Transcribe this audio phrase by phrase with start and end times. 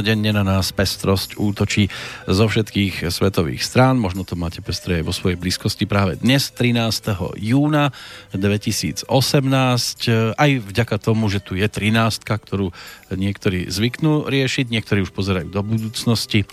[0.00, 1.92] Dennodenne na nás pestrosť útočí
[2.24, 4.00] zo všetkých svetových strán.
[4.00, 7.36] Možno to máte pestré vo svojej blízkosti práve dnes, 13.
[7.36, 7.92] júna
[8.32, 9.04] 2018.
[10.40, 12.72] Aj vďaka tomu, že tu je 13, ktorú
[13.12, 16.48] niektorí zvyknú riešiť, niektorí už pozerajú do budúcnosti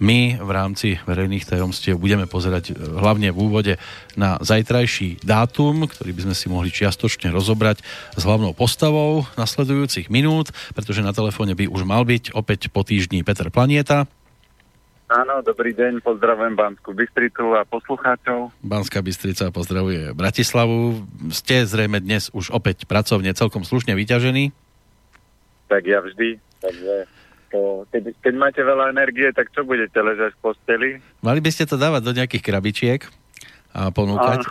[0.00, 3.72] my v rámci verejných tajomstiev budeme pozerať e, hlavne v úvode
[4.16, 7.84] na zajtrajší dátum, ktorý by sme si mohli čiastočne rozobrať
[8.16, 13.20] s hlavnou postavou nasledujúcich minút, pretože na telefóne by už mal byť opäť po týždni
[13.20, 14.08] Peter Planieta.
[15.10, 18.54] Áno, dobrý deň, pozdravujem Banskú Bystricu a poslucháčov.
[18.62, 21.02] Banská Bystrica pozdravuje Bratislavu.
[21.34, 24.54] Ste zrejme dnes už opäť pracovne celkom slušne vyťažení?
[25.66, 27.10] Tak ja vždy, takže
[27.50, 30.88] to, keď, keď máte veľa energie, tak čo budete ležať v posteli?
[31.20, 33.00] Mali by ste to dávať do nejakých krabičiek
[33.74, 34.46] a ponúkať.
[34.46, 34.50] A...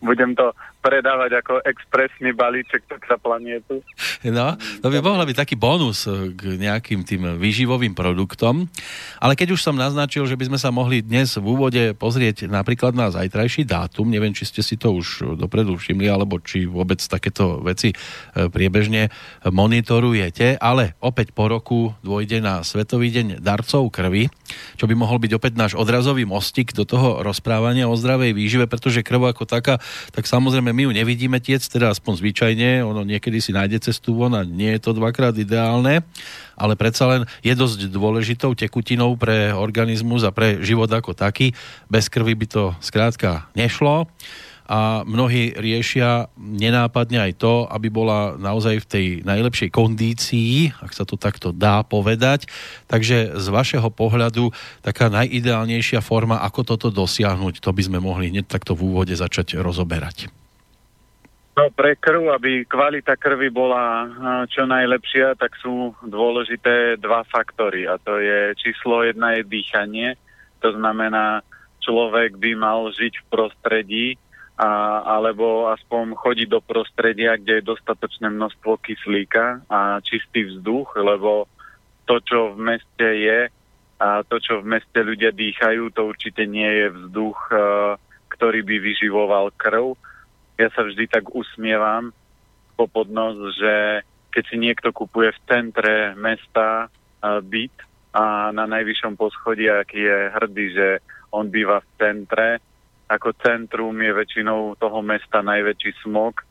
[0.08, 0.52] Budem to
[0.84, 3.80] predávať ako expresný balíček sa planietu.
[4.28, 4.52] No,
[4.84, 8.68] to by mohlo byť taký bonus eh, k nejakým tým výživovým produktom.
[9.16, 12.92] Ale keď už som naznačil, že by sme sa mohli dnes v úvode pozrieť napríklad
[12.92, 17.64] na zajtrajší dátum, neviem, či ste si to už dopredu všimli, alebo či vôbec takéto
[17.64, 19.08] veci eh, priebežne
[19.48, 24.28] monitorujete, ale opäť po roku dôjde na Svetový deň darcov krvi,
[24.76, 29.06] čo by mohol byť opäť náš odrazový mostik do toho rozprávania o zdravej výžive, pretože
[29.06, 33.54] krv ako taká, tak samozrejme my ju nevidíme tiec, teda aspoň zvyčajne, ono niekedy si
[33.54, 36.02] nájde cestu von a nie je to dvakrát ideálne,
[36.58, 41.54] ale predsa len je dosť dôležitou tekutinou pre organizmus a pre život ako taký.
[41.86, 44.10] Bez krvi by to skrátka nešlo
[44.64, 51.04] a mnohí riešia nenápadne aj to, aby bola naozaj v tej najlepšej kondícii, ak sa
[51.04, 52.48] to takto dá povedať.
[52.88, 58.48] Takže z vašeho pohľadu taká najideálnejšia forma, ako toto dosiahnuť, to by sme mohli hneď
[58.48, 60.43] takto v úvode začať rozoberať.
[61.54, 64.10] No pre krv, aby kvalita krvi bola
[64.50, 67.86] čo najlepšia, tak sú dôležité dva faktory.
[67.86, 70.18] A to je číslo jedna je dýchanie,
[70.58, 71.46] to znamená
[71.78, 74.06] človek by mal žiť v prostredí,
[74.58, 81.50] a, alebo aspoň chodiť do prostredia, kde je dostatočné množstvo kyslíka a čistý vzduch, lebo
[82.06, 83.50] to, čo v meste je
[83.98, 87.38] a to, čo v meste ľudia dýchajú, to určite nie je vzduch,
[88.30, 89.94] ktorý by vyživoval krv
[90.58, 92.14] ja sa vždy tak usmievam
[92.74, 94.02] po podnos, že
[94.34, 96.90] keď si niekto kupuje v centre mesta
[97.22, 97.76] byt
[98.14, 100.88] a na najvyššom poschodí, aký je hrdý, že
[101.30, 102.48] on býva v centre,
[103.10, 106.42] ako centrum je väčšinou toho mesta najväčší smog,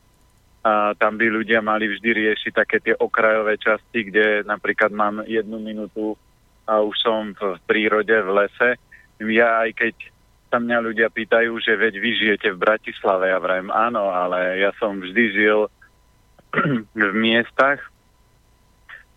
[0.64, 5.60] a tam by ľudia mali vždy riešiť také tie okrajové časti, kde napríklad mám jednu
[5.60, 6.16] minútu
[6.64, 8.70] a už som v prírode, v lese.
[9.20, 9.94] Ja aj keď
[10.54, 13.26] sa mňa ľudia pýtajú, že veď vy žijete v Bratislave.
[13.26, 15.66] Ja vrajem áno, ale ja som vždy žil
[16.94, 17.82] v miestach,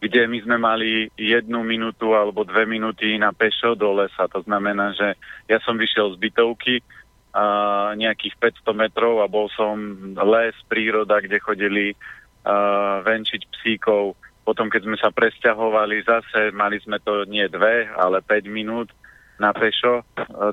[0.01, 4.25] kde my sme mali jednu minútu alebo dve minúty na pešo do lesa.
[4.33, 5.13] To znamená, že
[5.45, 6.81] ja som vyšiel z bytovky
[7.37, 8.33] a nejakých
[8.65, 9.77] 500 metrov a bol som
[10.17, 14.17] les, príroda, kde chodili uh, venčiť psíkov.
[14.41, 18.89] Potom, keď sme sa presťahovali zase, mali sme to nie dve, ale 5 minút
[19.37, 20.01] na pešo.
[20.01, 20.03] E,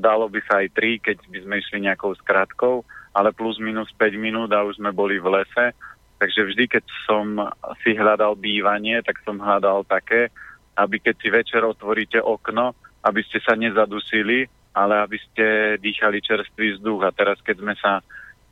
[0.01, 2.85] dalo by sa aj 3, keď by sme išli nejakou skratkou,
[3.17, 5.77] ale plus minus 5 minút a už sme boli v lese.
[6.19, 7.37] Takže vždy, keď som
[7.83, 10.31] si hľadal bývanie, tak som hľadal také,
[10.79, 12.73] aby keď si večer otvoríte okno,
[13.05, 15.47] aby ste sa nezadusili, ale aby ste
[15.79, 17.03] dýchali čerstvý vzduch.
[17.07, 18.03] A teraz, keď sme sa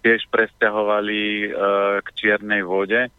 [0.03, 1.49] tiež presťahovali e,
[2.03, 3.11] k Čiernej vode,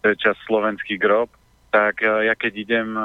[0.00, 1.32] to je čas slovenský grob,
[1.72, 3.02] tak e, ja keď idem, e,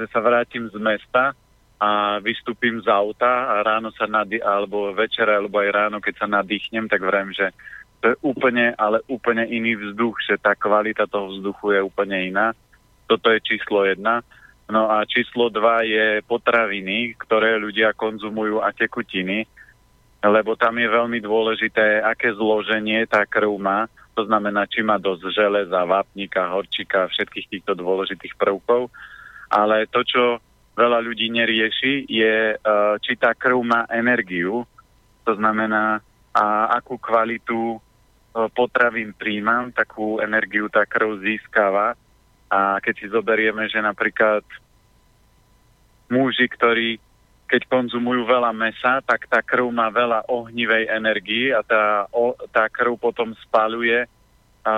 [0.00, 1.36] že sa vrátim z mesta,
[1.82, 6.30] a vystúpim z auta a ráno sa nady, alebo večer, alebo aj ráno, keď sa
[6.30, 7.50] nadýchnem, tak vrem, že
[7.98, 12.54] to je úplne, ale úplne iný vzduch, že tá kvalita toho vzduchu je úplne iná.
[13.10, 14.22] Toto je číslo jedna.
[14.70, 19.42] No a číslo dva je potraviny, ktoré ľudia konzumujú a tekutiny,
[20.22, 23.90] lebo tam je veľmi dôležité, aké zloženie tá krv má.
[24.14, 28.86] To znamená, či má dosť železa, vápnika, horčika, všetkých týchto dôležitých prvkov.
[29.50, 30.38] Ale to, čo
[30.72, 34.64] veľa ľudí nerieši, je, uh, či tá krv má energiu,
[35.22, 36.00] to znamená,
[36.32, 41.92] a akú kvalitu uh, potravín príjmam, takú energiu tá krv získava.
[42.52, 44.44] A keď si zoberieme, že napríklad
[46.12, 47.00] muži, ktorí
[47.52, 52.64] keď konzumujú veľa mesa, tak tá krv má veľa ohnivej energii a tá, o, tá
[52.72, 54.08] krv potom spaluje
[54.64, 54.74] a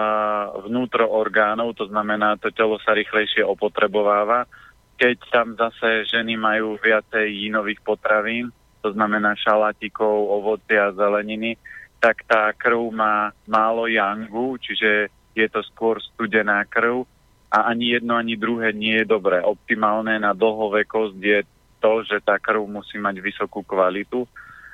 [0.66, 4.48] vnútro orgánov, to znamená, to telo sa rýchlejšie opotrebováva
[4.94, 8.50] keď tam zase ženy majú viacej jinových potravín,
[8.84, 11.56] to znamená šalatikov, ovocia, zeleniny,
[11.98, 17.08] tak tá krv má málo yangu, čiže je to skôr studená krv
[17.48, 19.40] a ani jedno, ani druhé nie je dobré.
[19.40, 21.40] Optimálne na dlhovekosť je
[21.80, 24.28] to, že tá krv musí mať vysokú kvalitu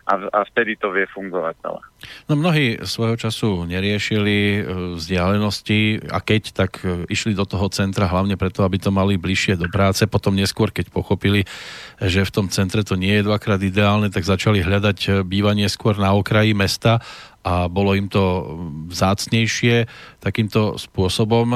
[0.08, 1.82] a, a vtedy to vie fungovať celé.
[2.29, 4.61] No mnohí svojho času neriešili e,
[4.97, 9.61] vzdialenosti a keď, tak e, išli do toho centra hlavne preto, aby to mali bližšie
[9.61, 10.06] do práce.
[10.08, 11.44] Potom neskôr, keď pochopili,
[12.00, 15.99] že v tom centre to nie je dvakrát ideálne, tak začali hľadať e, bývanie skôr
[16.00, 17.05] na okraji mesta
[17.41, 18.52] a bolo im to
[18.93, 19.88] vzácnejšie
[20.20, 21.49] takýmto spôsobom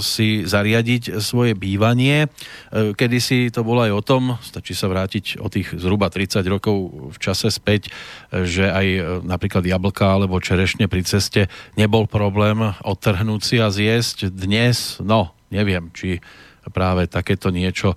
[0.00, 2.24] si zariadiť svoje bývanie.
[2.72, 6.40] E, Kedy si to bolo aj o tom, stačí sa vrátiť o tých zhruba 30
[6.48, 6.76] rokov
[7.12, 7.92] v čase späť,
[8.44, 8.86] že aj
[9.24, 11.48] napríklad jablka alebo čerešne pri ceste
[11.78, 14.28] nebol problém odtrhnúť si a zjesť.
[14.34, 16.20] Dnes, no, neviem, či
[16.74, 17.94] práve takéto niečo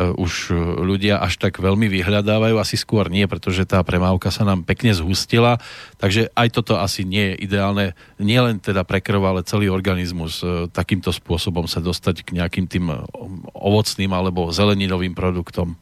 [0.00, 4.62] E, už ľudia až tak veľmi vyhľadávajú, asi skôr nie, pretože tá premávka sa nám
[4.64, 5.60] pekne zhustila,
[6.00, 10.70] takže aj toto asi nie je ideálne, nielen teda pre krv, ale celý organizmus e,
[10.72, 12.86] takýmto spôsobom sa dostať k nejakým tým
[13.52, 15.74] ovocným alebo zeleninovým produktom.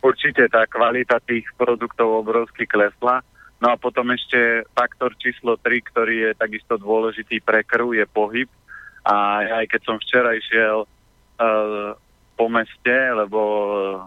[0.00, 3.20] Určite tá kvalita tých produktov obrovsky klesla.
[3.60, 8.48] No a potom ešte faktor číslo 3, ktorý je takisto dôležitý pre krv, je pohyb.
[9.04, 11.92] A aj keď som včera išiel uh,
[12.40, 13.40] po meste, lebo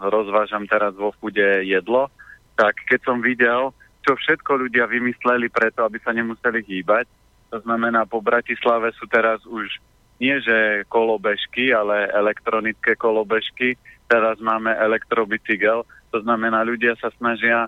[0.10, 2.10] rozvážam teraz vo chude jedlo,
[2.58, 3.70] tak keď som videl,
[4.02, 7.06] čo všetko ľudia vymysleli preto, aby sa nemuseli hýbať,
[7.54, 9.70] to znamená, po Bratislave sú teraz už
[10.18, 13.78] nie že kolobežky, ale elektronické kolobežky,
[14.08, 17.66] teraz máme elektrobicykel, to znamená, ľudia sa snažia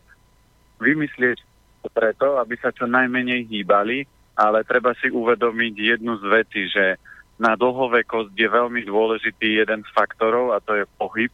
[0.78, 1.42] vymyslieť
[1.94, 4.06] preto, aby sa čo najmenej hýbali,
[4.36, 7.00] ale treba si uvedomiť jednu z vecí, že
[7.36, 11.32] na dlhovekosť je veľmi dôležitý jeden z faktorov a to je pohyb.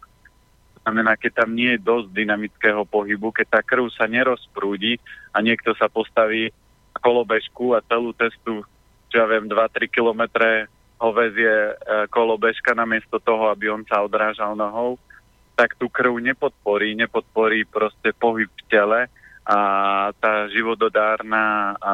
[0.81, 4.97] Znamená, keď tam nie je dosť dynamického pohybu, keď tá krv sa nerozprúdi
[5.29, 6.49] a niekto sa postaví
[6.97, 8.65] kolobežku a celú testu,
[9.13, 10.65] čo ja viem, 2-3 kilometre
[11.01, 11.73] ho vezie e,
[12.13, 15.01] kolobežka namiesto toho, aby on sa odrážal nohou,
[15.57, 19.01] tak tú krv nepodporí, nepodporí proste pohyb v tele
[19.41, 19.57] a
[20.13, 21.93] tá živododárna a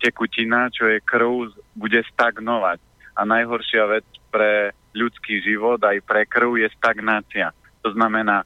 [0.00, 2.80] tekutina, čo je krv, bude stagnovať.
[3.14, 7.52] A najhoršia vec pre ľudský život aj pre krv je stagnácia.
[7.84, 8.42] To znamená,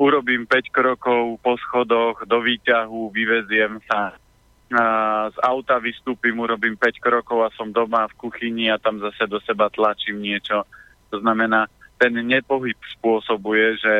[0.00, 4.16] urobím 5 krokov po schodoch do výťahu, vyveziem sa
[5.32, 9.40] z auta vystúpim, urobím 5 krokov a som doma v kuchyni a tam zase do
[9.40, 10.68] seba tlačím niečo.
[11.08, 13.94] To znamená, ten nepohyb spôsobuje, že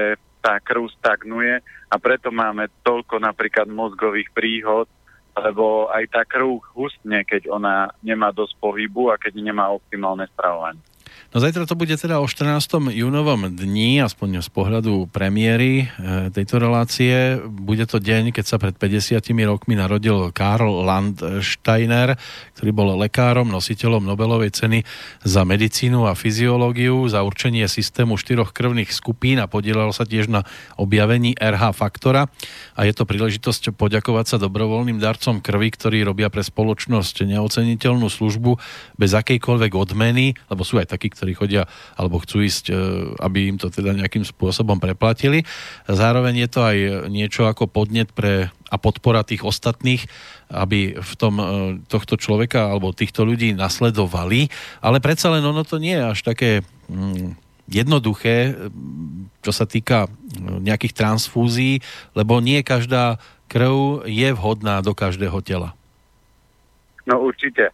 [0.45, 4.87] tá krv stagnuje a preto máme toľko napríklad mozgových príhod,
[5.35, 10.85] lebo aj tá krv hustne, keď ona nemá dosť pohybu a keď nemá optimálne stravovanie.
[11.29, 12.89] No zajtra to bude teda o 14.
[12.89, 17.37] júnovom dni, aspoň z pohľadu premiéry e, tejto relácie.
[17.45, 22.17] Bude to deň, keď sa pred 50 rokmi narodil Karl Landsteiner,
[22.57, 24.89] ktorý bol lekárom, nositeľom Nobelovej ceny
[25.21, 30.49] za medicínu a fyziológiu, za určenie systému štyroch krvných skupín a podielal sa tiež na
[30.81, 32.33] objavení RH faktora.
[32.73, 38.57] A je to príležitosť poďakovať sa dobrovoľným darcom krvi, ktorí robia pre spoločnosť neoceniteľnú službu
[38.97, 41.67] bez akejkoľvek odmeny, lebo sú aj takí, ktorí chodia
[41.99, 42.75] alebo chcú ísť, e,
[43.19, 45.43] aby im to teda nejakým spôsobom preplatili.
[45.91, 46.77] Zároveň je to aj
[47.11, 50.05] niečo ako podnet pre a podpora tých ostatných,
[50.53, 51.45] aby v tom e,
[51.89, 54.53] tohto človeka alebo týchto ľudí nasledovali.
[54.85, 56.51] Ale predsa len ono to nie je až také
[56.89, 57.37] mm,
[57.69, 58.57] jednoduché,
[59.41, 60.09] čo sa týka e,
[60.61, 61.81] nejakých transfúzií,
[62.13, 63.17] lebo nie každá
[63.49, 65.73] krv je vhodná do každého tela.
[67.09, 67.73] No určite.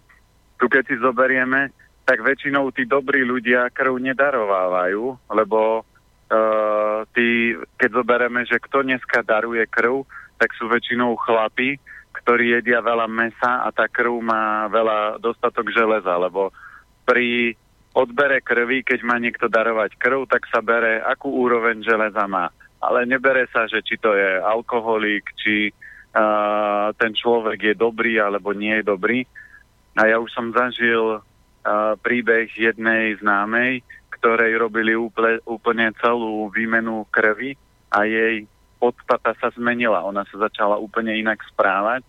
[0.63, 1.75] Tu keď si zoberieme,
[2.05, 9.25] tak väčšinou tí dobrí ľudia krv nedarovávajú, lebo uh, tí, keď zobereme, že kto dneska
[9.25, 10.05] daruje krv,
[10.37, 11.81] tak sú väčšinou chlapi,
[12.13, 16.53] ktorí jedia veľa mesa a tá krv má veľa dostatok železa, lebo
[17.09, 17.57] pri
[17.97, 22.53] odbere krvi, keď má niekto darovať krv, tak sa bere, akú úroveň železa má.
[22.85, 28.53] Ale nebere sa, že či to je alkoholík, či uh, ten človek je dobrý alebo
[28.53, 29.25] nie je dobrý.
[29.97, 31.23] A ja už som zažil
[32.05, 33.81] príbeh jednej známej,
[34.21, 37.57] ktorej robili úplne, úplne celú výmenu krvi
[37.89, 38.45] a jej
[38.77, 40.05] podstata sa zmenila.
[40.05, 42.05] Ona sa začala úplne inak správať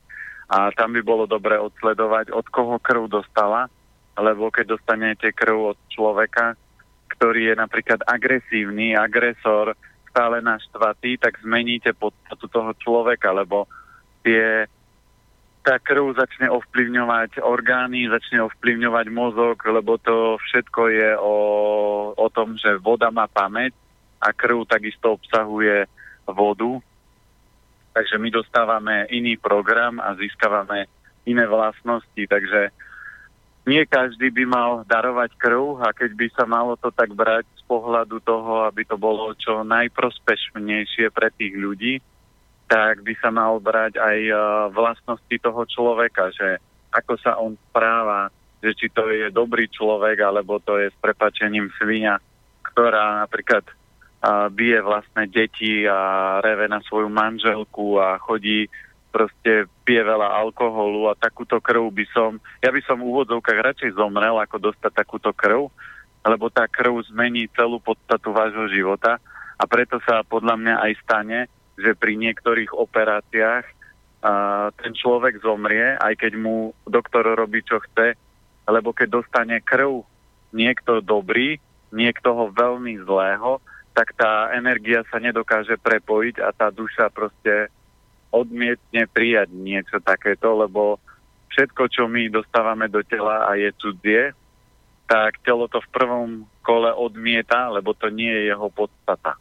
[0.52, 3.72] a tam by bolo dobre odsledovať, od koho krv dostala,
[4.20, 6.60] lebo keď dostanete krv od človeka,
[7.16, 9.74] ktorý je napríklad agresívny, agresor,
[10.12, 13.68] stále naštvatý, tak zmeníte podstatu toho človeka, lebo
[14.24, 14.68] tie
[15.66, 21.36] tá krv začne ovplyvňovať orgány, začne ovplyvňovať mozog, lebo to všetko je o,
[22.14, 23.74] o tom, že voda má pamäť
[24.22, 25.90] a krv takisto obsahuje
[26.30, 26.78] vodu.
[27.98, 30.86] Takže my dostávame iný program a získavame
[31.26, 32.22] iné vlastnosti.
[32.30, 32.70] Takže
[33.66, 37.64] nie každý by mal darovať krv a keď by sa malo to tak brať z
[37.66, 41.98] pohľadu toho, aby to bolo čo najprospešnejšie pre tých ľudí,
[42.66, 44.40] tak by sa mal brať aj uh,
[44.74, 46.58] vlastnosti toho človeka, že
[46.90, 48.32] ako sa on správa,
[48.64, 52.18] že či to je dobrý človek, alebo to je s prepačením svinia,
[52.64, 53.68] ktorá napríklad
[54.52, 58.66] bije vlastné deti a reve na svoju manželku a chodí
[59.14, 63.96] proste pije veľa alkoholu a takúto krv by som, ja by som v úvodzovkách radšej
[63.96, 65.72] zomrel, ako dostať takúto krv,
[66.26, 69.22] lebo tá krv zmení celú podstatu vášho života
[69.56, 71.40] a preto sa podľa mňa aj stane,
[71.76, 78.16] že pri niektorých operáciách uh, ten človek zomrie, aj keď mu doktor robí čo chce,
[78.66, 80.04] lebo keď dostane krv
[80.56, 81.60] niekto dobrý,
[81.92, 83.60] niekto ho veľmi zlého,
[83.96, 87.72] tak tá energia sa nedokáže prepojiť a tá duša proste
[88.28, 91.00] odmietne prijať niečo takéto, lebo
[91.56, 94.36] všetko, čo my dostávame do tela a je cudzie,
[95.08, 96.30] tak telo to v prvom
[96.60, 99.40] kole odmieta, lebo to nie je jeho podstata.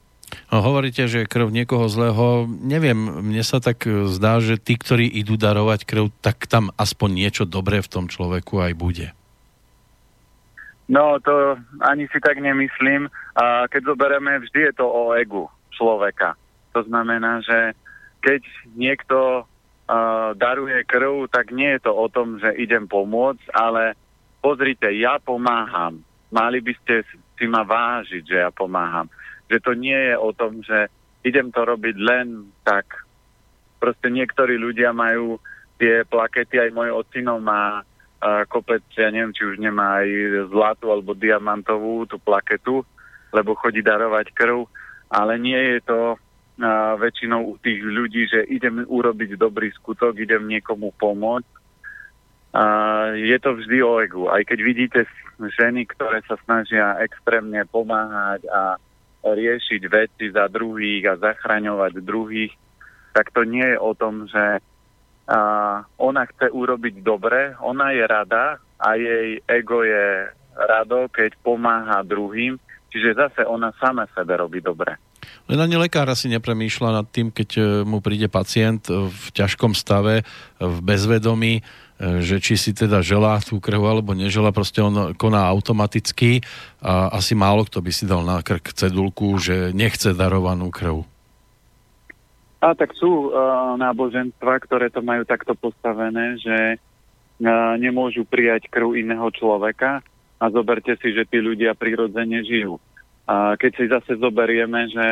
[0.52, 5.40] No, hovoríte, že krv niekoho zlého, neviem, mne sa tak zdá, že tí, ktorí idú
[5.40, 9.08] darovať krv, tak tam aspoň niečo dobré v tom človeku aj bude.
[10.84, 13.08] No, to ani si tak nemyslím.
[13.34, 16.36] A keď zoberieme, vždy je to o egu človeka.
[16.76, 17.72] To znamená, že
[18.20, 18.44] keď
[18.76, 23.96] niekto uh, daruje krv, tak nie je to o tom, že idem pomôcť, ale
[24.44, 26.04] pozrite, ja pomáham.
[26.28, 26.94] Mali by ste
[27.40, 29.08] si ma vážiť, že ja pomáham.
[29.50, 30.88] Že to nie je o tom, že
[31.24, 32.84] idem to robiť len tak.
[33.80, 35.40] Proste niektorí ľudia majú
[35.76, 40.08] tie plakety, aj môj ocino má uh, kopec, ja neviem, či už nemá aj
[40.48, 42.86] zlatú alebo diamantovú tú plaketu,
[43.34, 44.64] lebo chodí darovať krv,
[45.10, 46.00] ale nie je to
[46.62, 51.50] a väčšinou u tých ľudí, že idem urobiť dobrý skutok, idem niekomu pomôcť.
[52.54, 52.64] A
[53.18, 54.30] je to vždy o egu.
[54.30, 55.02] Aj keď vidíte
[55.42, 58.78] ženy, ktoré sa snažia extrémne pomáhať a
[59.24, 62.52] riešiť veci za druhých a zachraňovať druhých,
[63.16, 64.60] tak to nie je o tom, že
[65.24, 72.04] a ona chce urobiť dobre, ona je rada a jej ego je rado, keď pomáha
[72.04, 72.60] druhým,
[72.92, 75.00] čiže zase ona sama sebe robí dobre.
[75.48, 80.28] Len ani lekár asi nepremýšľa nad tým, keď e, mu príde pacient v ťažkom stave,
[80.60, 81.64] v bezvedomí,
[82.00, 86.42] že či si teda želá tú krv alebo neželá, proste on koná automaticky
[86.82, 91.06] a asi málo kto by si dal na krk cedulku, že nechce darovanú krv.
[92.64, 98.96] A tak sú uh, náboženstva, ktoré to majú takto postavené, že uh, nemôžu prijať krv
[98.96, 100.00] iného človeka
[100.40, 102.80] a zoberte si, že tí ľudia prirodzene žijú.
[103.28, 105.06] A keď si zase zoberieme, že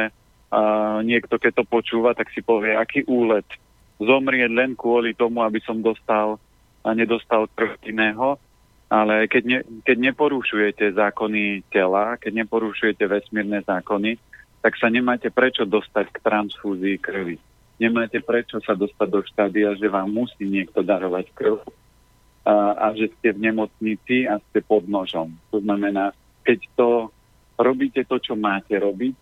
[0.53, 3.49] a niekto, keď to počúva, tak si povie, aký úlet.
[3.97, 6.37] Zomrieť len kvôli tomu, aby som dostal
[6.83, 8.39] a nedostal krv iného.
[8.93, 9.59] Ale keď, ne,
[9.89, 14.21] keď neporušujete zákony tela, keď neporušujete vesmírne zákony,
[14.61, 17.41] tak sa nemáte prečo dostať k transfúzii krvi.
[17.81, 21.65] Nemáte prečo sa dostať do štádia, že vám musí niekto darovať krv
[22.45, 25.35] a, a že ste v nemocnici a ste pod nožom.
[25.51, 26.13] To znamená,
[26.45, 26.89] keď to
[27.59, 29.15] robíte to, čo máte robiť,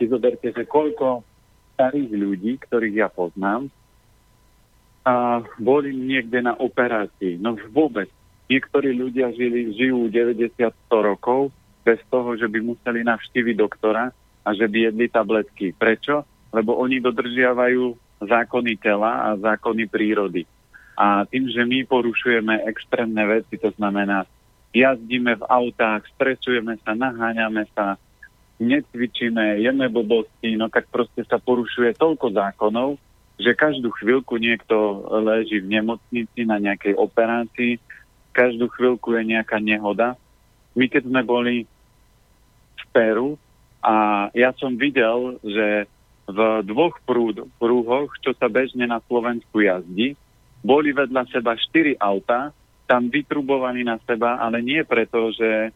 [0.00, 1.22] si zoberte, že koľko
[1.76, 3.70] starých ľudí, ktorých ja poznám,
[5.02, 7.38] a boli niekde na operácii.
[7.42, 8.06] No vôbec.
[8.46, 11.50] Niektorí ľudia žili, žijú 90-100 rokov
[11.82, 14.14] bez toho, že by museli navštíviť doktora
[14.46, 15.74] a že by jedli tabletky.
[15.74, 16.22] Prečo?
[16.52, 20.46] Lebo oni dodržiavajú zákony tela a zákony prírody.
[20.94, 24.28] A tým, že my porušujeme extrémne veci, to znamená,
[24.76, 27.96] jazdíme v autách, stresujeme sa, naháňame sa,
[28.60, 33.00] necvičíme, jeme blbosti, no tak proste sa porušuje toľko zákonov,
[33.42, 37.82] že každú chvíľku niekto leží v nemocnici na nejakej operácii,
[38.32, 40.16] každú chvíľku je nejaká nehoda.
[40.72, 41.68] My keď sme boli
[42.78, 43.36] v Peru
[43.82, 45.90] a ja som videl, že
[46.30, 50.14] v dvoch prúd, prúhoch, čo sa bežne na Slovensku jazdí,
[50.62, 52.54] boli vedľa seba štyri auta,
[52.86, 55.74] tam vytrubovaní na seba, ale nie preto, že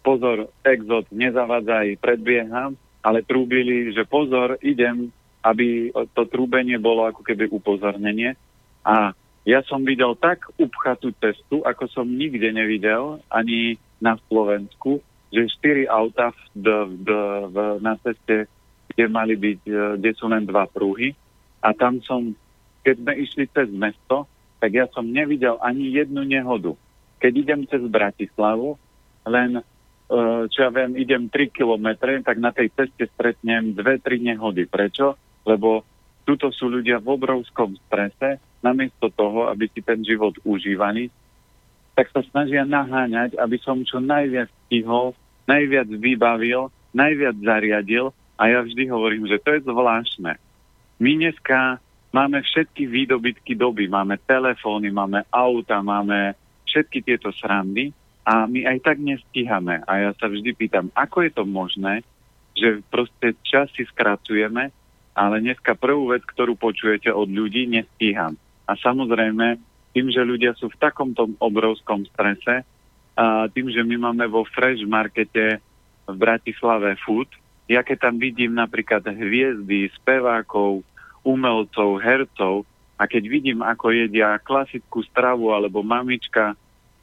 [0.00, 2.72] pozor, exot, nezavadzaj, predbieham,
[3.04, 5.12] ale trúbili, že pozor, idem,
[5.48, 8.36] aby to trúbenie bolo ako keby upozornenie.
[8.84, 9.16] A
[9.48, 15.00] ja som videl tak upchatú cestu, ako som nikde nevidel, ani na Slovensku,
[15.32, 16.68] že štyri auta v,
[17.00, 17.08] v,
[17.48, 18.44] v, na ceste,
[18.92, 21.16] kde mali byť, e, kde sú len dva prúhy.
[21.64, 22.32] A tam som,
[22.84, 24.28] keď sme išli cez mesto,
[24.58, 26.74] tak ja som nevidel ani jednu nehodu.
[27.18, 28.78] Keď idem cez Bratislavu,
[29.26, 34.66] len, eh, čo ja viem, idem 3 kilometre, tak na tej ceste stretnem 2-3 nehody.
[34.66, 35.14] Prečo?
[35.46, 35.84] Lebo
[36.28, 41.08] tuto sú ľudia v obrovskom strese, namiesto toho, aby si ten život užívali,
[41.98, 45.18] tak sa snažia naháňať, aby som čo najviac stihol,
[45.50, 50.38] najviac vybavil, najviac zariadil a ja vždy hovorím, že to je zvláštne.
[50.98, 51.82] My dneska
[52.14, 56.38] máme všetky výdobytky doby, máme telefóny, máme auta, máme
[56.70, 57.90] všetky tieto srandy
[58.22, 59.82] a my aj tak nestíhame.
[59.88, 62.06] A ja sa vždy pýtam, ako je to možné,
[62.54, 64.70] že proste čas skracujeme,
[65.18, 68.38] ale dneska prvú vec, ktorú počujete od ľudí, nestíham.
[68.70, 69.58] A samozrejme,
[69.90, 72.62] tým, že ľudia sú v takomto obrovskom strese,
[73.18, 75.58] a tým, že my máme vo Fresh Markete
[76.06, 77.26] v Bratislave food,
[77.66, 80.86] ja keď tam vidím napríklad hviezdy, spevákov,
[81.26, 82.62] umelcov, hercov
[82.94, 86.54] a keď vidím, ako jedia klasickú stravu alebo mamička,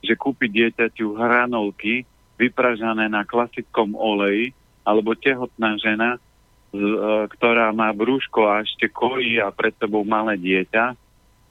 [0.01, 2.07] že kúpi dieťaťu hranolky
[2.39, 4.55] vypražané na klasickom oleji,
[4.87, 6.17] alebo tehotná žena,
[7.29, 10.95] ktorá má brúško a ešte kojí a pred sebou malé dieťa,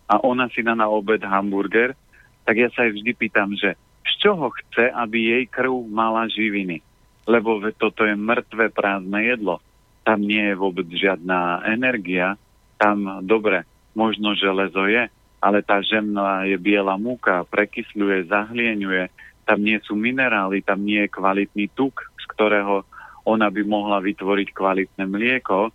[0.04, 1.96] a ona si dá na obed hamburger,
[2.44, 3.72] tak ja sa jej vždy pýtam, že
[4.04, 6.84] z čoho chce, aby jej krv mala živiny.
[7.24, 9.64] Lebo toto je mŕtve prázdne jedlo.
[10.04, 12.36] Tam nie je vôbec žiadna energia.
[12.76, 13.64] Tam, dobre,
[13.96, 15.08] možno železo je,
[15.40, 19.08] ale tá žemná je biela múka, prekysľuje, zahlieňuje,
[19.48, 22.84] tam nie sú minerály, tam nie je kvalitný tuk, z ktorého
[23.24, 25.72] ona by mohla vytvoriť kvalitné mlieko.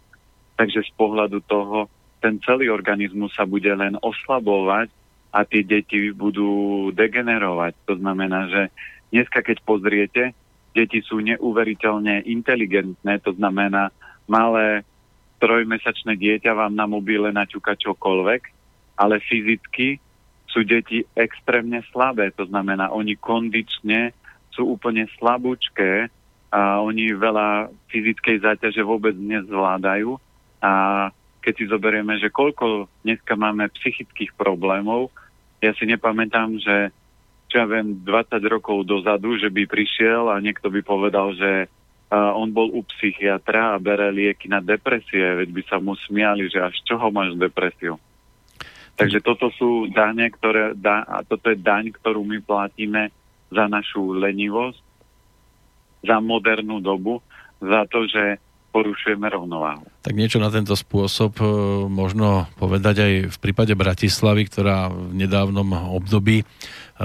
[0.55, 1.89] Takže z pohľadu toho
[2.19, 4.91] ten celý organizmus sa bude len oslabovať
[5.33, 7.73] a tie deti budú degenerovať.
[7.87, 8.61] To znamená, že
[9.13, 10.23] dneska, keď pozriete,
[10.73, 13.89] deti sú neuveriteľne inteligentné, to znamená,
[14.29, 14.85] malé
[15.39, 18.41] trojmesačné dieťa vám na mobile naťuka čokoľvek,
[18.99, 19.97] ale fyzicky
[20.49, 24.11] sú deti extrémne slabé, to znamená, oni kondične
[24.51, 26.11] sú úplne slabúčké
[26.49, 30.17] a oni veľa fyzickej záťaže vôbec nezvládajú
[30.59, 30.73] a
[31.39, 35.13] keď si zoberieme, že koľko dneska máme psychických problémov,
[35.63, 36.91] ja si nepamätám, že
[37.49, 42.37] čo ja viem, 20 rokov dozadu, že by prišiel a niekto by povedal, že uh,
[42.37, 46.61] on bol u psychiatra a bere lieky na depresie, veď by sa mu smiali, že
[46.61, 47.97] až čoho máš depresiu.
[48.93, 53.09] Takže toto sú dane, ktoré, da, a toto je daň, ktorú my platíme
[53.49, 54.88] za našu lenivosť,
[56.03, 57.19] za modernú dobu,
[57.59, 59.85] za to, že porušujeme rovnováhu.
[60.05, 61.45] Tak niečo na tento spôsob e,
[61.89, 66.45] možno povedať aj v prípade Bratislavy, ktorá v nedávnom období e,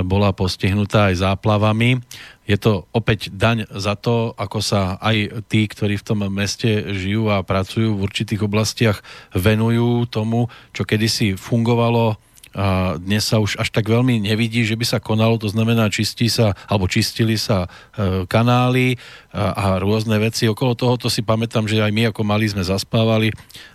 [0.04, 2.04] bola postihnutá aj záplavami.
[2.44, 7.32] Je to opäť daň za to, ako sa aj tí, ktorí v tom meste žijú
[7.32, 9.00] a pracujú v určitých oblastiach,
[9.32, 12.20] venujú tomu, čo kedysi fungovalo
[12.54, 16.30] a dnes sa už až tak veľmi nevidí, že by sa konalo, to znamená čistí
[16.30, 18.94] sa, alebo čistili sa e, kanály
[19.34, 20.46] a, a rôzne veci.
[20.46, 23.34] Okolo toho to si pamätám, že aj my ako mali sme zaspávali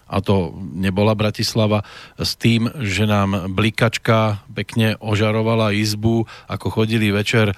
[0.09, 1.85] a to nebola Bratislava,
[2.17, 7.55] s tým, že nám blikačka pekne ožarovala izbu, ako chodili večer e,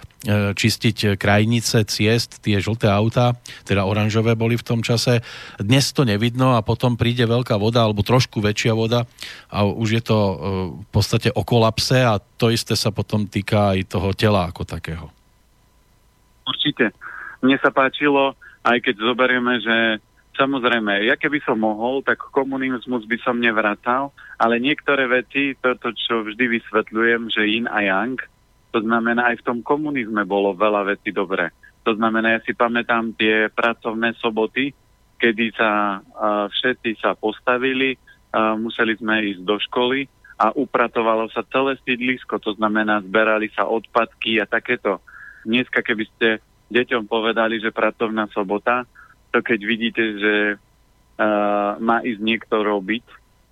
[0.52, 5.24] čistiť krajnice, ciest, tie žlté autá, teda oranžové boli v tom čase.
[5.56, 9.08] Dnes to nevidno a potom príde veľká voda, alebo trošku väčšia voda
[9.48, 10.36] a už je to e,
[10.84, 15.08] v podstate o kolapse a to isté sa potom týka aj toho tela ako takého.
[16.44, 16.92] Určite.
[17.40, 19.78] Mne sa páčilo, aj keď zoberieme, že
[20.41, 24.10] Samozrejme, ja keby som mohol, tak komunizmus by som nevracal,
[24.41, 28.17] ale niektoré veci, toto čo vždy vysvetľujem, že yin a yang,
[28.73, 31.54] to znamená aj v tom komunizme bolo veľa vecí dobré.
[31.86, 34.73] To znamená, ja si pamätám tie pracovné soboty,
[35.21, 37.93] kedy sa uh, všetci sa postavili,
[38.34, 40.10] uh, museli sme ísť do školy
[40.41, 45.06] a upratovalo sa celé sídlisko, to znamená, zberali sa odpadky a takéto.
[45.45, 46.41] Dneska, keby ste
[46.73, 48.89] deťom povedali, že pracovná sobota,
[49.32, 53.06] to keď vidíte, že uh, má ísť niekto robiť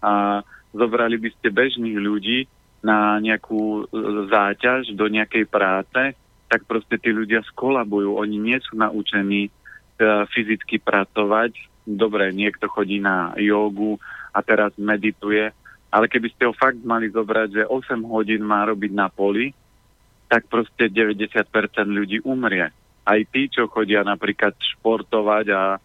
[0.03, 0.43] a
[0.75, 2.39] zobrali by ste bežných ľudí
[2.79, 3.91] na nejakú
[4.31, 6.15] záťaž do nejakej práce,
[6.47, 8.15] tak proste tí ľudia skolabujú.
[8.15, 11.55] Oni nie sú naučení uh, fyzicky pracovať.
[11.83, 15.49] Dobre, niekto chodí na jogu a teraz medituje,
[15.89, 19.49] ale keby ste ho fakt mali zobrať, že 8 hodín má robiť na poli,
[20.29, 21.33] tak proste 90%
[21.89, 22.69] ľudí umrie
[23.09, 25.81] aj tí, čo chodia napríklad športovať a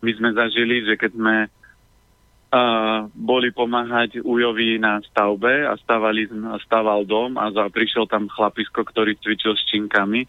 [0.00, 6.28] my sme zažili, že keď sme uh, boli pomáhať Ujovi na stavbe a stavali,
[6.64, 10.24] staval dom a za, prišiel tam chlapisko, ktorý cvičil s činkami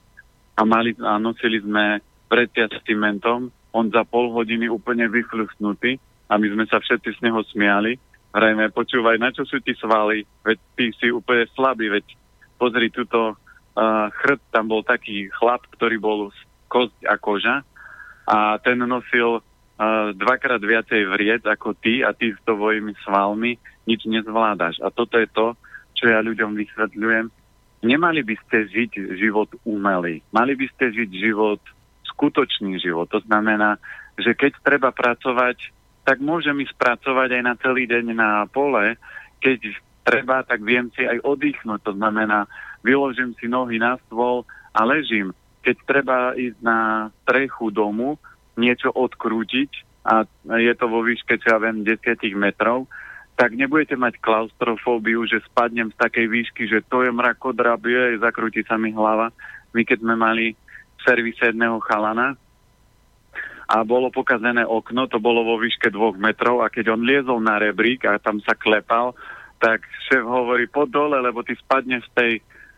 [0.59, 5.99] a, mali, a nosili sme pretiac s cimentom, on za pol hodiny úplne vyfluchnutý
[6.31, 7.99] a my sme sa všetci z neho smiali.
[8.35, 12.03] Hrajme, počúvaj, na čo sú ti svaly, veď ty si úplne slabý, veď
[12.59, 13.39] pozri túto
[13.75, 17.55] uh, tam bol taký chlap, ktorý bol z kosť a koža
[18.25, 24.07] a ten nosil uh, dvakrát viacej vriec ako ty a ty s tvojimi svalmi nič
[24.09, 24.81] nezvládaš.
[24.81, 25.53] A toto je to,
[25.93, 27.29] čo ja ľuďom vysvetľujem,
[27.85, 30.25] nemali by ste žiť život umelý.
[30.33, 31.61] Mali by ste žiť život,
[32.15, 33.05] skutočný život.
[33.13, 33.77] To znamená,
[34.17, 35.69] že keď treba pracovať,
[36.01, 38.97] tak môžem ísť pracovať aj na celý deň na pole.
[39.43, 41.81] Keď treba, tak viem si aj oddychnúť.
[41.89, 42.45] To znamená,
[42.85, 45.33] vyložím si nohy na stôl a ležím.
[45.65, 48.21] Keď treba ísť na strechu domu,
[48.53, 50.21] niečo odkrútiť, a
[50.61, 52.85] je to vo výške, čo ja viem, 10 metrov,
[53.35, 58.63] tak nebudete mať klaustrofóbiu, že spadnem z takej výšky, že to je mrakodrap, je, zakrúti
[58.63, 59.33] sa mi hlava.
[59.75, 62.39] My keď sme mali v servise jedného chalana
[63.65, 67.59] a bolo pokazené okno, to bolo vo výške dvoch metrov a keď on liezol na
[67.59, 69.17] rebrík a tam sa klepal,
[69.59, 72.31] tak šéf hovorí, pod dole, lebo ty spadneš z tej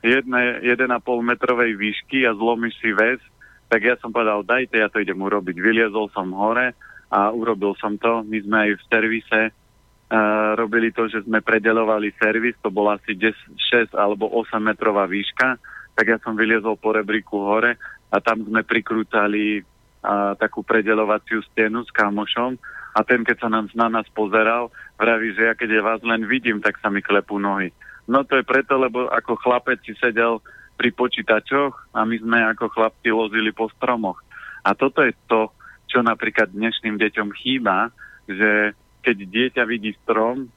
[0.05, 0.87] 1,5
[1.25, 3.19] metrovej výšky a zlomíš si väz,
[3.67, 5.59] tak ja som povedal, dajte, ja to idem urobiť.
[5.59, 6.71] Vyliezol som hore,
[7.11, 8.23] a urobil som to.
[8.27, 13.15] My sme aj v servise uh, robili to, že sme predelovali servis, to bola asi
[13.15, 15.55] 10, 6 alebo 8 metrová výška,
[15.95, 17.79] tak ja som vyliezol po rebríku hore
[18.11, 22.59] a tam sme prikrúcali uh, takú predelovaciu stenu s kamošom
[22.97, 26.59] a ten, keď sa nám, na nás pozeral, vraví, že ja keď vás len vidím,
[26.59, 27.71] tak sa mi klepú nohy.
[28.09, 30.41] No to je preto, lebo ako chlapec si sedel
[30.77, 34.21] pri počítačoch a my sme ako chlapci lozili po stromoch.
[34.65, 35.53] A toto je to,
[35.87, 37.89] čo napríklad dnešným deťom chýba,
[38.27, 40.51] že keď dieťa vidí strom,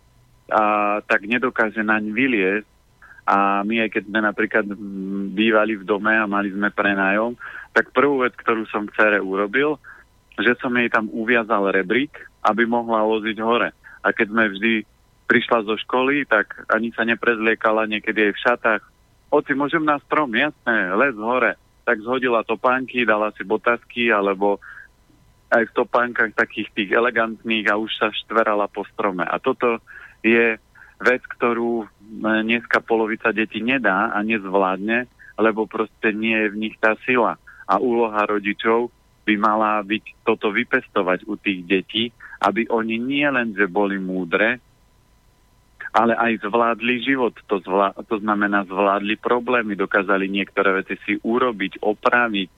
[0.51, 2.71] a, tak nedokáže naň vyliesť.
[3.31, 4.67] A my aj keď sme napríklad
[5.39, 7.39] bývali v dome a mali sme prenájom,
[7.71, 9.79] tak prvú vec, ktorú som cere urobil,
[10.35, 12.11] že som jej tam uviazal rebrík,
[12.43, 13.71] aby mohla loziť hore.
[14.01, 14.73] A keď sme vždy
[15.31, 18.83] prišla zo školy, tak ani sa neprezliekala niekedy aj v šatách.
[19.31, 20.35] Oci, môžem na strom?
[20.35, 21.55] Jasné, les hore.
[21.87, 24.59] Tak zhodila topánky, dala si botasky alebo
[25.51, 29.27] aj v topánkach takých tých elegantných a už sa štverala po strome.
[29.27, 29.83] A toto
[30.23, 30.59] je
[31.03, 31.87] vec, ktorú e,
[32.47, 35.11] dneska polovica detí nedá a nezvládne,
[35.41, 37.35] lebo proste nie je v nich tá sila.
[37.67, 38.95] A úloha rodičov
[39.27, 42.05] by mala byť toto vypestovať u tých detí,
[42.41, 44.59] aby oni nie len, že boli múdre,
[45.91, 47.35] ale aj zvládli život.
[47.51, 52.51] To, zvlá- to znamená, zvládli problémy, dokázali niektoré veci si urobiť, opraviť,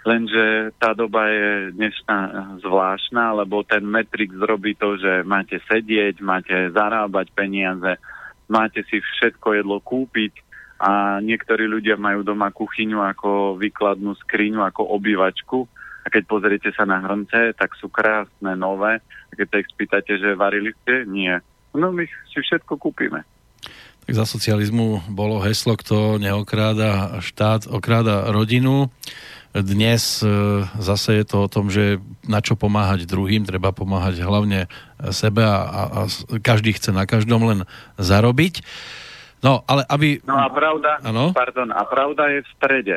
[0.00, 2.18] Lenže tá doba je dnešná
[2.64, 8.00] zvláštna, lebo ten Matrix robí to, že máte sedieť, máte zarábať peniaze,
[8.48, 10.40] máte si všetko jedlo kúpiť
[10.80, 15.68] a niektorí ľudia majú doma kuchyňu ako výkladnú skriňu, ako obývačku
[16.00, 19.00] a keď pozriete sa na hrnce, tak sú krásne, nové.
[19.00, 21.32] A keď sa ich spýtate, že varili ste, nie.
[21.76, 23.22] No my si všetko kúpime.
[24.08, 28.88] Tak za socializmu bolo heslo, kto neokráda štát, okráda rodinu.
[29.50, 30.26] Dnes e,
[30.78, 34.70] zase je to o tom, že na čo pomáhať druhým, treba pomáhať hlavne
[35.10, 36.02] sebe a, a, a
[36.40, 37.60] každý chce na každom len
[37.98, 38.62] zarobiť.
[39.40, 40.20] No, ale aby...
[40.24, 41.32] No a pravda, ano?
[41.32, 42.96] pardon, a pravda je v strede.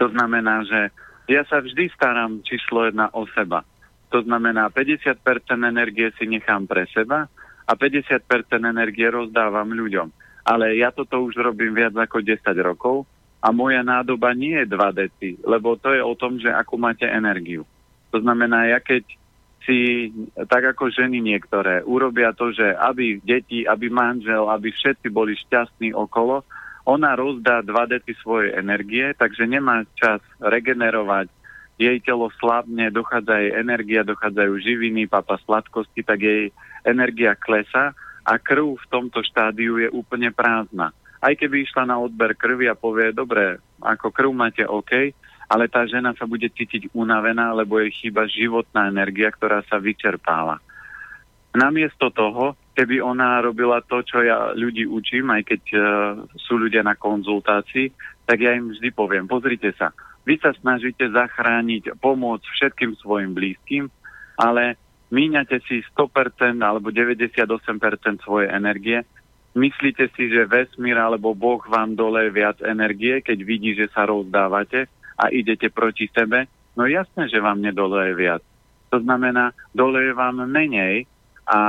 [0.00, 0.92] To znamená, že
[1.32, 3.64] ja sa vždy starám číslo jedna o seba.
[4.12, 5.16] To znamená, 50%
[5.64, 7.24] energie si nechám pre seba
[7.64, 8.28] a 50%
[8.60, 10.12] energie rozdávam ľuďom.
[10.44, 13.08] Ale ja toto už robím viac ako 10 rokov
[13.40, 17.08] a moja nádoba nie je 2 deci, lebo to je o tom, že ako máte
[17.08, 17.64] energiu.
[18.12, 19.08] To znamená, ja keď
[19.64, 20.10] si,
[20.50, 25.94] tak ako ženy niektoré, urobia to, že aby deti, aby manžel, aby všetci boli šťastní
[25.94, 26.42] okolo,
[26.82, 31.30] ona rozdá 2 deci svojej energie, takže nemá čas regenerovať,
[31.80, 36.54] jej telo slabne, dochádza jej energia, dochádzajú živiny, papa sladkosti, tak jej
[36.86, 42.34] energia klesa a krv v tomto štádiu je úplne prázdna aj keby išla na odber
[42.34, 45.14] krvi a povie, dobre, ako krv máte OK,
[45.46, 50.58] ale tá žena sa bude cítiť unavená, lebo jej chýba životná energia, ktorá sa vyčerpáva.
[51.52, 55.82] Namiesto toho, keby ona robila to, čo ja ľudí učím, aj keď uh,
[56.40, 57.92] sú ľudia na konzultácii,
[58.24, 59.92] tak ja im vždy poviem, pozrite sa,
[60.24, 63.92] vy sa snažíte zachrániť, pomôcť všetkým svojim blízkym,
[64.40, 64.80] ale
[65.12, 69.04] míňate si 100% alebo 98% svojej energie
[69.52, 74.88] Myslíte si, že vesmír alebo Boh vám dole viac energie, keď vidí, že sa rozdávate
[75.20, 76.48] a idete proti sebe?
[76.72, 78.40] No jasné, že vám nedoleje viac.
[78.88, 81.04] To znamená, doleje vám menej
[81.52, 81.60] a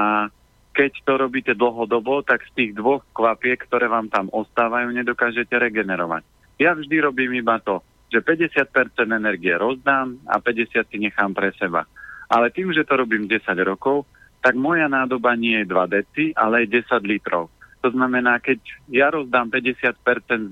[0.73, 6.23] keď to robíte dlhodobo, tak z tých dvoch kvapiek, ktoré vám tam ostávajú, nedokážete regenerovať.
[6.57, 8.63] Ja vždy robím iba to, že 50%
[9.11, 11.85] energie rozdám a 50% si nechám pre seba.
[12.31, 14.09] Ale tým, že to robím 10 rokov,
[14.41, 17.53] tak moja nádoba nie je 2 deci, ale je 10 litrov.
[17.83, 19.99] To znamená, keď ja rozdám 50%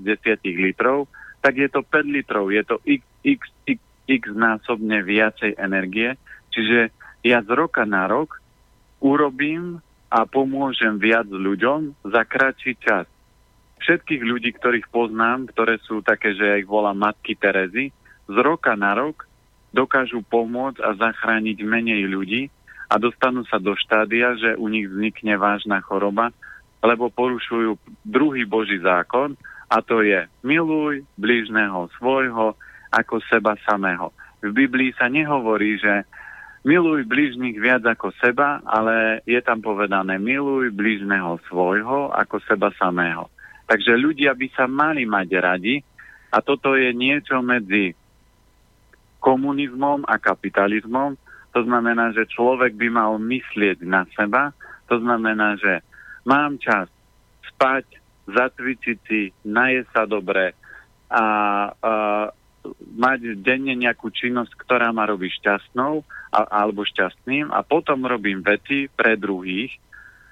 [0.04, 1.08] 10 litrov,
[1.42, 6.14] tak je to 5 litrov, je to x, x, x, x násobne viacej energie.
[6.52, 6.92] Čiže
[7.22, 8.41] ja z roka na rok
[9.02, 13.10] urobím a pomôžem viac ľuďom za kratší čas.
[13.82, 17.90] všetkých ľudí, ktorých poznám, ktoré sú také, že ja ich volám matky Terezy,
[18.30, 19.26] z roka na rok
[19.74, 22.46] dokážu pomôcť a zachrániť menej ľudí
[22.86, 26.30] a dostanú sa do štádia, že u nich vznikne vážna choroba,
[26.78, 27.74] lebo porušujú
[28.06, 29.34] druhý Boží zákon
[29.66, 32.54] a to je miluj blížneho svojho
[32.92, 34.14] ako seba samého.
[34.44, 36.06] V Biblii sa nehovorí, že
[36.62, 43.26] miluj blížnych viac ako seba, ale je tam povedané miluj blížneho svojho ako seba samého.
[43.66, 45.82] Takže ľudia by sa mali mať radi
[46.30, 47.94] a toto je niečo medzi
[49.22, 51.14] komunizmom a kapitalizmom.
[51.54, 54.50] To znamená, že človek by mal myslieť na seba.
[54.90, 55.82] To znamená, že
[56.26, 56.90] mám čas
[57.54, 57.86] spať,
[58.26, 60.54] zatvičiť si, najesť sa dobre
[61.10, 61.24] a,
[61.70, 61.92] a
[62.96, 68.86] mať denne nejakú činnosť, ktorá ma robí šťastnou a, alebo šťastným a potom robím veci
[68.86, 69.74] pre druhých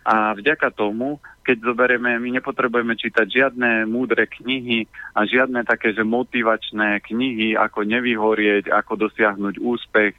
[0.00, 6.06] a vďaka tomu, keď zoberieme, my nepotrebujeme čítať žiadne múdre knihy a žiadne také, že
[6.06, 10.16] motivačné knihy, ako nevyhorieť, ako dosiahnuť úspech.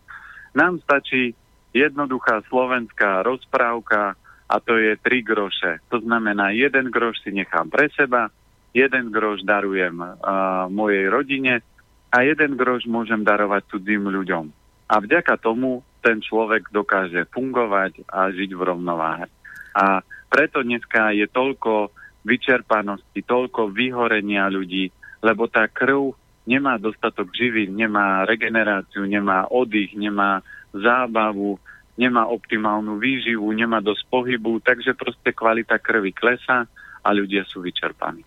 [0.54, 1.34] Nám stačí
[1.74, 4.14] jednoduchá slovenská rozprávka
[4.52, 5.72] a to je 3 groše.
[5.90, 8.30] To znamená, jeden groš si nechám pre seba,
[8.76, 11.64] jeden groš darujem uh, mojej rodine
[12.12, 14.52] a jeden groš môžem darovať cudzím ľuďom.
[14.92, 19.26] A vďaka tomu ten človek dokáže fungovať a žiť v rovnováhe.
[19.72, 21.96] A preto dneska je toľko
[22.28, 24.92] vyčerpanosti, toľko vyhorenia ľudí,
[25.24, 26.12] lebo tá krv
[26.44, 30.44] nemá dostatok živín, nemá regeneráciu, nemá oddych, nemá
[30.76, 31.56] zábavu,
[31.96, 36.68] nemá optimálnu výživu, nemá dosť pohybu, takže proste kvalita krvi klesa
[37.02, 38.26] a ľudia sú vyčerpaní.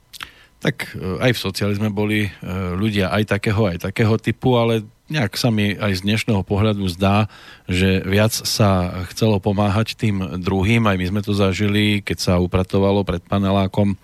[0.65, 2.31] Tak e, aj v socializme boli e,
[2.73, 7.29] ľudia aj takého, aj takého typu, ale nejak sa mi aj z dnešného pohľadu zdá,
[7.69, 13.05] že viac sa chcelo pomáhať tým druhým, aj my sme to zažili, keď sa upratovalo
[13.05, 14.01] pred panelákom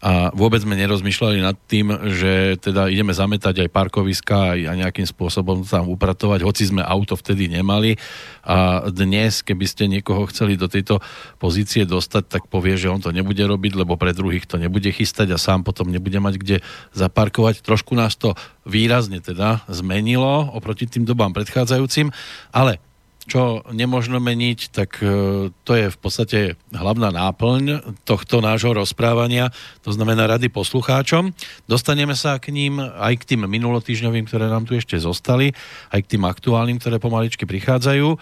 [0.00, 5.64] a vôbec sme nerozmýšľali nad tým, že teda ideme zametať aj parkoviska a nejakým spôsobom
[5.64, 7.96] tam upratovať, hoci sme auto vtedy nemali
[8.44, 11.00] a dnes, keby ste niekoho chceli do tejto
[11.40, 15.32] pozície dostať, tak povie, že on to nebude robiť, lebo pre druhých to nebude chystať
[15.32, 16.56] a sám potom nebude mať kde
[16.94, 17.64] zaparkovať.
[17.64, 18.36] Trošku nás to
[18.68, 22.12] výrazne teda zmenilo oproti tým dobám predchádzajúcim,
[22.54, 22.78] ale
[23.26, 26.38] čo nemožno meniť, tak e, to je v podstate
[26.70, 29.50] hlavná náplň tohto nášho rozprávania,
[29.82, 31.34] to znamená rady poslucháčom.
[31.66, 35.50] Dostaneme sa k ním aj k tým minulotýžňovým, ktoré nám tu ešte zostali,
[35.90, 38.08] aj k tým aktuálnym, ktoré pomaličky prichádzajú.
[38.14, 38.18] E,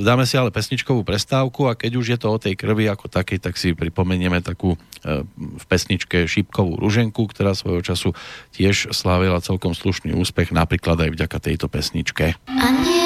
[0.00, 3.36] dáme si ale pesničkovú prestávku a keď už je to o tej krvi ako takej,
[3.36, 8.16] tak si pripomenieme takú e, v pesničke Šípkovú ruženku, ktorá svojho času
[8.56, 12.40] tiež slávila celkom slušný úspech, napríklad aj vďaka tejto pesničke.
[12.48, 13.01] Anieli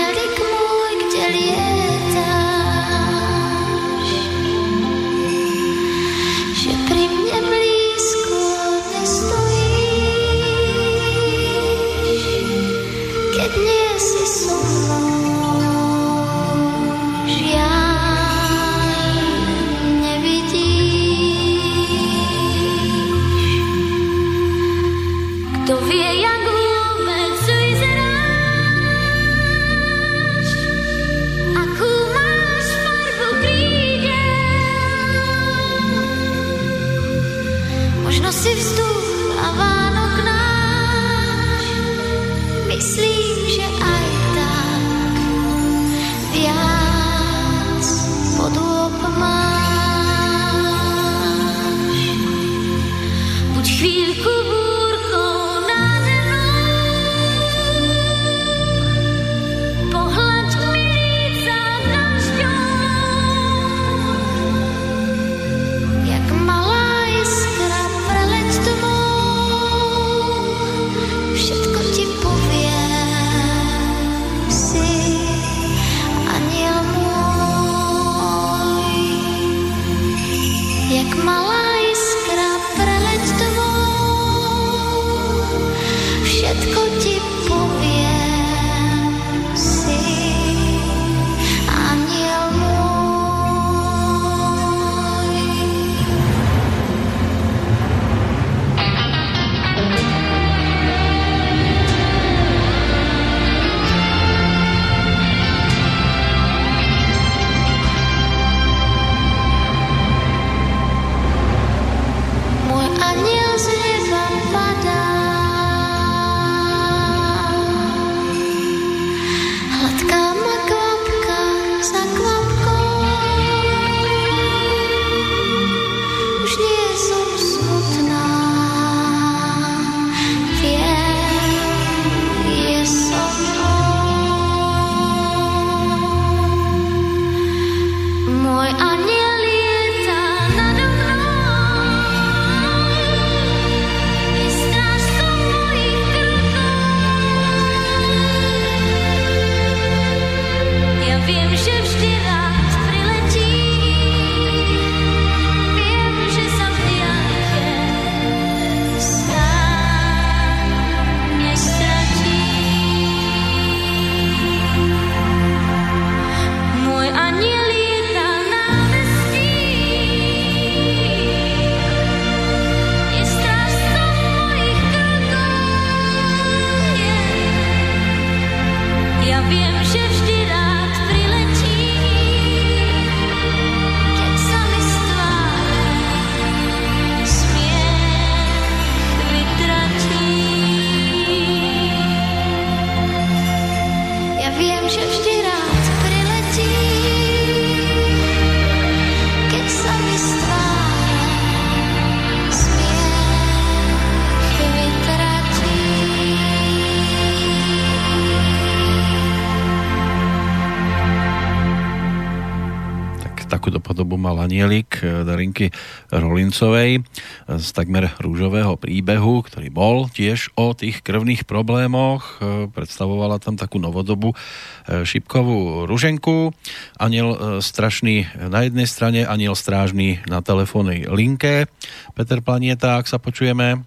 [215.57, 215.73] Darinky
[216.13, 217.01] Rolincovej
[217.49, 222.37] z takmer rúžového príbehu, ktorý bol tiež o tých krvných problémoch.
[222.77, 224.37] Predstavovala tam takú novodobu
[224.85, 226.53] šipkovú ruženku.
[227.01, 231.73] Aniel strašný na jednej strane, aniel strážny na telefónnej linke.
[232.13, 233.81] Peter Planieta, ak sa počujeme.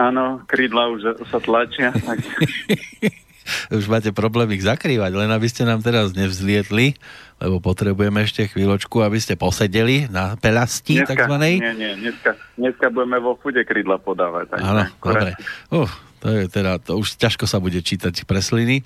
[0.00, 1.92] Áno, krídla už sa tlačia.
[3.70, 6.98] Už máte problém ich zakrývať, len aby ste nám teraz nevzlietli,
[7.38, 11.54] lebo potrebujeme ešte chvíľočku, aby ste posedeli na pelasti dneska, takzvanej.
[11.60, 14.56] Nie, nie, dneska, dneska budeme vo fude krídla podávať.
[14.58, 15.36] Áno, dobre.
[15.68, 18.82] Uh, to je teda, to už ťažko sa bude čítať presliny,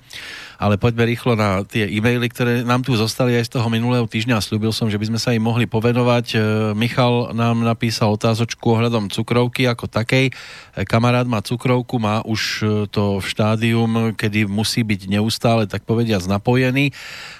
[0.61, 4.43] ale poďme rýchlo na tie e-maily, ktoré nám tu zostali aj z toho minulého týždňa.
[4.43, 6.25] Slúbil som, že by sme sa im mohli povenovať.
[6.31, 6.37] E,
[6.77, 10.29] Michal nám napísal otázočku ohľadom cukrovky ako takej.
[10.29, 10.33] E,
[10.85, 16.29] kamarát má cukrovku, má už e, to v štádium, kedy musí byť neustále, tak povediať,
[16.29, 16.93] napojený.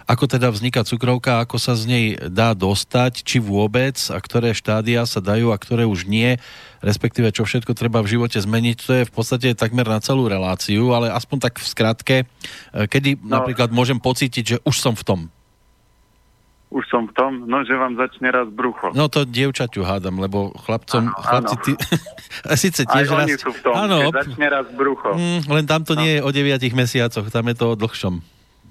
[0.09, 5.05] Ako teda vzniká cukrovka, ako sa z nej dá dostať, či vôbec a ktoré štádia
[5.05, 6.41] sa dajú a ktoré už nie
[6.81, 10.91] respektíve čo všetko treba v živote zmeniť, to je v podstate takmer na celú reláciu,
[10.91, 12.25] ale aspoň tak v skratke, e,
[12.89, 15.19] kedy no, napríklad môžem pocítiť, že už som v tom?
[16.71, 18.95] Už som v tom, no že vám začne raz brucho.
[18.95, 21.63] No to dievčaťu hádam, lebo chlapcom, ano, chlapci ano.
[21.67, 21.71] ty...
[22.63, 23.27] Sice tiež Aj raz...
[23.27, 25.11] oni sú v tom, ano, keď začne raz brucho.
[25.11, 26.01] Mm, len tam to no.
[26.01, 28.23] nie je o 9 mesiacoch, tam je to o dlhšom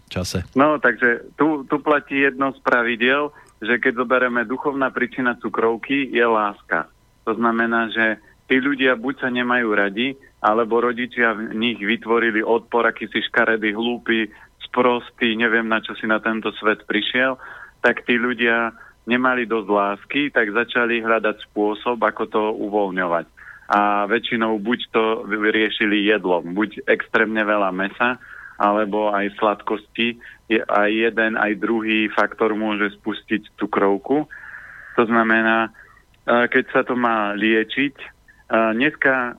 [0.08, 0.48] čase.
[0.56, 6.24] No, takže tu, tu platí jedno z pravidel, že keď zoberieme duchovná príčina cukrovky, je
[6.24, 6.88] láska.
[7.28, 12.88] To znamená, že tí ľudia buď sa nemajú radi, alebo rodičia v nich vytvorili odpor,
[12.88, 14.32] aký si škaredý, hlúpy,
[14.64, 17.36] sprostý, neviem na čo si na tento svet prišiel,
[17.84, 18.72] tak tí ľudia
[19.08, 23.26] nemali dosť lásky, tak začali hľadať spôsob, ako to uvoľňovať.
[23.70, 28.18] A väčšinou buď to vyriešili jedlom, buď extrémne veľa mesa,
[28.60, 30.20] alebo aj sladkosti.
[30.50, 34.28] Je aj jeden, aj druhý faktor môže spustiť cukrovku.
[34.98, 35.72] To znamená,
[36.26, 37.94] keď sa to má liečiť.
[38.50, 39.38] Dneska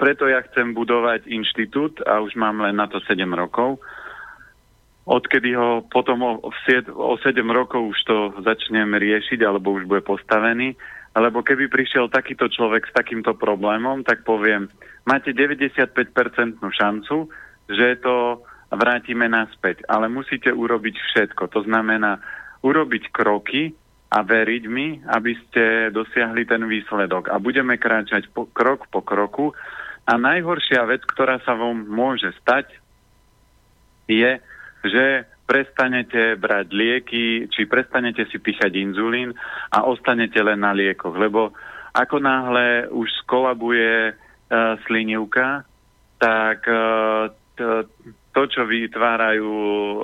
[0.00, 3.76] preto ja chcem budovať inštitút a už mám len na to 7 rokov.
[5.04, 10.72] Odkedy ho potom o, o 7 rokov už to začnem riešiť alebo už bude postavený.
[11.10, 14.70] Lebo keby prišiel takýto človek s takýmto problémom, tak poviem,
[15.04, 15.90] máte 95%
[16.62, 17.26] šancu,
[17.66, 19.82] že to vrátime naspäť.
[19.90, 21.50] Ale musíte urobiť všetko.
[21.50, 22.22] To znamená
[22.62, 23.74] urobiť kroky,
[24.10, 27.30] a veriť mi, aby ste dosiahli ten výsledok.
[27.30, 29.54] A budeme kráčať po, krok po kroku.
[30.02, 32.74] A najhoršia vec, ktorá sa vám môže stať,
[34.10, 34.42] je,
[34.82, 35.04] že
[35.46, 39.30] prestanete brať lieky, či prestanete si píchať inzulín
[39.70, 41.14] a ostanete len na liekoch.
[41.14, 41.54] Lebo
[41.94, 45.62] ako náhle už skolabuje uh, slinivka,
[46.18, 47.30] tak uh,
[48.30, 50.00] to, čo vytvárajú uh,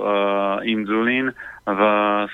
[0.66, 1.30] inzulín
[1.66, 1.80] v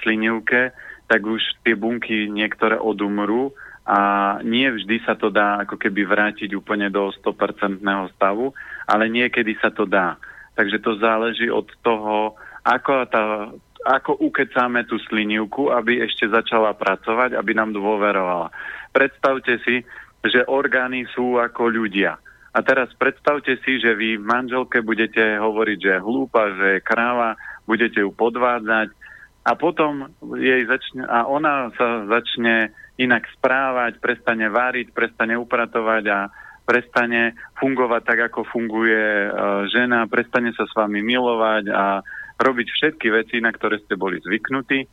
[0.04, 0.72] slinivke,
[1.12, 3.52] tak už tie bunky niektoré odumrú
[3.84, 7.84] a nie vždy sa to dá ako keby vrátiť úplne do 100%
[8.16, 8.56] stavu,
[8.88, 10.16] ale niekedy sa to dá.
[10.56, 13.52] Takže to záleží od toho, ako, tá,
[13.84, 18.48] ako ukecáme tú slinivku, aby ešte začala pracovať, aby nám dôverovala.
[18.96, 19.84] Predstavte si,
[20.24, 22.16] že orgány sú ako ľudia.
[22.56, 27.36] A teraz predstavte si, že vy manželke budete hovoriť, že je hlúpa, že je kráva,
[27.68, 29.01] budete ju podvádzať,
[29.42, 30.06] a potom
[30.38, 36.18] jej začne, a ona sa začne inak správať, prestane váriť, prestane upratovať a
[36.62, 42.06] prestane fungovať tak, ako funguje uh, žena, prestane sa s vami milovať a
[42.38, 44.86] robiť všetky veci, na ktoré ste boli zvyknutí.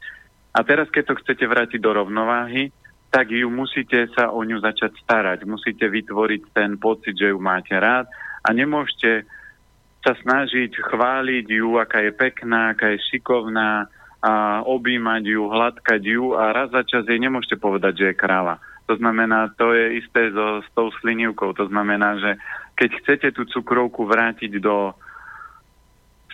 [0.50, 2.74] A teraz, keď to chcete vrátiť do rovnováhy,
[3.14, 5.46] tak ju musíte sa o ňu začať starať.
[5.46, 8.10] Musíte vytvoriť ten pocit, že ju máte rád
[8.46, 9.30] a nemôžete
[10.00, 13.90] sa snažiť chváliť ju, aká je pekná, aká je šikovná,
[14.20, 18.60] a objímať ju, hladkať ju a raz za čas jej nemôžete povedať, že je kráva.
[18.92, 21.56] To znamená, to je isté so, s tou slinivkou.
[21.56, 22.36] To znamená, že
[22.76, 24.92] keď chcete tú cukrovku vrátiť do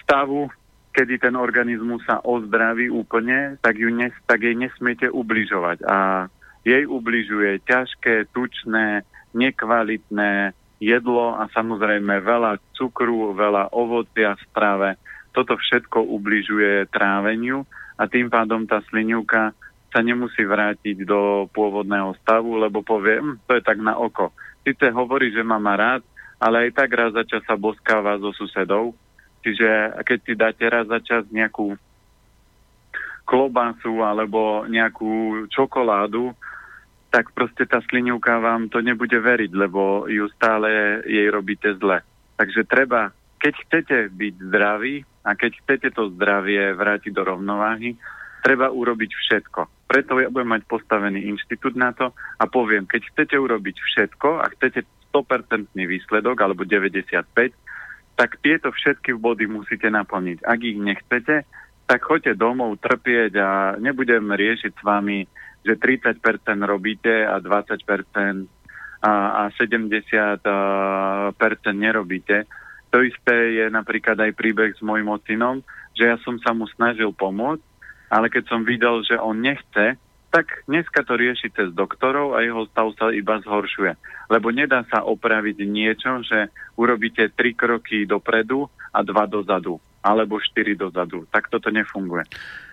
[0.02, 0.50] stavu,
[0.96, 5.84] kedy ten organizmus sa ozdraví úplne, tak, ju nes, tak jej nesmiete ubližovať.
[5.84, 6.32] A
[6.64, 9.04] jej ubližuje ťažké, tučné,
[9.36, 14.90] nekvalitné jedlo a samozrejme veľa cukru, veľa ovocia v strave
[15.36, 17.68] toto všetko ubližuje tráveniu
[18.00, 19.52] a tým pádom tá slinivka
[19.92, 24.32] sa nemusí vrátiť do pôvodného stavu, lebo povie, to je tak na oko.
[24.64, 26.04] Sice hovorí, že má ma rád,
[26.40, 28.96] ale aj tak raz za čas sa boskáva so susedou.
[29.44, 31.80] Čiže keď si dáte raz za čas nejakú
[33.24, 36.36] klobasu alebo nejakú čokoládu,
[37.08, 42.04] tak proste tá slinivka vám to nebude veriť, lebo ju stále jej robíte zle.
[42.36, 47.98] Takže treba, keď chcete byť zdraví, a keď chcete to zdravie vrátiť do rovnováhy,
[48.46, 49.90] treba urobiť všetko.
[49.90, 54.46] Preto ja budem mať postavený inštitút na to a poviem, keď chcete urobiť všetko a
[54.54, 57.26] chcete 100% výsledok alebo 95,
[58.16, 60.46] tak tieto všetky body musíte naplniť.
[60.46, 61.44] Ak ich nechcete,
[61.86, 63.50] tak choďte domov trpieť a
[63.82, 65.26] nebudem riešiť s vami,
[65.66, 66.22] že 30%
[66.66, 68.46] robíte a 20%
[69.06, 69.14] a,
[69.46, 70.42] a 70%
[71.74, 72.46] nerobíte.
[72.96, 75.60] To isté je napríklad aj príbeh s môjim ocinom,
[76.00, 77.60] že ja som sa mu snažil pomôcť,
[78.08, 80.00] ale keď som videl, že on nechce,
[80.32, 84.00] tak dneska to rieši cez doktorov a jeho stav sa iba zhoršuje.
[84.32, 86.48] Lebo nedá sa opraviť niečo, že
[86.80, 91.28] urobíte tri kroky dopredu a dva dozadu, alebo štyri dozadu.
[91.28, 92.24] Tak toto nefunguje.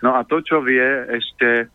[0.07, 0.87] No a to, čo vie
[1.19, 1.67] ešte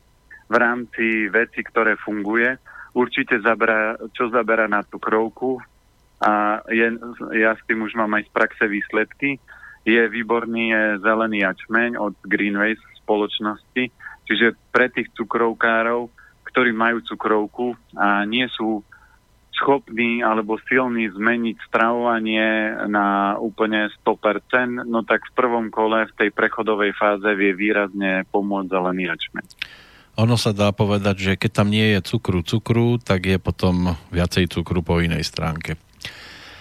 [0.47, 2.55] v rámci veci, ktoré funguje,
[2.95, 5.59] určite zabera, čo zabera na cukrovku
[6.17, 6.97] a je,
[7.37, 9.37] ja s tým už mám aj z praxe výsledky,
[9.87, 13.87] je výborný je zelený jačmeň od Greenways spoločnosti,
[14.27, 16.11] čiže pre tých cukrovkárov,
[16.43, 18.83] ktorí majú cukrovku a nie sú
[19.57, 26.29] schopní alebo silní zmeniť stravovanie na úplne 100%, no tak v prvom kole v tej
[26.35, 29.45] prechodovej fáze vie výrazne pomôcť zelený jačmeň.
[30.17, 34.49] Ono sa dá povedať, že keď tam nie je cukru cukru, tak je potom viacej
[34.49, 35.77] cukru po inej stránke.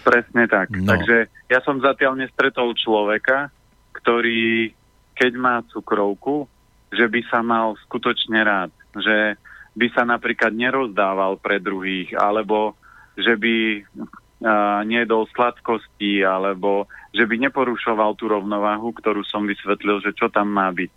[0.06, 0.70] Presne tak.
[0.70, 0.86] No.
[0.86, 3.50] Takže ja som zatiaľ nestretol človeka,
[3.90, 4.70] ktorý,
[5.18, 6.46] keď má cukrovku,
[6.94, 8.70] že by sa mal skutočne rád.
[8.94, 9.34] Že
[9.74, 12.78] by sa napríklad nerozdával pre druhých, alebo
[13.18, 20.14] že by uh, nedol sladkosti, alebo že by neporušoval tú rovnováhu, ktorú som vysvetlil, že
[20.14, 20.92] čo tam má byť.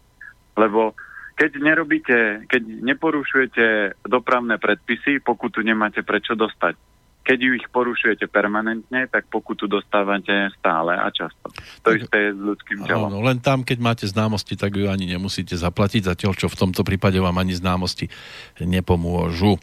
[0.53, 0.93] Lebo
[1.34, 3.66] keď nerobíte, keď neporušujete
[4.05, 6.89] dopravné predpisy, pokutu nemáte prečo dostať
[7.30, 11.54] keď ju ich porušujete permanentne, tak pokutu dostávate stále a často.
[11.86, 13.14] To tak, isté je s ľudským telom.
[13.14, 16.82] No, len tam, keď máte známosti, tak ju ani nemusíte zaplatiť, zatiaľ čo v tomto
[16.82, 18.10] prípade vám ani známosti
[18.58, 19.62] nepomôžu.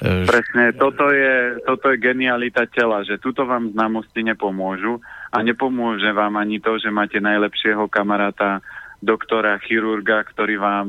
[0.00, 4.96] E, Presne, toto je, toto je genialita tela, že tuto vám známosti nepomôžu
[5.36, 8.64] a nepomôže vám ani to, že máte najlepšieho kamaráta,
[9.04, 10.86] doktora, chirurga, ktorý vám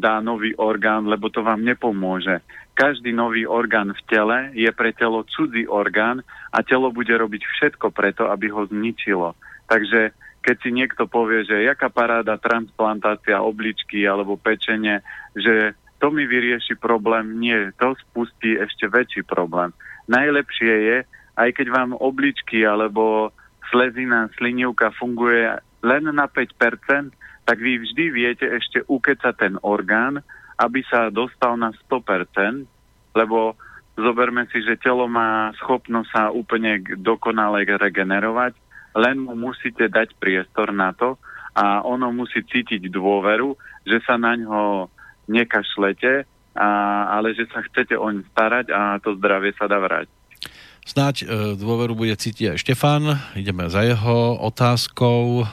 [0.00, 2.40] dá nový orgán, lebo to vám nepomôže
[2.76, 6.20] každý nový orgán v tele je pre telo cudzí orgán
[6.52, 9.32] a telo bude robiť všetko preto, aby ho zničilo.
[9.64, 10.12] Takže
[10.44, 15.00] keď si niekto povie, že jaká paráda transplantácia obličky alebo pečenie,
[15.32, 19.72] že to mi vyrieši problém, nie, to spustí ešte väčší problém.
[20.12, 20.98] Najlepšie je,
[21.40, 23.32] aj keď vám obličky alebo
[23.72, 25.48] slezina, slinivka funguje
[25.80, 27.08] len na 5%,
[27.46, 30.20] tak vy vždy viete ešte ukecať ten orgán
[30.56, 32.64] aby sa dostal na 100%,
[33.12, 33.56] lebo
[33.96, 38.56] zoberme si, že telo má schopnosť sa úplne dokonale regenerovať,
[38.96, 41.20] len mu musíte dať priestor na to
[41.52, 44.88] a ono musí cítiť dôveru, že sa na ňo
[45.28, 46.24] nekašlete,
[46.56, 46.68] a,
[47.12, 50.25] ale že sa chcete oň starať a to zdravie sa dá vrátiť.
[50.86, 53.18] Snáď e, dôveru bude cítiť aj Štefan.
[53.34, 55.44] Ideme za jeho otázkou, e,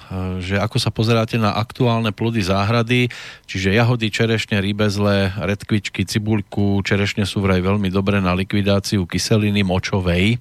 [0.45, 3.09] že ako sa pozeráte na aktuálne plody záhrady,
[3.49, 10.37] čiže jahody, čerešne, rybezle, redkvičky, cibulku, čerešne sú vraj veľmi dobré na likvidáciu kyseliny močovej.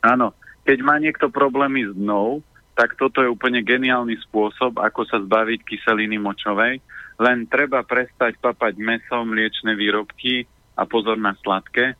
[0.00, 0.32] Áno,
[0.64, 2.40] keď má niekto problémy s dnou,
[2.72, 6.80] tak toto je úplne geniálny spôsob, ako sa zbaviť kyseliny močovej.
[7.20, 10.48] Len treba prestať papať meso, mliečne výrobky
[10.80, 11.92] a pozor na sladké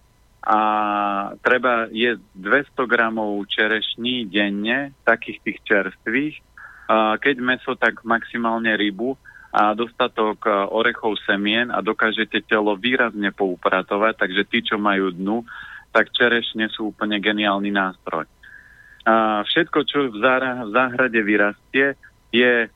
[0.43, 0.59] a
[1.39, 6.35] treba jesť 200 gramov čerešní denne, takých tých čerstvých,
[7.23, 9.15] keď meso, tak maximálne rybu
[9.55, 10.43] a dostatok
[10.75, 15.47] orechov semien a dokážete telo výrazne poupratovať, takže tí, čo majú dnu,
[15.95, 18.27] tak čerešne sú úplne geniálny nástroj.
[19.07, 20.19] A všetko, čo v
[20.73, 21.95] záhrade vyrastie,
[22.33, 22.67] je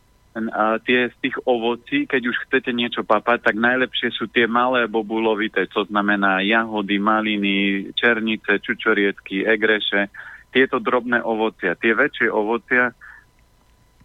[0.53, 4.85] a tie z tých ovocí, keď už chcete niečo papať, tak najlepšie sú tie malé
[4.85, 10.13] bobulovité, to znamená jahody, maliny, černice, čučoriedky, egreše,
[10.53, 11.73] tieto drobné ovocia.
[11.77, 12.93] Tie väčšie ovocia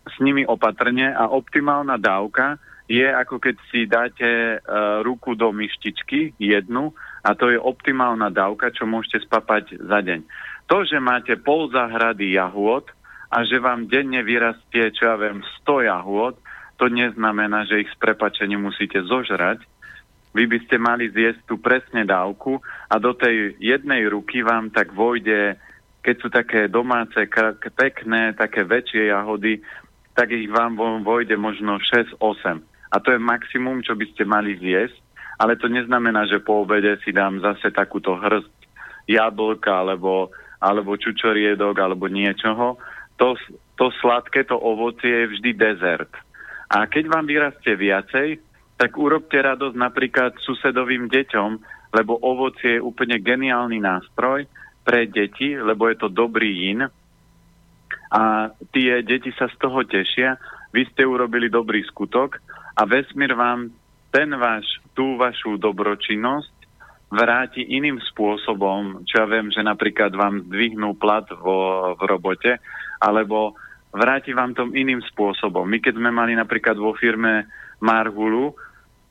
[0.07, 2.55] s nimi opatrne a optimálna dávka
[2.91, 6.91] je ako keď si dáte uh, ruku do myštičky, jednu,
[7.23, 10.27] a to je optimálna dávka, čo môžete spapať za deň.
[10.67, 12.87] To, že máte pol zahrady jahôd,
[13.31, 16.35] a že vám denne vyrastie, čo ja viem, 100 jahôd,
[16.75, 19.63] to neznamená, že ich s prepačením musíte zožrať.
[20.35, 22.59] Vy by ste mali zjesť tú presne dávku
[22.91, 25.55] a do tej jednej ruky vám tak vojde,
[26.03, 27.15] keď sú také domáce,
[27.75, 29.63] pekné, také väčšie jahody,
[30.11, 32.59] tak ich vám vojde možno 6-8.
[32.91, 34.99] A to je maximum, čo by ste mali zjesť,
[35.39, 38.51] ale to neznamená, že po obede si dám zase takúto hrst
[39.07, 42.75] jablka alebo, alebo čučoriedok alebo niečoho,
[43.21, 43.37] to,
[43.77, 46.09] to sladké, to ovocie je vždy dezert.
[46.73, 48.41] A keď vám vyrastie viacej,
[48.81, 51.49] tak urobte radosť napríklad susedovým deťom,
[51.93, 54.49] lebo ovocie je úplne geniálny nástroj
[54.81, 56.89] pre deti, lebo je to dobrý in.
[58.09, 60.41] A tie deti sa z toho tešia.
[60.73, 62.41] Vy ste urobili dobrý skutok
[62.73, 63.69] a vesmír vám
[64.09, 64.65] ten váš,
[64.97, 66.61] tú vašu dobročinnosť
[67.11, 72.57] vráti iným spôsobom, čo ja viem, že napríklad vám zdvihnú plat vo, v robote,
[73.01, 73.57] alebo
[73.91, 75.65] vráti vám tom iným spôsobom.
[75.67, 77.49] My keď sme mali napríklad vo firme
[77.81, 78.53] Marhulu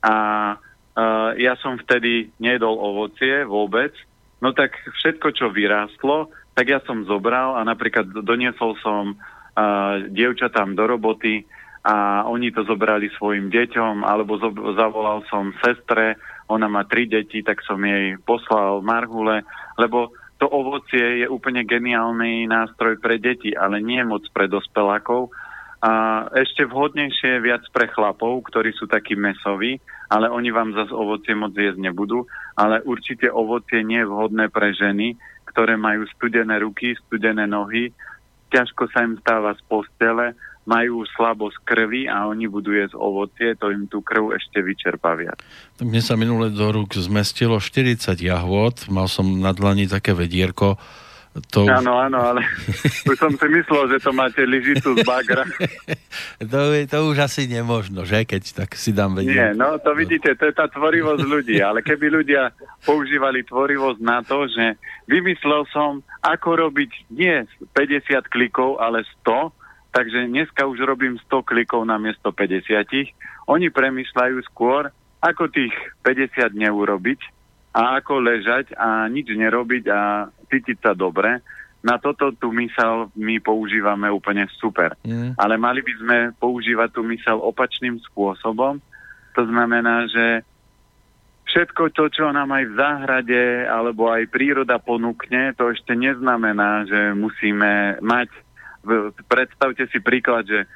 [0.01, 0.15] a
[0.57, 3.93] uh, ja som vtedy nedol ovocie vôbec,
[4.41, 4.73] no tak
[5.03, 11.45] všetko, čo vyrástlo, tak ja som zobral a napríklad doniesol som uh, dievčatám do roboty
[11.81, 17.41] a oni to zobrali svojim deťom, alebo zo- zavolal som sestre, ona má tri deti,
[17.41, 19.45] tak som jej poslal marhule,
[19.81, 25.29] lebo to ovocie je úplne geniálny nástroj pre deti, ale nie moc pre dospelákov.
[25.85, 30.93] A ešte vhodnejšie je viac pre chlapov, ktorí sú takí mesoví, ale oni vám zase
[30.97, 32.25] ovocie moc jesť nebudú.
[32.57, 37.93] Ale určite ovocie nie je vhodné pre ženy, ktoré majú studené ruky, studené nohy,
[38.49, 40.33] ťažko sa im stáva z postele,
[40.69, 45.41] majú slabosť krvi a oni budú jesť ovocie, to im tú krv ešte vyčerpá viac.
[45.81, 50.77] Tak mne sa minule do rúk zmestilo 40 jahôd, mal som na dlani také vedierko,
[51.31, 51.71] to už...
[51.71, 52.43] Áno, áno, ale
[53.11, 55.47] už som si myslel, že to máte lyžicu z bagra.
[56.51, 58.27] to, to už asi nemožno, že?
[58.27, 59.31] Keď tak si dám vedieť.
[59.31, 62.51] Nie, no to vidíte, to je tá tvorivosť ľudí, ale keby ľudia
[62.83, 64.75] používali tvorivosť na to, že
[65.07, 67.47] vymyslel som, ako robiť nie
[67.79, 69.55] 50 klikov, ale 100,
[69.91, 73.11] Takže dneska už robím 100 klikov na miesto 50.
[73.51, 74.87] Oni premyšľajú skôr,
[75.19, 75.75] ako tých
[76.07, 77.21] 50 neurobiť
[77.75, 81.43] a ako ležať a nič nerobiť a cítiť sa dobre.
[81.81, 84.95] Na toto tú mysel my používame úplne super.
[85.03, 85.35] Mm.
[85.35, 88.79] Ale mali by sme používať tú mysel opačným spôsobom.
[89.35, 90.45] To znamená, že
[91.51, 97.17] všetko to, čo nám aj v záhrade alebo aj príroda ponúkne, to ešte neznamená, že
[97.17, 98.29] musíme mať
[99.29, 100.67] predstavte si príklad, že e,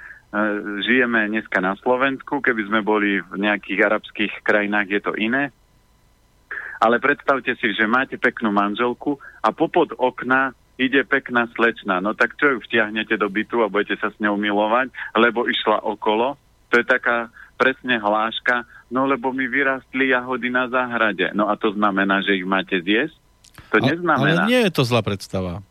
[0.84, 5.50] žijeme dneska na Slovensku, keby sme boli v nejakých arabských krajinách, je to iné.
[6.82, 12.02] Ale predstavte si, že máte peknú manželku a popod okna ide pekná slečna.
[12.02, 15.86] No tak čo ju vtiahnete do bytu a budete sa s ňou milovať, lebo išla
[15.86, 16.34] okolo.
[16.68, 21.30] To je taká presne hláška, no lebo mi vyrastli jahody na záhrade.
[21.32, 23.14] No a to znamená, že ich máte zjesť?
[23.70, 24.44] To neznamená.
[24.44, 25.62] Ale nie je to zlá predstava.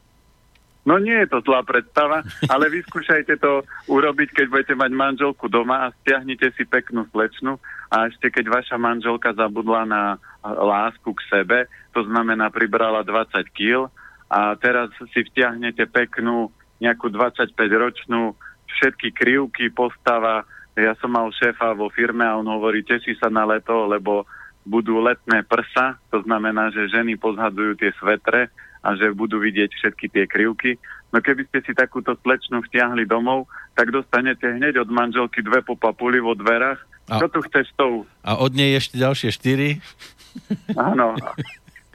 [0.83, 5.87] No nie je to zlá predstava, ale vyskúšajte to urobiť, keď budete mať manželku doma
[5.87, 7.55] a stiahnite si peknú slečnu
[7.87, 10.03] a ešte keď vaša manželka zabudla na
[10.43, 13.87] lásku k sebe, to znamená pribrala 20 kg
[14.27, 16.51] a teraz si vtiahnete peknú
[16.83, 18.35] nejakú 25-ročnú,
[18.67, 20.43] všetky krivky, postava.
[20.75, 24.27] Ja som mal šéfa vo firme a on hovorí, teší sa na leto, lebo
[24.67, 28.51] budú letné prsa, to znamená, že ženy pozhadzujú tie svetre
[28.83, 30.75] a že budú vidieť všetky tie krivky.
[31.15, 33.47] No keby ste si takúto slečnu vtiahli domov,
[33.79, 36.83] tak dostanete hneď od manželky dve popapuli vo dverách.
[37.07, 38.03] A, Čo tu chceš tou?
[38.23, 39.79] A od nej ešte ďalšie štyri?
[40.75, 41.15] Áno.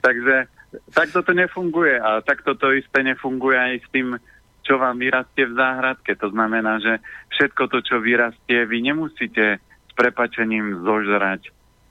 [0.05, 0.49] Takže
[0.93, 4.07] takto to nefunguje a takto to isté nefunguje aj s tým,
[4.63, 6.13] čo vám vyrastie v záhradke.
[6.17, 7.01] To znamená, že
[7.33, 11.49] všetko to, čo vyrastie, vy nemusíte s prepačením zožrať.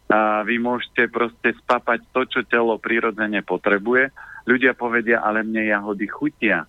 [0.09, 4.09] A vy môžete proste spapať to, čo telo prirodzene potrebuje
[4.49, 6.65] Ľudia povedia, ale mne jahody chutia.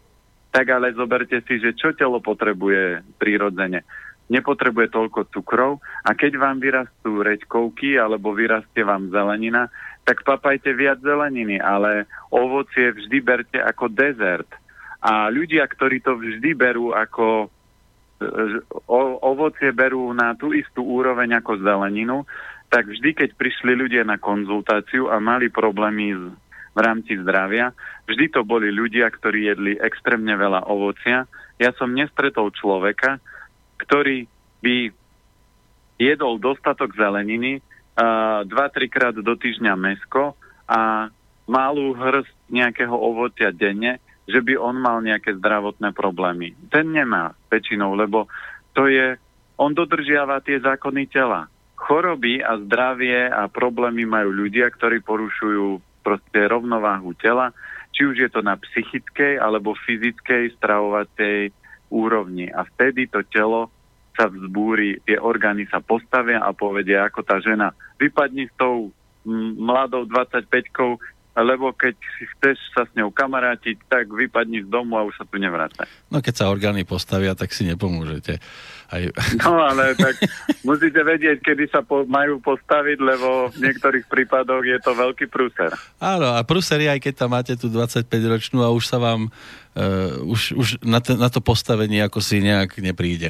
[0.51, 3.87] Tak ale zoberte si, že čo telo potrebuje prirodzene.
[4.27, 9.71] Nepotrebuje toľko cukrov a keď vám vyrastú reďkovky alebo vyrastie vám zelenina,
[10.03, 14.51] tak papajte viac zeleniny, ale ovocie vždy berte ako dezert.
[14.99, 18.27] A ľudia, ktorí to vždy berú ako e,
[19.23, 22.27] ovocie berú na tú istú úroveň ako zeleninu,
[22.69, 26.23] tak vždy, keď prišli ľudia na konzultáciu a mali problémy s
[26.75, 27.73] v rámci zdravia.
[28.05, 31.25] Vždy to boli ľudia, ktorí jedli extrémne veľa ovocia.
[31.59, 33.19] Ja som nestretol človeka,
[33.81, 34.29] ktorý
[34.63, 34.93] by
[35.99, 37.59] jedol dostatok zeleniny,
[38.47, 40.39] dva, trikrát do týždňa mesko
[40.69, 41.11] a
[41.49, 43.99] malú hrst nejakého ovocia denne,
[44.29, 46.55] že by on mal nejaké zdravotné problémy.
[46.71, 48.29] Ten nemá väčšinou, lebo
[48.71, 49.17] to je,
[49.59, 51.49] on dodržiava tie zákony tela.
[51.79, 57.55] Choroby a zdravie a problémy majú ľudia, ktorí porušujú proste rovnováhu tela,
[57.95, 61.55] či už je to na psychickej alebo fyzickej stravovacej
[61.87, 62.51] úrovni.
[62.51, 63.71] A vtedy to telo
[64.13, 68.91] sa vzbúri, tie orgány sa postavia a povedia, ako tá žena vypadni s tou
[69.55, 70.99] mladou 25-kou,
[71.41, 75.25] lebo keď si chceš sa s ňou kamarátiť, tak vypadni z domu a už sa
[75.25, 75.85] tu nevráca.
[76.09, 78.41] No keď sa orgány postavia, tak si nepomôžete.
[78.89, 79.03] Aj...
[79.45, 80.17] No ale tak
[80.65, 85.69] musíte vedieť, kedy sa po, majú postaviť, lebo v niektorých prípadoch je to veľký prúser.
[86.01, 90.17] Áno, a prúser je aj keď tam máte tú 25-ročnú a už sa vám uh,
[90.25, 93.29] už, už na, te, na to postavenie ako si nejak nepríde.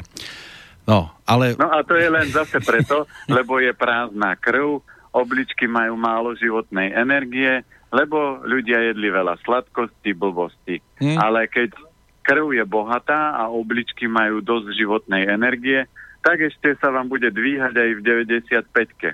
[0.88, 1.54] No, ale...
[1.60, 3.04] No a to je len zase preto,
[3.36, 4.80] lebo je prázdna krv,
[5.12, 10.78] obličky majú málo životnej energie, lebo ľudia jedli veľa sladkosti, blbosti.
[11.02, 11.18] Hmm.
[11.18, 11.74] Ale keď
[12.22, 15.86] krv je bohatá a obličky majú dosť životnej energie,
[16.20, 19.10] tak ešte sa vám bude dvíhať aj v 95-ke.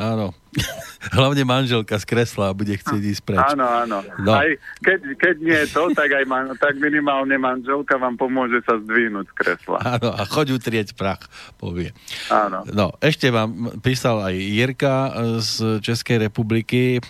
[0.00, 0.34] Áno.
[1.16, 3.46] Hlavne manželka z kresla bude chcieť ísť preč.
[3.54, 3.98] Áno, áno.
[4.18, 4.32] No.
[4.34, 4.48] Aj
[4.82, 9.26] keď, keď nie je to, tak, aj man, tak minimálne manželka vám pomôže sa zdvihnúť
[9.30, 9.78] z kresla.
[9.84, 11.30] Áno, a choď utrieť prach,
[11.60, 11.94] povie.
[12.32, 12.66] Áno.
[12.72, 14.96] No, ešte vám písal aj Jirka
[15.38, 16.98] z Českej republiky.
[16.98, 17.00] E,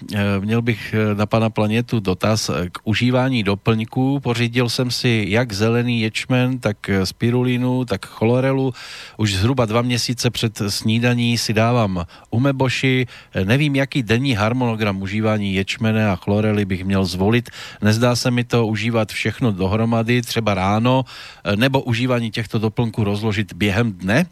[0.40, 4.20] měl bych e, na pana planetu dotaz k užívání doplňků.
[4.20, 8.74] Pořídil jsem si jak zelený ječmen, tak spirulínu, tak chlorelu.
[9.16, 13.06] Už zhruba dva měsíce před snídaní si dávám umeboši,
[13.44, 17.50] Nevím, jaký denní harmonogram užívání ječmene a chlorely bych měl zvolit.
[17.82, 21.04] Nezdá se mi to užívat všechno dohromady, třeba ráno,
[21.56, 24.24] nebo užívání těchto doplnků rozložit během dne?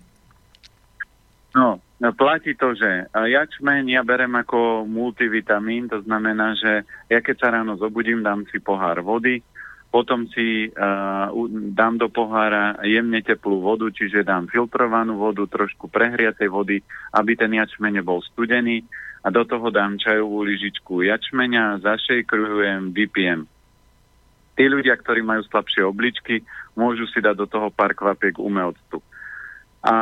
[1.57, 1.79] No,
[2.19, 7.81] platí to, že jačmen ja berem ako multivitamín, to znamená, že ja keď sa ráno
[7.81, 9.41] zobudím, dám si pohár vody,
[9.95, 11.31] potom si uh,
[11.71, 16.83] dám do pohára jemne teplú vodu, čiže dám filtrovanú vodu, trošku prehriatej vody,
[17.15, 18.83] aby ten jačmeň bol studený
[19.23, 23.47] a do toho dám čajovú lyžičku jačmeňa, zašejkrujem, vypijem.
[24.59, 26.43] Tí ľudia, ktorí majú slabšie obličky,
[26.75, 28.99] môžu si dať do toho pár kvapiek umeoctu.
[29.87, 29.95] A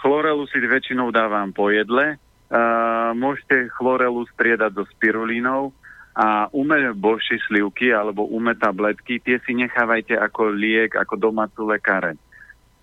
[0.00, 2.16] chlorelu si väčšinou dávam po jedle.
[2.48, 5.76] Uh, môžete chlorelu striedať so spirulínou,
[6.14, 12.14] a ume boši slivky alebo ume tabletky, tie si nechávajte ako liek, ako domácu lekáreň.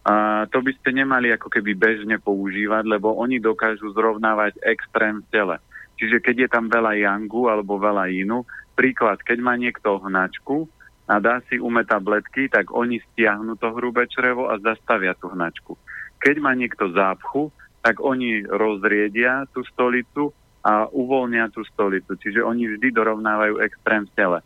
[0.04, 5.30] A to by ste nemali ako keby bežne používať, lebo oni dokážu zrovnávať extrém v
[5.32, 5.56] tele.
[5.96, 10.66] Čiže keď je tam veľa jangu alebo veľa inu, príklad, keď má niekto hnačku
[11.06, 15.78] a dá si ume tabletky, tak oni stiahnu to hrubé črevo a zastavia tú hnačku.
[16.20, 17.54] Keď má niekto zápchu,
[17.86, 22.14] tak oni rozriedia tú stolicu a uvoľnia tú stolicu.
[22.18, 24.40] Čiže oni vždy dorovnávajú extrém v tele.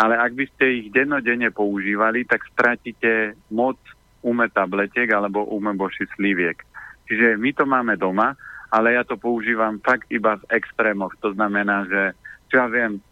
[0.00, 3.76] Ale ak by ste ich dennodenne používali, tak stratíte moc
[4.24, 6.58] ume tabletiek alebo ume boši sliviek.
[7.06, 8.34] Čiže my to máme doma,
[8.70, 11.14] ale ja to používam fakt iba v extrémoch.
[11.20, 12.02] To znamená, že
[12.50, 13.02] čo ja viem,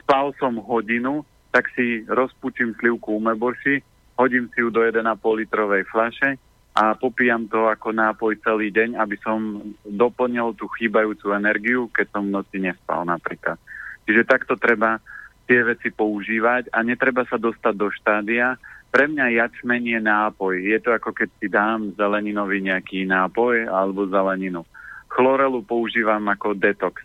[0.00, 3.82] spal som hodinu, tak si rozpučím slivku umeboši,
[4.14, 5.02] hodím si ju do 1,5
[5.44, 6.38] litrovej flaše
[6.70, 12.22] a popíjam to ako nápoj celý deň, aby som doplnil tú chýbajúcu energiu, keď som
[12.30, 13.58] v noci nespal napríklad.
[14.06, 15.02] Čiže takto treba
[15.50, 18.54] tie veci používať a netreba sa dostať do štádia.
[18.90, 20.54] Pre mňa jačmen je nápoj.
[20.62, 24.62] Je to ako keď si dám zeleninový nejaký nápoj alebo zeleninu.
[25.10, 27.02] Chlorelu používam ako detox.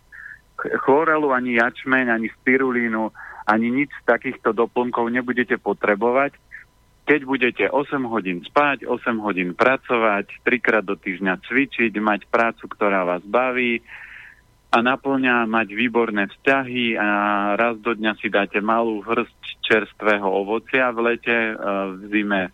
[0.86, 3.10] Chlorelu ani jačmeň, ani spirulínu,
[3.50, 6.38] ani nič z takýchto doplnkov nebudete potrebovať,
[7.06, 13.06] keď budete 8 hodín spať, 8 hodín pracovať, trikrát do týždňa cvičiť, mať prácu, ktorá
[13.06, 13.78] vás baví
[14.74, 17.08] a naplňa mať výborné vzťahy a
[17.54, 21.38] raz do dňa si dáte malú hrst čerstvého ovocia v lete,
[21.96, 22.50] v zime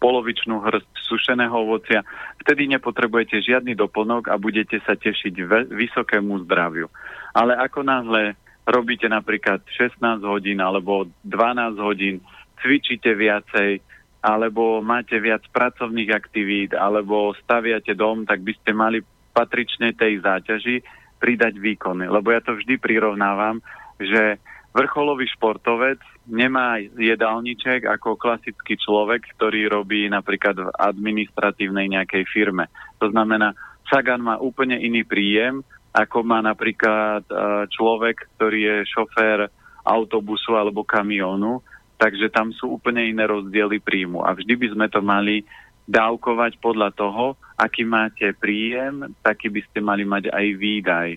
[0.00, 2.02] polovičnú hrst sušeného ovocia.
[2.42, 5.34] Vtedy nepotrebujete žiadny doplnok a budete sa tešiť
[5.70, 6.90] vysokému zdraviu.
[7.36, 8.34] Ale ako náhle
[8.66, 12.18] robíte napríklad 16 hodín alebo 12 hodín,
[12.62, 13.82] cvičíte viacej,
[14.22, 19.02] alebo máte viac pracovných aktivít, alebo staviate dom, tak by ste mali
[19.34, 20.86] patrične tej záťaži
[21.18, 22.06] pridať výkony.
[22.06, 23.58] Lebo ja to vždy prirovnávam,
[23.98, 24.38] že
[24.72, 25.98] vrcholový športovec
[26.30, 32.70] nemá jedálniček ako klasický človek, ktorý robí napríklad v administratívnej nejakej firme.
[33.02, 33.54] To znamená,
[33.90, 37.32] Sagan má úplne iný príjem, ako má napríklad e,
[37.68, 39.50] človek, ktorý je šofér
[39.84, 41.60] autobusu alebo kamiónu
[42.02, 44.26] Takže tam sú úplne iné rozdiely príjmu.
[44.26, 45.46] A vždy by sme to mali
[45.86, 51.08] dávkovať podľa toho, aký máte príjem, taký by ste mali mať aj výdaj.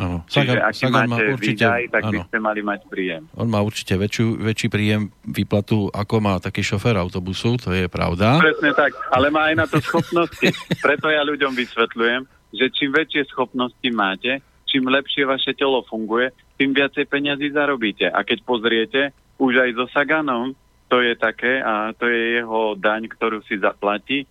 [0.00, 0.24] Ano.
[0.28, 2.12] Čiže Sagan, aký Sagan máte má určite, výdaj, tak ano.
[2.12, 3.22] by ste mali mať príjem.
[3.36, 8.40] On má určite väčšiu, väčší príjem výplatu, ako má taký šofér autobusu, to je pravda.
[8.40, 10.48] Presne tak, ale má aj na to schopnosti.
[10.84, 12.20] Preto ja ľuďom vysvetľujem,
[12.56, 14.40] že čím väčšie schopnosti máte,
[14.70, 18.06] čím lepšie vaše telo funguje, tým viacej peniazy zarobíte.
[18.06, 19.00] A keď pozriete,
[19.42, 20.54] už aj so Saganom
[20.90, 24.26] to je také a to je jeho daň, ktorú si zaplatí.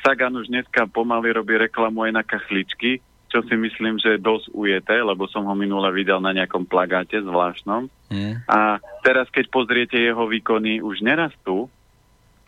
[0.00, 4.56] Sagan už dneska pomaly robí reklamu aj na kachličky, čo si myslím, že je dosť
[4.56, 7.92] ujeté, lebo som ho minule videl na nejakom plagáte zvláštnom.
[8.08, 8.40] Mm.
[8.48, 11.68] A teraz, keď pozriete jeho výkony, už nerastú,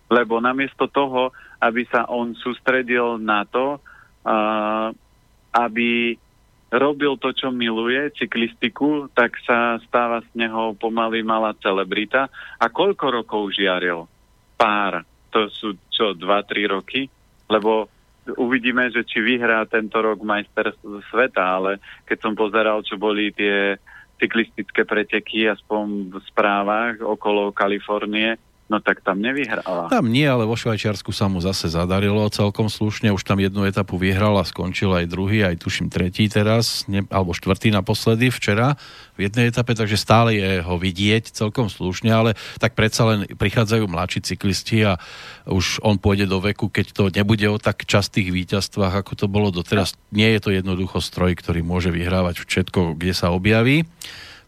[0.08, 3.76] lebo namiesto toho, aby sa on sústredil na to,
[4.24, 4.88] uh,
[5.52, 6.16] aby
[6.70, 12.30] robil to, čo miluje, cyklistiku, tak sa stáva z neho pomaly malá celebrita.
[12.62, 14.06] A koľko rokov žiaril?
[14.54, 15.02] Pár.
[15.30, 17.06] To sú čo, 2-3 roky?
[17.50, 17.90] Lebo
[18.38, 20.74] uvidíme, že či vyhrá tento rok majster
[21.10, 23.78] sveta, ale keď som pozeral, čo boli tie
[24.20, 28.36] cyklistické preteky, aspoň v správach okolo Kalifornie,
[28.70, 29.90] No tak tam nevyhrala.
[29.90, 33.10] Tam nie, ale vo Švajčiarsku sa mu zase zadarilo celkom slušne.
[33.10, 37.34] Už tam jednu etapu vyhral a skončil aj druhý, aj tuším tretí teraz, ne, alebo
[37.34, 38.78] štvrtý naposledy včera
[39.18, 43.90] v jednej etape, takže stále je ho vidieť celkom slušne, ale tak predsa len prichádzajú
[43.90, 45.02] mladší cyklisti a
[45.50, 49.50] už on pôjde do veku, keď to nebude o tak častých víťazstvách, ako to bolo
[49.50, 49.98] doteraz.
[50.14, 53.82] Nie je to jednoducho stroj, ktorý môže vyhrávať všetko, kde sa objaví.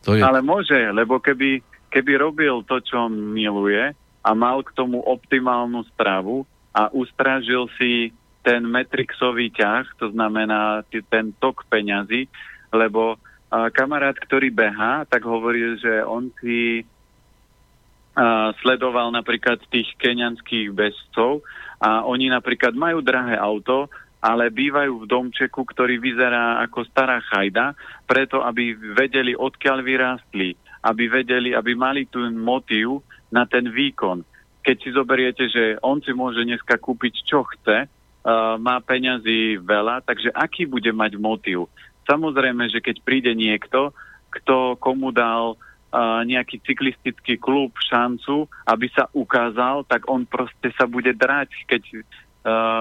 [0.06, 0.22] To je...
[0.22, 1.58] Ale môže, lebo keby,
[1.90, 8.66] keby robil to, čo miluje, a mal k tomu optimálnu stravu a ustražil si ten
[8.66, 12.26] metrixový ťah, to znamená ten tok peňazí,
[12.74, 20.74] lebo uh, kamarát, ktorý beha, tak hovorí, že on si uh, sledoval napríklad tých keňanských
[20.74, 21.46] bezcov
[21.78, 23.86] a oni napríklad majú drahé auto,
[24.22, 27.74] ale bývajú v domčeku, ktorý vyzerá ako stará chajda,
[28.06, 33.02] preto aby vedeli, odkiaľ vyrástli, aby vedeli, aby mali tu motív,
[33.32, 34.22] na ten výkon.
[34.62, 40.04] Keď si zoberiete, že on si môže dneska kúpiť čo chce, uh, má peňazí veľa,
[40.06, 41.66] takže aký bude mať motív?
[42.06, 43.90] Samozrejme, že keď príde niekto,
[44.30, 50.86] kto komu dal uh, nejaký cyklistický klub šancu, aby sa ukázal, tak on proste sa
[50.86, 52.04] bude drať, keď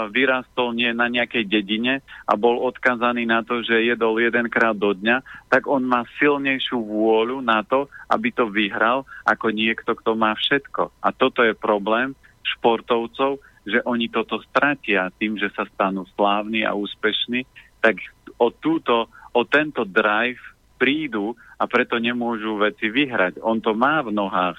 [0.09, 5.21] vyrastol nie na nejakej dedine a bol odkazaný na to, že jedol jedenkrát do dňa,
[5.53, 10.89] tak on má silnejšiu vôľu na to, aby to vyhral, ako niekto, kto má všetko.
[11.05, 16.73] A toto je problém športovcov, že oni toto stratia tým, že sa stanú slávni a
[16.73, 17.45] úspešní,
[17.77, 18.01] tak
[18.41, 20.41] o, túto, o tento drive
[20.81, 23.37] prídu a preto nemôžu veci vyhrať.
[23.45, 24.57] On to má v nohách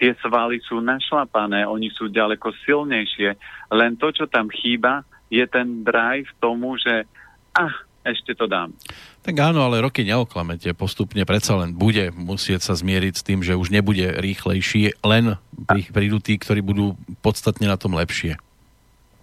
[0.00, 3.36] tie svaly sú našlapané, oni sú ďaleko silnejšie.
[3.68, 7.04] Len to, čo tam chýba, je ten drive tomu, že
[7.52, 8.72] ah, ešte to dám.
[9.20, 10.72] Tak áno, ale roky neoklamete.
[10.72, 15.36] Postupne predsa len bude musieť sa zmieriť s tým, že už nebude rýchlejší, len
[15.68, 18.40] prídu tí, ktorí budú podstatne na tom lepšie.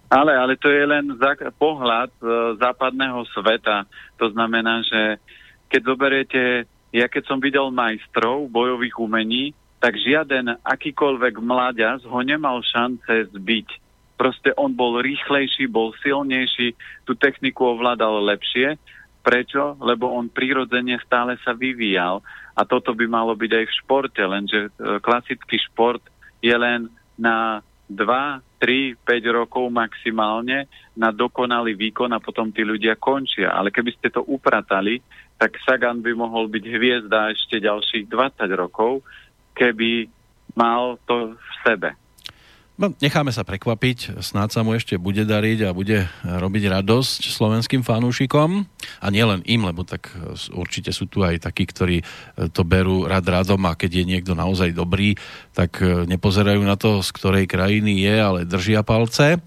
[0.08, 1.04] Ale, ale to je len
[1.60, 2.24] pohľad e,
[2.56, 3.84] západného sveta.
[4.16, 5.20] To znamená, že
[5.68, 6.42] keď zoberiete,
[6.94, 13.68] ja keď som videl majstrov bojových umení, tak žiaden akýkoľvek mláďas ho nemal šance zbiť.
[14.18, 16.74] Proste on bol rýchlejší, bol silnejší,
[17.06, 18.74] tú techniku ovládal lepšie.
[19.22, 19.78] Prečo?
[19.78, 22.18] Lebo on prirodzene stále sa vyvíjal.
[22.58, 26.02] A toto by malo byť aj v športe, lenže e, klasický šport
[26.42, 30.66] je len na 2, 3, 5 rokov maximálne
[30.98, 33.54] na dokonalý výkon a potom tí ľudia končia.
[33.54, 34.98] Ale keby ste to upratali,
[35.38, 39.06] tak Sagan by mohol byť hviezda ešte ďalších 20 rokov,
[39.58, 40.06] keby
[40.54, 41.90] mal to v sebe.
[42.78, 47.82] No, necháme sa prekvapiť, snáď sa mu ešte bude dariť a bude robiť radosť slovenským
[47.82, 48.70] fanúšikom
[49.02, 50.14] a nielen im, lebo tak
[50.54, 52.06] určite sú tu aj takí, ktorí
[52.54, 55.18] to berú rad radom a keď je niekto naozaj dobrý,
[55.58, 59.42] tak nepozerajú na to, z ktorej krajiny je, ale držia palce.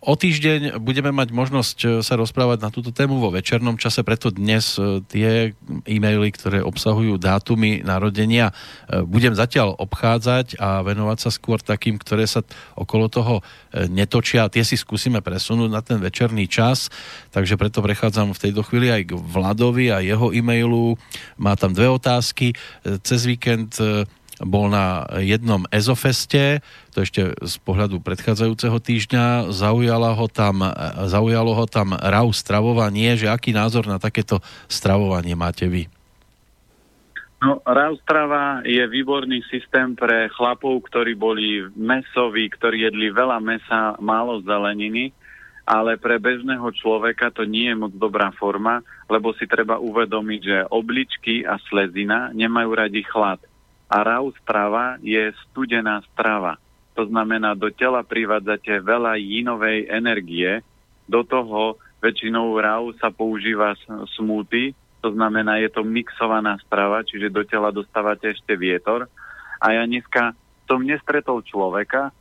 [0.00, 4.32] O týždeň budeme mať možnosť e, sa rozprávať na túto tému vo večernom čase, preto
[4.32, 5.52] dnes e, tie
[5.84, 8.48] e-maily, ktoré obsahujú dátumy narodenia,
[8.88, 12.40] e, budem zatiaľ obchádzať a venovať sa skôr takým, ktoré sa
[12.80, 13.44] okolo toho
[13.92, 14.48] netočia.
[14.48, 16.88] Tie si skúsime presunúť na ten večerný čas,
[17.28, 20.96] takže preto prechádzam v tejto chvíli aj k Vladovi a jeho e-mailu.
[21.36, 22.56] Má tam dve otázky.
[23.04, 23.76] Cez víkend
[24.40, 26.64] bol na jednom ezofeste,
[26.96, 30.64] to ešte z pohľadu predchádzajúceho týždňa, zaujalo ho tam,
[31.08, 35.92] zaujalo ho tam RAU stravovanie, že aký názor na takéto stravovanie máte vy?
[37.40, 43.96] No, RAU strava je výborný systém pre chlapov, ktorí boli mesoví, ktorí jedli veľa mesa,
[43.96, 45.08] málo zeleniny,
[45.64, 50.58] ale pre bežného človeka to nie je moc dobrá forma, lebo si treba uvedomiť, že
[50.68, 53.40] obličky a slezina nemajú radi chlad
[53.90, 56.62] a RAU strava je studená strava.
[56.94, 60.62] To znamená, do tela privádzate veľa jínovej energie,
[61.10, 63.74] do toho väčšinou RAU sa používa
[64.14, 69.08] smúty, to znamená, je to mixovaná strava, čiže do tela dostávate ešte vietor.
[69.58, 70.36] A ja dneska
[70.68, 72.12] som nestretol človeka,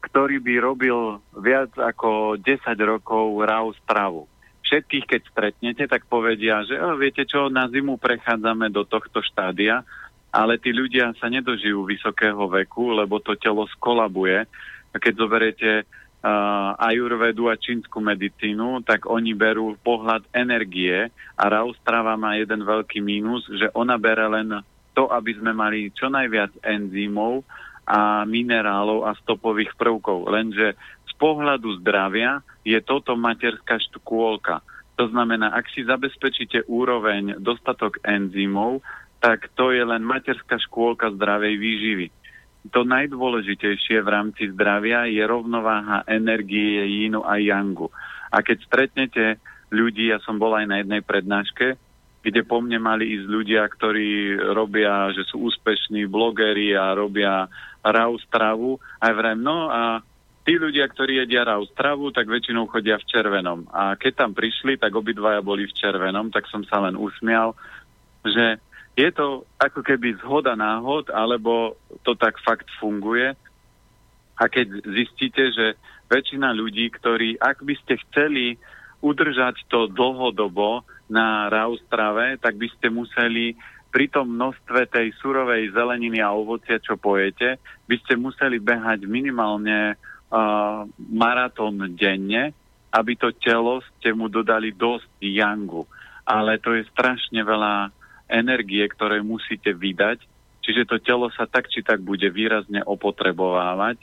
[0.00, 4.30] ktorý by robil viac ako 10 rokov RAU stravu.
[4.62, 9.82] všetkých, keď stretnete, tak povedia, že viete čo, na zimu prechádzame do tohto štádia,
[10.28, 14.44] ale tí ľudia sa nedožijú vysokého veku, lebo to telo skolabuje.
[14.92, 22.16] A keď zoberiete uh, ajurvedu a čínsku medicínu, tak oni berú pohľad energie a Raustrava
[22.20, 24.60] má jeden veľký mínus, že ona bere len
[24.92, 27.46] to, aby sme mali čo najviac enzymov
[27.88, 30.28] a minerálov a stopových prvkov.
[30.28, 30.76] Lenže
[31.08, 34.60] z pohľadu zdravia je toto materská škôlka.
[34.98, 38.82] To znamená, ak si zabezpečíte úroveň dostatok enzymov,
[39.18, 42.06] tak to je len materská škôlka zdravej výživy.
[42.74, 47.88] To najdôležitejšie v rámci zdravia je rovnováha energie jínu a yangu.
[48.28, 49.24] A keď stretnete
[49.72, 51.80] ľudí, ja som bol aj na jednej prednáške,
[52.18, 57.46] kde po mne mali ísť ľudia, ktorí robia, že sú úspešní blogeri a robia
[57.80, 58.76] raw stravu.
[59.00, 60.02] A vrem, no a
[60.42, 63.70] tí ľudia, ktorí jedia raw stravu, tak väčšinou chodia v červenom.
[63.70, 67.54] A keď tam prišli, tak obidvaja boli v červenom, tak som sa len usmial,
[68.26, 68.60] že
[68.98, 73.30] je to ako keby zhoda náhod, alebo to tak fakt funguje.
[74.34, 75.78] A keď zistíte, že
[76.10, 78.58] väčšina ľudí, ktorí, ak by ste chceli
[78.98, 83.56] udržať to dlhodobo, na raustrave, tak by ste museli
[83.88, 87.56] pri tom množstve tej surovej zeleniny a ovocia, čo pojete,
[87.88, 92.52] by ste museli behať minimálne uh, maratón denne,
[92.92, 95.88] aby to telo ste mu dodali dosť yangu.
[96.28, 97.88] Ale to je strašne veľa
[98.28, 100.22] energie, ktoré musíte vydať,
[100.62, 103.98] čiže to telo sa tak či tak bude výrazne opotrebovávať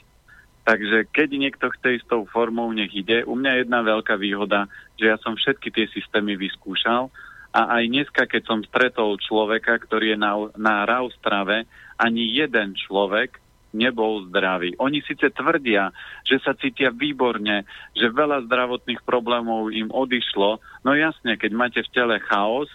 [0.66, 3.22] Takže keď niekto chce ísť tou formou, nech ide.
[3.22, 4.66] U mňa je jedna veľká výhoda,
[4.98, 7.06] že ja som všetky tie systémy vyskúšal
[7.54, 12.74] a aj dneska, keď som stretol človeka, ktorý je na, na RAW strave, ani jeden
[12.74, 13.38] človek
[13.70, 14.74] nebol zdravý.
[14.82, 15.94] Oni síce tvrdia,
[16.26, 17.62] že sa cítia výborne,
[17.94, 22.66] že veľa zdravotných problémov im odišlo, no jasne, keď máte v tele chaos,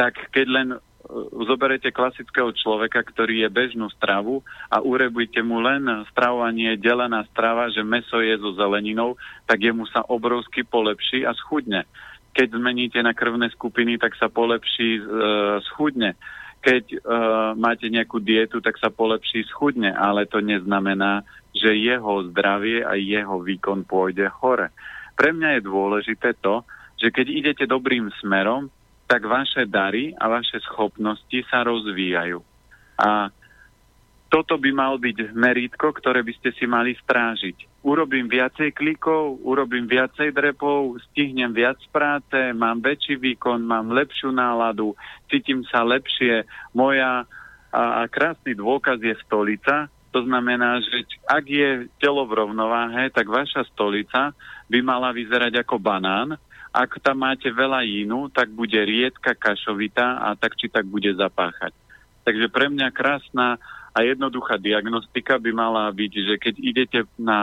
[0.00, 0.68] tak keď len
[1.44, 4.40] zoberete klasického človeka, ktorý je bežnú stravu
[4.72, 10.00] a urebujte mu len stravovanie delená strava, že meso je so zeleninou, tak jemu sa
[10.08, 11.84] obrovsky polepší a schudne.
[12.32, 15.04] Keď zmeníte na krvné skupiny, tak sa polepší, e,
[15.68, 16.14] schudne.
[16.62, 16.98] Keď e,
[17.58, 23.42] máte nejakú dietu, tak sa polepší, schudne, ale to neznamená, že jeho zdravie a jeho
[23.42, 24.70] výkon pôjde hore.
[25.18, 26.62] Pre mňa je dôležité to,
[27.02, 28.70] že keď idete dobrým smerom,
[29.10, 32.38] tak vaše dary a vaše schopnosti sa rozvíjajú.
[32.94, 33.34] A
[34.30, 37.82] toto by mal byť meritko, ktoré by ste si mali strážiť.
[37.82, 44.94] Urobím viacej klikov, urobím viacej drepov, stihnem viac práce, mám väčší výkon, mám lepšiu náladu,
[45.26, 46.46] cítim sa lepšie.
[46.70, 47.26] Moja
[47.74, 49.90] a, a krásny dôkaz je stolica.
[50.14, 54.30] To znamená, že ak je telo v rovnováhe, tak vaša stolica
[54.70, 56.38] by mala vyzerať ako banán,
[56.70, 61.74] ak tam máte veľa jínu, tak bude riedka, kašovitá a tak či tak bude zapáchať.
[62.22, 63.58] Takže pre mňa krásna
[63.90, 67.40] a jednoduchá diagnostika by mala byť, že keď idete na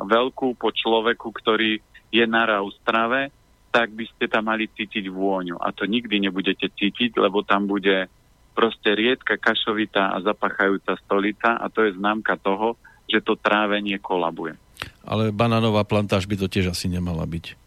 [0.00, 2.48] veľkú po človeku, ktorý je na
[2.80, 3.28] strave,
[3.72, 5.60] tak by ste tam mali cítiť vôňu.
[5.60, 8.08] A to nikdy nebudete cítiť, lebo tam bude
[8.52, 12.76] proste riedka, kašovitá a zapachajúca stolica a to je známka toho,
[13.08, 14.56] že to trávenie kolabuje.
[15.04, 17.61] Ale banánová plantáž by to tiež asi nemala byť.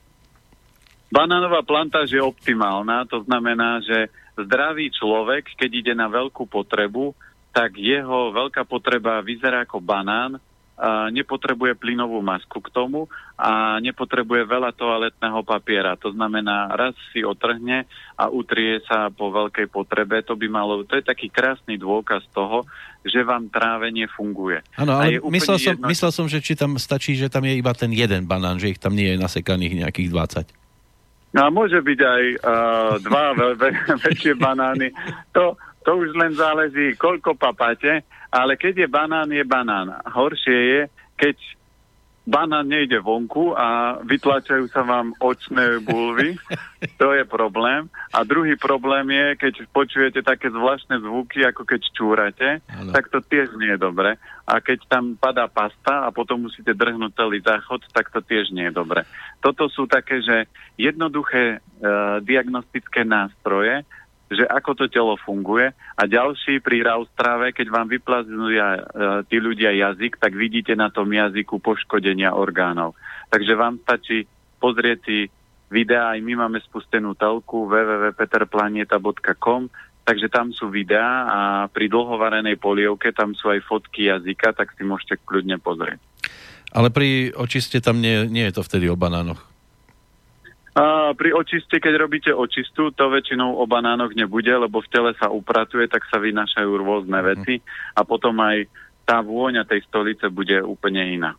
[1.15, 7.15] Banánová plantáž je optimálna, to znamená, že zdravý človek, keď ide na veľkú potrebu,
[7.55, 10.43] tak jeho veľká potreba vyzerá ako banán,
[10.75, 13.07] a nepotrebuje plynovú masku k tomu
[13.39, 15.95] a nepotrebuje veľa toaletného papiera.
[16.03, 17.87] To znamená, raz si otrhne
[18.19, 20.19] a utrie sa po veľkej potrebe.
[20.27, 22.67] To by malo, to je taký krásny dôkaz toho,
[23.07, 24.67] že vám trávenie funguje.
[24.75, 25.87] Áno, ale myslel som, jedno...
[25.87, 28.79] myslel som, že či tam stačí, že tam je iba ten jeden banán, že ich
[28.79, 30.64] tam nie je nasekaných nejakých 20.
[31.35, 33.75] No a môže byť aj uh, dva ve- ve-
[34.07, 34.95] väčšie banány.
[35.35, 39.99] To, to už len záleží, koľko papáte, ale keď je banán, je banán.
[40.07, 40.81] Horšie je,
[41.19, 41.35] keď
[42.25, 46.35] banán nejde vonku a vytlačajú sa vám očné bulvy.
[47.01, 47.89] To je problém.
[48.13, 52.93] A druhý problém je, keď počujete také zvláštne zvuky, ako keď čúrate, ano.
[52.93, 54.21] tak to tiež nie je dobre.
[54.45, 58.69] A keď tam padá pasta a potom musíte drhnúť celý záchod, tak to tiež nie
[58.69, 59.01] je dobre.
[59.41, 60.45] Toto sú také, že
[60.77, 63.81] jednoduché e, diagnostické nástroje,
[64.25, 68.57] že ako to telo funguje a ďalší pri raustrave, keď vám vyplaznú e,
[69.29, 72.97] tí ľudia jazyk, tak vidíte na tom jazyku poškodenia orgánov.
[73.29, 74.25] Takže vám stačí
[74.57, 75.17] pozrieť si
[75.69, 79.69] videá, aj my máme spustenú telku www.peterplaneta.com,
[80.05, 84.81] takže tam sú videá a pri dlhovarenej polievke tam sú aj fotky jazyka, tak si
[84.81, 86.01] môžete kľudne pozrieť.
[86.75, 89.54] Ale pri očiste tam nie, nie je to vtedy o banánoch.
[90.75, 95.31] A pri očiste, keď robíte očistu, to väčšinou o banánoch nebude, lebo v tele sa
[95.31, 97.25] upratuje, tak sa vynašajú rôzne mhm.
[97.31, 97.55] veci
[97.95, 98.67] a potom aj
[99.07, 101.31] tá vôňa tej stolice bude úplne iná.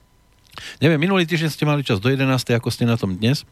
[0.80, 2.24] Neviem, minulý týždeň ste mali čas do 11.
[2.56, 3.44] Ako ste na tom dnes?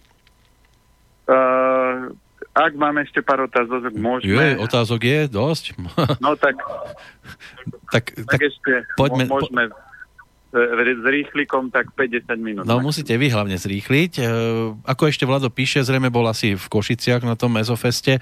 [1.29, 2.09] Uh,
[2.57, 4.33] ak máme ešte pár otázok, môžeme...
[4.33, 5.65] Je, otázok je dosť.
[6.25, 6.57] No tak...
[7.93, 9.69] tak, tak, tak ešte poďme, môžeme...
[9.69, 9.84] Po
[10.55, 12.63] s rýchlikom tak 50 minút.
[12.63, 14.13] No musíte vy hlavne zrýchliť.
[14.19, 14.25] E,
[14.87, 18.21] ako ešte Vlado píše, zrejme bol asi v Košiciach na tom mezofeste e,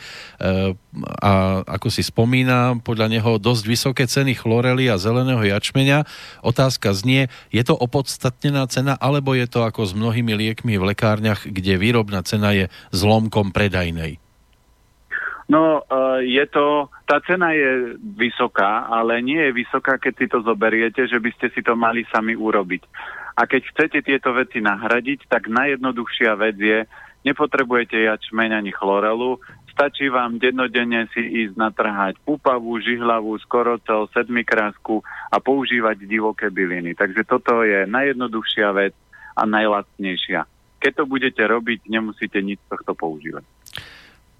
[1.20, 1.32] a
[1.68, 6.08] ako si spomína, podľa neho dosť vysoké ceny chlorely a zeleného jačmeňa.
[6.40, 11.44] Otázka znie, je to opodstatnená cena, alebo je to ako s mnohými liekmi v lekárniach,
[11.44, 14.21] kde výrobná cena je zlomkom predajnej?
[15.52, 20.40] No, e, je to, tá cena je vysoká, ale nie je vysoká, keď si to
[20.40, 22.88] zoberiete, že by ste si to mali sami urobiť.
[23.36, 26.88] A keď chcete tieto veci nahradiť, tak najjednoduchšia vec je,
[27.28, 29.36] nepotrebujete jačmeň ani chlorelu,
[29.68, 36.96] stačí vám dennodenne si ísť natrhať púpavú, žihlavú, skorocel, sedmikrásku a používať divoké byliny.
[36.96, 38.96] Takže toto je najjednoduchšia vec
[39.36, 40.48] a najlacnejšia.
[40.80, 43.44] Keď to budete robiť, nemusíte nič tohto používať.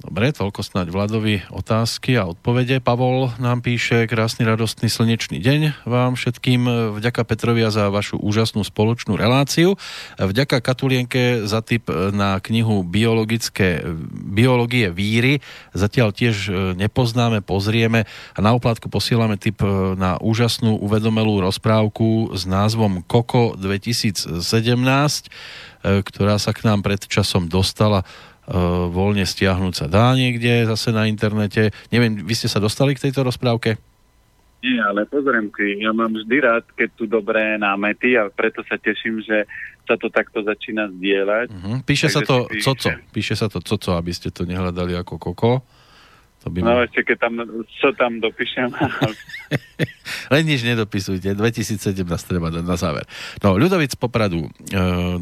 [0.03, 2.82] Dobre, toľko snáď Vladovi otázky a odpovede.
[2.82, 6.66] Pavol nám píše krásny, radostný, slnečný deň vám všetkým.
[6.98, 9.78] Vďaka Petrovia za vašu úžasnú spoločnú reláciu.
[10.18, 15.38] Vďaka Katulienke za tip na knihu Biologické, Biológie víry.
[15.70, 18.03] Zatiaľ tiež nepoznáme, pozrieme
[18.34, 19.62] a na oplatku posielame tip
[19.94, 24.34] na úžasnú uvedomelú rozprávku s názvom Koko 2017,
[25.82, 28.32] ktorá sa k nám pred časom dostala E,
[28.90, 31.70] voľne stiahnuť sa dá niekde zase na internete.
[31.95, 33.78] Neviem, vy ste sa dostali k tejto rozprávke?
[34.62, 38.78] Nie, ale pozriem si, ja mám vždy rád, keď tu dobré námety a preto sa
[38.78, 39.43] teším, že
[39.82, 41.47] sa to takto začína zdieľať.
[41.51, 41.76] Uh-huh.
[41.82, 42.62] Píše Takže sa to píše.
[42.62, 45.66] Coco, píše sa to Coco, aby ste to nehľadali ako Koko.
[46.43, 47.34] To by no ešte keď tam,
[47.78, 48.74] čo tam dopíšem.
[50.34, 53.07] Len nič nedopisujte, 2017 treba dať na záver.
[53.38, 54.49] No, Ľudovic Popradu.
[54.49, 54.51] E,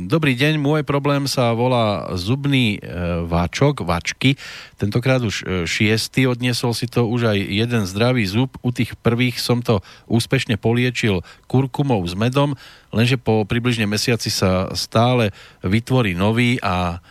[0.08, 2.80] dobrý deň, môj problém sa volá zubný e,
[3.28, 4.40] váčok, váčky.
[4.80, 8.56] Tentokrát už e, šiestý, odniesol si to už aj jeden zdravý zub.
[8.64, 12.56] U tých prvých som to úspešne poliečil kurkumou s medom,
[12.96, 17.04] lenže po približne mesiaci sa stále vytvorí nový a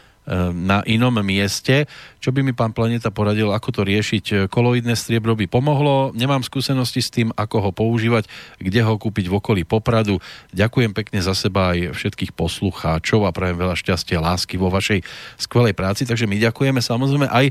[0.53, 1.89] na inom mieste.
[2.21, 4.45] Čo by mi pán Planeta poradil, ako to riešiť?
[4.45, 8.30] Koloidné striebro by pomohlo, nemám skúsenosti s tým, ako ho používať,
[8.61, 10.21] kde ho kúpiť v okolí Popradu.
[10.53, 15.01] Ďakujem pekne za seba aj všetkých poslucháčov a prajem veľa šťastia, lásky vo vašej
[15.41, 16.05] skvelej práci.
[16.05, 17.49] Takže my ďakujeme samozrejme aj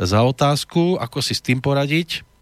[0.00, 2.33] za otázku, ako si s tým poradiť.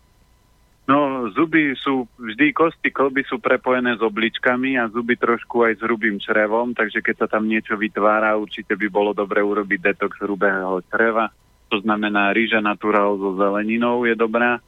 [0.83, 5.85] No, zuby sú, vždy kosti kolby sú prepojené s obličkami a zuby trošku aj s
[5.87, 10.83] hrubým črevom, takže keď sa tam niečo vytvára, určite by bolo dobre urobiť detox hrubého
[10.91, 11.31] čreva.
[11.71, 14.59] To znamená, rýža naturál so zeleninou je dobrá.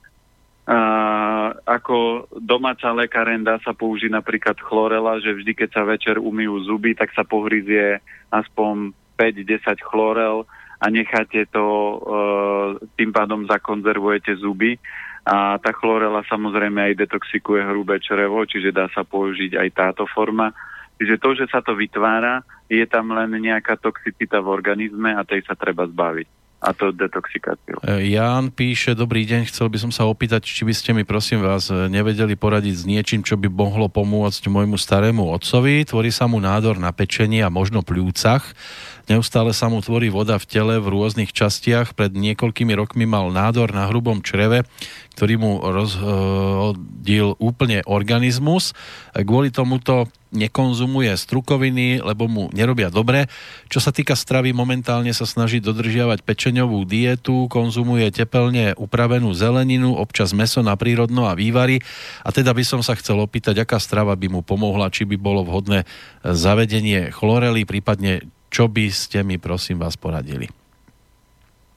[0.65, 0.79] A
[1.67, 6.97] ako domáca lekaren dá sa použiť napríklad chlorela, že vždy, keď sa večer umýjú zuby,
[6.97, 8.01] tak sa pohryzie
[8.33, 10.49] aspoň 5-10 chlorel
[10.81, 11.97] a necháte to, e,
[12.97, 14.81] tým pádom zakonzervujete zuby
[15.25, 20.53] a tá chlorela samozrejme aj detoxikuje hrubé črevo, čiže dá sa použiť aj táto forma.
[21.01, 25.43] Čiže to, že sa to vytvára, je tam len nejaká toxicita v organizme a tej
[25.49, 27.77] sa treba zbaviť a to detoxikáciu.
[27.85, 31.45] E, Ján píše, dobrý deň, chcel by som sa opýtať, či by ste mi prosím
[31.45, 35.85] vás nevedeli poradiť s niečím, čo by mohlo pomôcť môjmu starému otcovi.
[35.85, 38.57] Tvorí sa mu nádor na pečení a možno pľúcach.
[39.05, 41.93] Neustále sa mu tvorí voda v tele v rôznych častiach.
[41.93, 44.65] Pred niekoľkými rokmi mal nádor na hrubom čreve,
[45.15, 48.75] ktorý mu rozhodil úplne organizmus.
[49.15, 53.31] Kvôli tomuto nekonzumuje strukoviny, lebo mu nerobia dobre.
[53.71, 60.35] Čo sa týka stravy, momentálne sa snaží dodržiavať pečeňovú dietu, konzumuje tepelne upravenú zeleninu, občas
[60.35, 61.79] meso na prírodno a vývary.
[62.27, 65.47] A teda by som sa chcel opýtať, aká strava by mu pomohla, či by bolo
[65.47, 65.87] vhodné
[66.27, 70.64] zavedenie chlorely, prípadne čo by ste mi, prosím vás, poradili?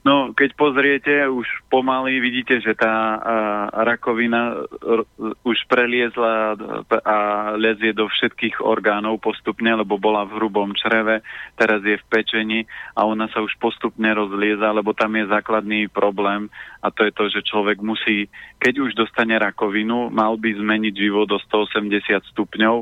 [0.08, 3.20] No, keď pozriete, už pomaly vidíte, že tá a,
[3.84, 5.04] rakovina r,
[5.44, 6.56] už preliezla
[7.04, 7.18] a
[7.60, 11.20] lezie do všetkých orgánov postupne, lebo bola v hrubom čreve,
[11.60, 12.64] teraz je v pečení
[12.96, 16.48] a ona sa už postupne rozlieza, lebo tam je základný problém
[16.80, 18.32] a to je to, že človek musí,
[18.64, 22.76] keď už dostane rakovinu, mal by zmeniť život o 180 stupňov,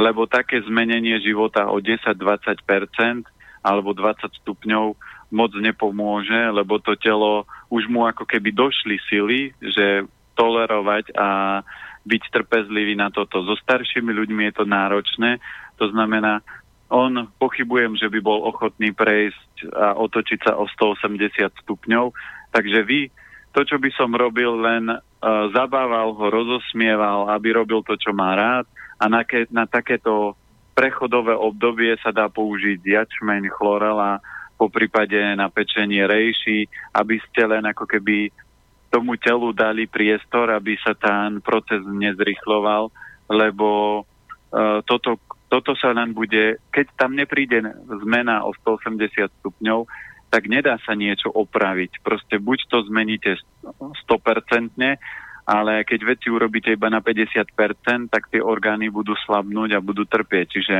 [0.00, 3.28] lebo také zmenenie života o 10-20%
[3.60, 4.96] alebo 20 stupňov
[5.30, 11.60] moc nepomôže, lebo to telo už mu ako keby došli sily, že tolerovať a
[12.06, 13.44] byť trpezlivý na toto.
[13.44, 15.38] So staršími ľuďmi je to náročné,
[15.78, 16.42] to znamená,
[16.90, 22.10] on pochybujem, že by bol ochotný prejsť a otočiť sa o 180 stupňov.
[22.50, 23.06] Takže vy,
[23.54, 24.98] to, čo by som robil, len uh,
[25.54, 28.66] zabával ho, rozosmieval, aby robil to, čo má rád
[28.98, 30.34] a na, ke, na takéto
[30.74, 34.18] prechodové obdobie sa dá použiť jačmeň, chlorela,
[34.60, 38.28] po prípade na pečenie rejší, aby ste len ako keby
[38.92, 42.92] tomu telu dali priestor, aby sa ten proces nezrychloval,
[43.32, 44.02] lebo
[44.52, 45.16] uh, toto
[45.50, 47.58] toto sa len bude, keď tam nepríde
[48.06, 49.10] zmena o 180
[49.42, 49.90] stupňov,
[50.30, 52.06] tak nedá sa niečo opraviť.
[52.06, 53.34] Proste buď to zmeníte
[53.66, 54.70] 100%,
[55.42, 60.46] ale keď veci urobíte iba na 50%, tak tie orgány budú slabnúť a budú trpieť.
[60.54, 60.76] Čiže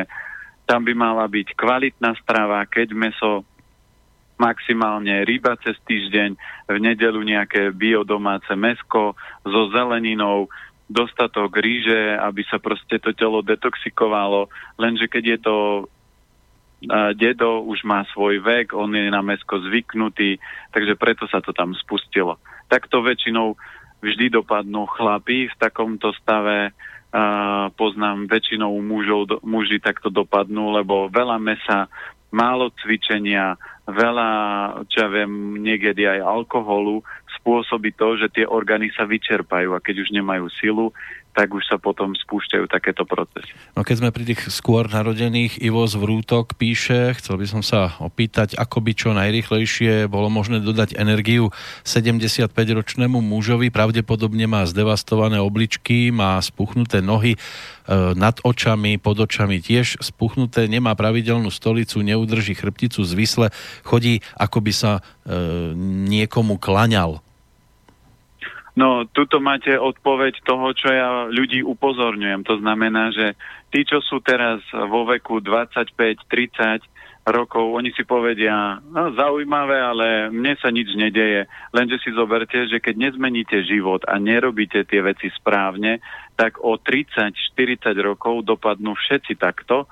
[0.71, 3.43] tam by mala byť kvalitná strava, keď meso
[4.41, 6.31] maximálne ryba cez týždeň,
[6.73, 9.13] v nedelu nejaké biodomáce mesko
[9.45, 10.49] so zeleninou,
[10.89, 14.49] dostatok ríže, aby sa proste to telo detoxikovalo,
[14.81, 15.57] lenže keď je to
[17.15, 20.41] dedo už má svoj vek, on je na mesko zvyknutý,
[20.73, 22.41] takže preto sa to tam spustilo.
[22.73, 23.53] Takto väčšinou
[24.01, 26.73] vždy dopadnú chlapy v takomto stave,
[27.11, 27.23] a
[27.75, 31.91] poznám väčšinou mužov, muži takto dopadnú, lebo veľa mesa,
[32.31, 33.59] málo cvičenia,
[33.93, 34.29] veľa,
[34.89, 37.05] čo ja viem, niekedy aj alkoholu
[37.41, 40.93] spôsobí to, že tie orgány sa vyčerpajú a keď už nemajú silu,
[41.31, 43.55] tak už sa potom spúšťajú takéto procesy.
[43.79, 47.95] No keď sme pri tých skôr narodených, Ivo z Vrútok píše, chcel by som sa
[48.03, 51.55] opýtať, ako by čo najrychlejšie bolo možné dodať energiu
[51.87, 57.39] 75-ročnému mužovi, pravdepodobne má zdevastované obličky, má spuchnuté nohy,
[58.15, 63.51] nad očami, pod očami tiež spuchnuté, nemá pravidelnú stolicu, neudrží chrbticu zvisle,
[63.83, 65.01] chodí ako by sa e,
[66.07, 67.19] niekomu klaňal
[68.79, 72.47] No, tuto máte odpoveď toho, čo ja ľudí upozorňujem.
[72.47, 73.35] To znamená, že
[73.75, 76.81] tí, čo sú teraz vo veku 25-30
[77.31, 81.47] rokov, oni si povedia, no zaujímavé, ale mne sa nič nedeje.
[81.71, 86.03] Lenže si zoberte, že keď nezmeníte život a nerobíte tie veci správne,
[86.35, 89.87] tak o 30-40 rokov dopadnú všetci takto,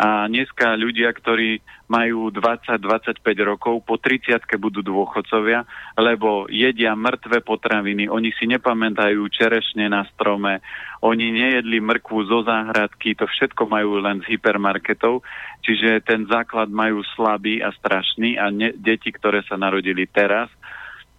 [0.00, 5.62] a dneska ľudia, ktorí majú 20-25 rokov, po 30 budú dôchodcovia,
[6.00, 10.64] lebo jedia mŕtve potraviny, oni si nepamätajú čerešne na strome,
[11.04, 15.22] oni nejedli mrkvu zo záhradky, to všetko majú len z hypermarketov,
[15.62, 20.50] čiže ten základ majú slabý a strašný a ne, deti, ktoré sa narodili teraz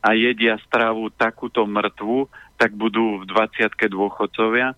[0.03, 2.27] a jedia stravu takúto mŕtvu,
[2.59, 4.75] tak budú v 20 dôchodcovia.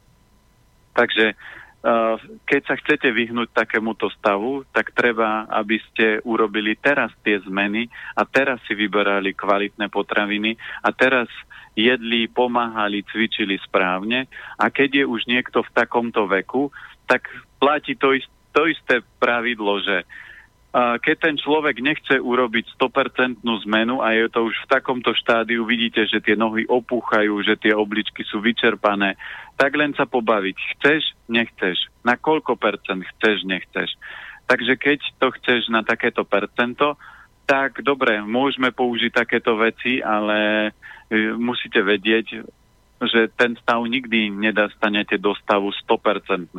[0.94, 1.34] Takže
[2.50, 7.86] keď sa chcete vyhnúť takémuto stavu, tak treba, aby ste urobili teraz tie zmeny
[8.18, 11.30] a teraz si vyberali kvalitné potraviny a teraz
[11.78, 14.26] jedli, pomáhali, cvičili správne.
[14.58, 16.74] A keď je už niekto v takomto veku,
[17.06, 17.30] tak
[17.62, 18.18] platí to
[18.66, 20.10] isté pravidlo, že
[20.76, 26.04] keď ten človek nechce urobiť 100% zmenu a je to už v takomto štádiu, vidíte,
[26.04, 29.16] že tie nohy opúchajú, že tie obličky sú vyčerpané,
[29.56, 30.56] tak len sa pobaviť.
[30.76, 31.80] Chceš, nechceš.
[32.04, 33.96] Na koľko percent chceš, nechceš.
[34.52, 37.00] Takže keď to chceš na takéto percento,
[37.48, 40.70] tak dobre, môžeme použiť takéto veci, ale
[41.08, 42.44] e, musíte vedieť,
[43.00, 46.52] že ten stav nikdy nedostanete do stavu 100%.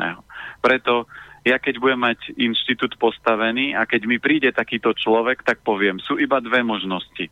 [0.65, 1.05] Preto
[1.47, 6.19] ja keď budem mať inštitút postavený a keď mi príde takýto človek, tak poviem, sú
[6.19, 7.31] iba dve možnosti.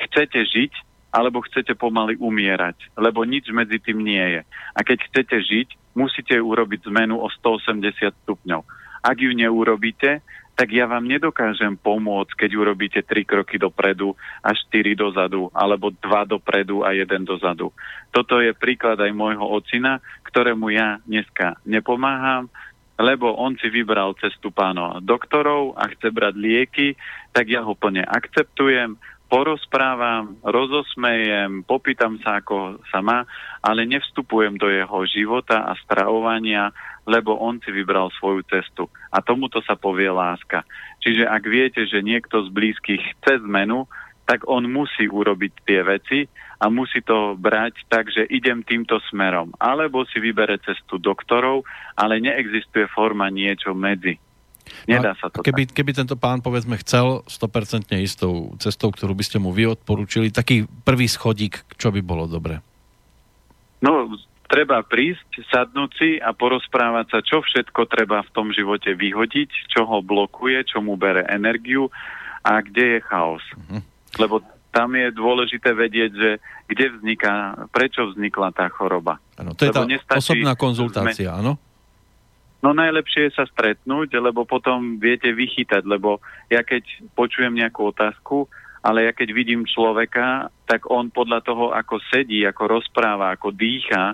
[0.00, 0.72] Chcete žiť,
[1.12, 4.42] alebo chcete pomaly umierať, lebo nič medzi tým nie je.
[4.72, 8.64] A keď chcete žiť, musíte urobiť zmenu o 180 stupňov.
[9.04, 10.22] Ak ju neurobíte,
[10.54, 14.12] tak ja vám nedokážem pomôcť, keď urobíte 3 kroky dopredu
[14.44, 17.72] a 4 dozadu, alebo 2 dopredu a 1 dozadu.
[18.12, 22.52] Toto je príklad aj môjho ocina, ktorému ja dneska nepomáham,
[23.00, 26.88] lebo on si vybral cestu páno doktorov a chce brať lieky,
[27.32, 29.00] tak ja ho plne akceptujem,
[29.30, 33.22] porozprávam, rozosmejem, popýtam sa, ako sa má,
[33.62, 36.74] ale nevstupujem do jeho života a stravovania,
[37.06, 38.90] lebo on si vybral svoju cestu.
[39.14, 40.66] A tomuto sa povie láska.
[41.00, 43.86] Čiže ak viete, že niekto z blízkych chce zmenu,
[44.24, 46.18] tak on musí urobiť tie veci
[46.60, 49.56] a musí to brať tak, že idem týmto smerom.
[49.56, 51.64] Alebo si vybere cestu doktorov,
[51.96, 54.20] ale neexistuje forma niečo medzi.
[54.86, 59.38] Nedá sa to keby, keby tento pán, povedzme, chcel 100% istou cestou, ktorú by ste
[59.42, 62.62] mu vy odporúčili, taký prvý schodík, čo by bolo dobre?
[63.80, 64.14] No,
[64.46, 69.86] treba prísť, sadnúť si a porozprávať sa, čo všetko treba v tom živote vyhodiť, čo
[69.88, 71.88] ho blokuje, čo mu bere energiu
[72.44, 73.44] a kde je chaos.
[73.56, 73.80] Uh-huh.
[74.18, 76.30] Lebo tam je dôležité vedieť, že
[76.70, 79.18] kde vzniká, prečo vznikla tá choroba.
[79.38, 81.58] Ano, to je Lebo tá osobná konzultácia, áno?
[82.60, 86.20] No najlepšie je sa stretnúť, lebo potom viete vychytať, lebo
[86.52, 88.46] ja keď počujem nejakú otázku,
[88.84, 94.12] ale ja keď vidím človeka, tak on podľa toho, ako sedí, ako rozpráva, ako dýcha,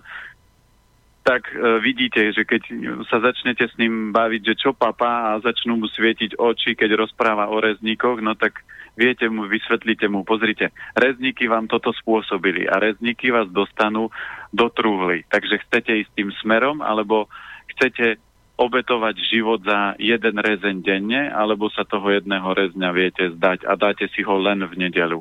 [1.27, 2.63] tak e, vidíte, že keď
[3.11, 7.51] sa začnete s ním baviť, že čo papa a začnú mu svietiť oči, keď rozpráva
[7.51, 8.63] o rezníkoch, no tak
[8.97, 14.09] viete mu, vysvetlíte mu, pozrite, rezníky vám toto spôsobili a rezníky vás dostanú
[14.51, 15.29] do trúhly.
[15.29, 17.29] Takže chcete ísť tým smerom, alebo
[17.77, 18.17] chcete
[18.57, 24.09] obetovať život za jeden rezeň denne, alebo sa toho jedného rezňa viete zdať a dáte
[24.17, 25.21] si ho len v nedelu.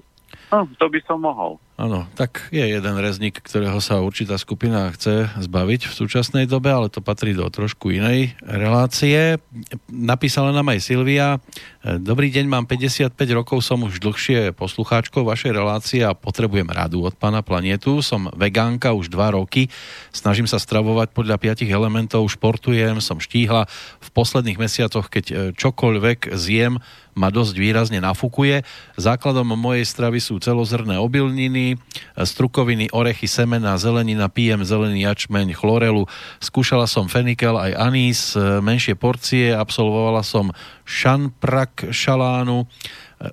[0.49, 1.59] No, to by som mohol.
[1.75, 6.87] Áno, tak je jeden rezník, ktorého sa určitá skupina chce zbaviť v súčasnej dobe, ale
[6.87, 9.43] to patrí do trošku inej relácie.
[9.91, 11.43] Napísala nám aj Silvia.
[11.83, 17.11] Dobrý deň, mám 55 rokov, som už dlhšie poslucháčkou vašej relácie a potrebujem radu od
[17.19, 17.99] pána Planetu.
[17.99, 19.67] Som vegánka už 2 roky,
[20.15, 23.67] snažím sa stravovať podľa 5 elementov, športujem, som štíhla.
[23.99, 26.79] V posledných mesiacoch, keď čokoľvek zjem,
[27.15, 28.67] ma dosť výrazne nafúkuje.
[28.99, 31.64] Základom mojej stravy sú celozrné obilniny,
[32.13, 36.05] strukoviny, orechy, semena, zelenina, pijem zelený jačmeň, chlorelu.
[36.37, 40.53] Skúšala som fenikel aj anís, menšie porcie, absolvovala som
[40.85, 42.69] šanprak šalánu,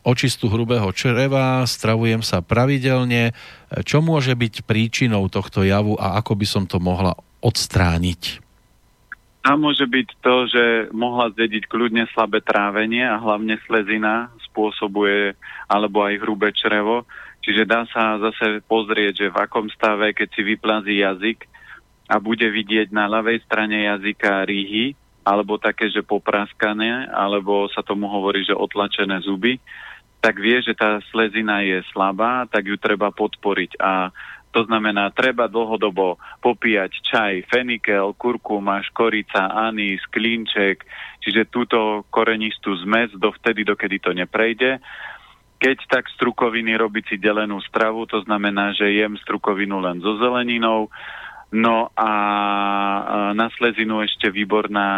[0.09, 3.37] očistu hrubého čreva, stravujem sa pravidelne.
[3.85, 8.41] Čo môže byť príčinou tohto javu a ako by som to mohla odstrániť?
[9.43, 10.65] A môže byť to, že
[10.95, 15.35] mohla zdediť kľudne slabé trávenie a hlavne slezina spôsobuje,
[15.67, 17.03] alebo aj hrubé črevo.
[17.43, 21.45] Čiže dá sa zase pozrieť, že v akom stave, keď si vyplazí jazyk
[22.07, 28.11] a bude vidieť na ľavej strane jazyka rýhy, alebo také, že popraskané, alebo sa tomu
[28.11, 29.59] hovorí, že otlačené zuby,
[30.23, 33.79] tak vie, že tá slezina je slabá, tak ju treba podporiť.
[33.83, 34.15] A
[34.55, 40.85] to znamená, treba dlhodobo popíjať čaj, fenikel, kurkuma, škorica, anís, klinček,
[41.25, 44.79] čiže túto korenistú zmes dovtedy, dokedy to neprejde.
[45.63, 50.91] Keď tak strukoviny robiť si delenú stravu, to znamená, že jem strukovinu len so zeleninou,
[51.53, 52.13] No a
[53.37, 54.89] na slezinu ešte výborná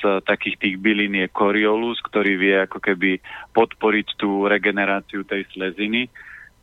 [0.00, 3.20] z takých tých bylín je koriolus, ktorý vie ako keby
[3.52, 6.08] podporiť tú regeneráciu tej sleziny.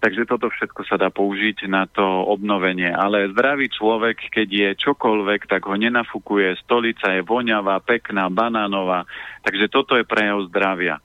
[0.02, 2.90] Takže toto všetko sa dá použiť na to obnovenie.
[2.90, 6.58] Ale zdravý človek, keď je čokoľvek, tak ho nenafukuje.
[6.66, 9.06] Stolica je voňavá, pekná, banánová.
[9.46, 10.98] Takže toto je prejav zdravia.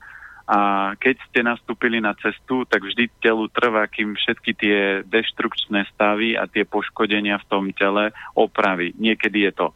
[0.45, 6.37] A keď ste nastúpili na cestu, tak vždy telu trvá, kým všetky tie deštrukčné stavy
[6.37, 8.93] a tie poškodenia v tom tele opraví.
[9.01, 9.67] Niekedy je to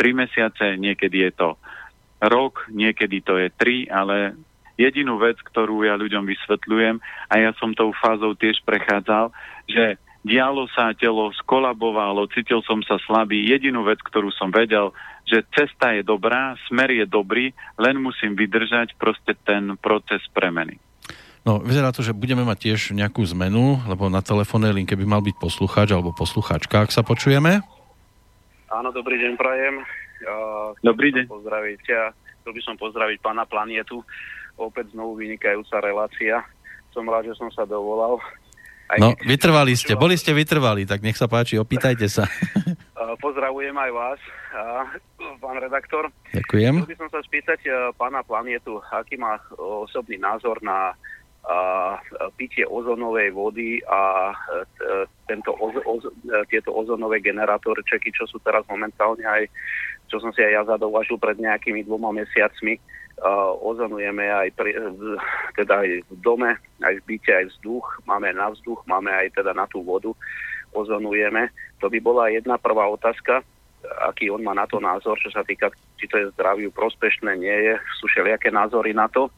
[0.00, 1.48] 3 mesiace, niekedy je to
[2.24, 4.32] rok, niekedy to je 3, ale
[4.80, 6.96] jedinú vec, ktorú ja ľuďom vysvetľujem,
[7.28, 9.28] a ja som tou fázou tiež prechádzal,
[9.68, 13.46] že dialo sa, telo skolabovalo, cítil som sa slabý.
[13.46, 14.90] Jedinú vec, ktorú som vedel,
[15.28, 20.80] že cesta je dobrá, smer je dobrý, len musím vydržať proste ten proces premeny.
[21.46, 25.22] No, vyzerá to, že budeme mať tiež nejakú zmenu, lebo na telefónnej linke by mal
[25.24, 27.64] byť poslucháč alebo poslucháčka, ak sa počujeme.
[28.68, 29.80] Áno, dobrý deň, Prajem.
[30.28, 31.24] Uh, dobrý deň.
[31.30, 31.80] Pozdraviť.
[31.88, 32.12] Ja
[32.42, 34.02] chcel by som pozdraviť pána Planietu
[34.58, 36.42] opäť znovu vynikajúca relácia.
[36.90, 38.18] Som rád, že som sa dovolal.
[38.96, 42.24] No, vytrvali ste, boli ste vytrvali, tak nech sa páči, opýtajte sa.
[43.24, 44.20] Pozdravujem aj vás,
[45.36, 46.08] pán redaktor.
[46.32, 46.80] Ďakujem.
[46.80, 47.60] Chcel by som sa spýtať
[48.00, 50.96] pána Planietu, aký má osobný názor na
[52.36, 54.32] pitie ozonovej vody a
[55.24, 56.04] tento oz, oz,
[56.52, 59.48] tieto ozonové generátorčeky, čo sú teraz momentálne aj,
[60.12, 62.76] čo som si aj ja zadovažil pred nejakými dvoma mesiacmi,
[63.62, 64.78] ozonujeme aj, pri,
[65.58, 69.52] teda aj v dome, aj v byte, aj vzduch, máme na vzduch, máme aj teda
[69.54, 70.14] na tú vodu,
[70.70, 71.50] ozonujeme.
[71.82, 73.42] To by bola jedna prvá otázka,
[74.06, 77.58] aký on má na to názor, čo sa týka, či to je zdraviu prospešné, nie
[77.70, 79.30] je, sú všelijaké názory na to.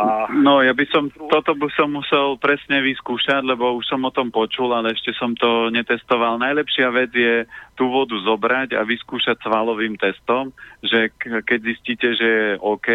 [0.00, 0.32] A...
[0.32, 4.32] No, ja by som, toto by som musel presne vyskúšať, lebo už som o tom
[4.32, 6.40] počul, ale ešte som to netestoval.
[6.40, 7.44] Najlepšia vec je
[7.76, 12.88] tú vodu zobrať a vyskúšať svalovým testom, že keď zistíte, že je OK,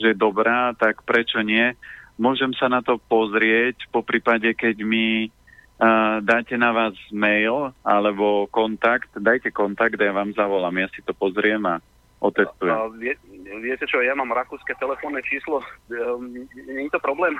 [0.00, 1.76] že je dobrá, tak prečo nie?
[2.16, 8.48] Môžem sa na to pozrieť, po prípade, keď mi uh, dáte na vás mail alebo
[8.48, 11.78] kontakt, dajte kontakt a ja vám zavolám, ja si to pozriem a
[12.20, 12.74] otestujem.
[12.74, 13.16] A, a vie,
[13.62, 17.38] viete čo, ja mám rakúske telefónne číslo, ehm, nie je to problém?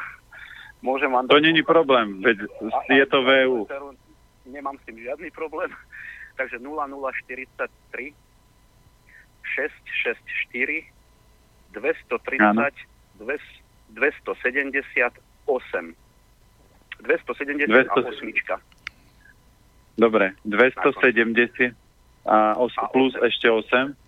[0.78, 1.26] Môžem vám...
[1.26, 2.46] To není problém, veď
[2.86, 3.66] je to VU.
[4.46, 5.74] Nemám s tým žiadny problém.
[6.38, 8.14] Takže 0043
[9.42, 10.86] 664
[11.74, 12.78] 230
[13.18, 15.98] 278
[17.02, 18.62] 278
[19.98, 21.74] Dobre, 270
[22.22, 23.98] a os, plus ešte 8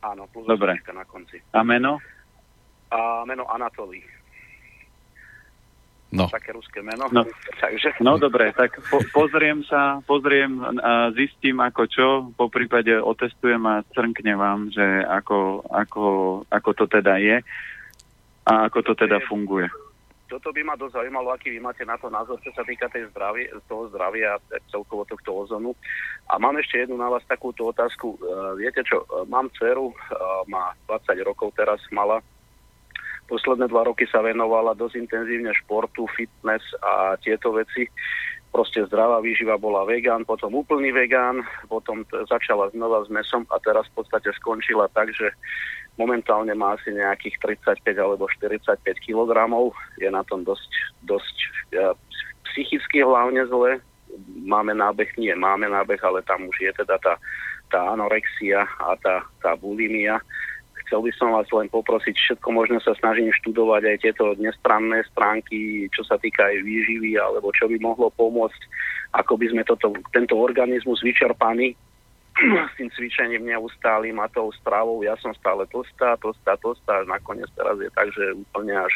[0.00, 0.80] Áno, plus Dobre.
[0.92, 1.36] na konci.
[1.52, 2.00] A meno?
[2.90, 4.00] A meno Anatolí.
[6.10, 6.26] No.
[6.26, 7.06] Také ruské meno.
[7.14, 7.22] No.
[7.62, 8.02] Takže...
[8.02, 13.86] No dobre, tak po, pozriem sa, pozriem a zistím ako čo, po prípade otestujem a
[13.94, 16.04] crnkne vám, že ako, ako,
[16.50, 17.36] ako to teda je
[18.42, 19.70] a ako to teda funguje.
[20.30, 23.10] Toto by ma dosť zaujímalo, aký vy máte na to názor, čo sa týka tej
[23.10, 25.74] zdravie, toho zdravia a celkovo tohto ozonu.
[26.30, 28.14] A mám ešte jednu na vás takúto otázku.
[28.22, 29.90] Uh, viete čo, uh, mám dceru,
[30.46, 32.22] má 20 rokov teraz, mala
[33.30, 37.86] posledné dva roky sa venovala dosť intenzívne športu, fitness a tieto veci.
[38.50, 43.62] Proste zdravá výživa bola vegán, potom úplný vegán, potom t- začala znova s mesom a
[43.62, 45.30] teraz v podstate skončila tak, že
[45.98, 49.30] momentálne má asi nejakých 35 alebo 45 kg.
[49.98, 50.70] Je na tom dosť,
[51.06, 51.36] dosť
[51.74, 51.94] ja,
[52.50, 53.80] psychicky hlavne zle.
[54.42, 57.14] Máme nábeh, nie máme nábeh, ale tam už je teda tá,
[57.70, 60.18] tá anorexia a tá, tá bulimia
[60.90, 65.86] chcel by som vás len poprosiť, všetko možné sa snažím študovať aj tieto nestranné stránky,
[65.94, 68.58] čo sa týka aj výživy, alebo čo by mohlo pomôcť,
[69.14, 71.78] ako by sme toto, tento organizmus vyčerpaný
[72.40, 75.04] s tým cvičením neustálým a tou stravou.
[75.04, 78.94] Ja som stále tlstá, tlstá, tlstá, až nakoniec teraz je tak, že úplne až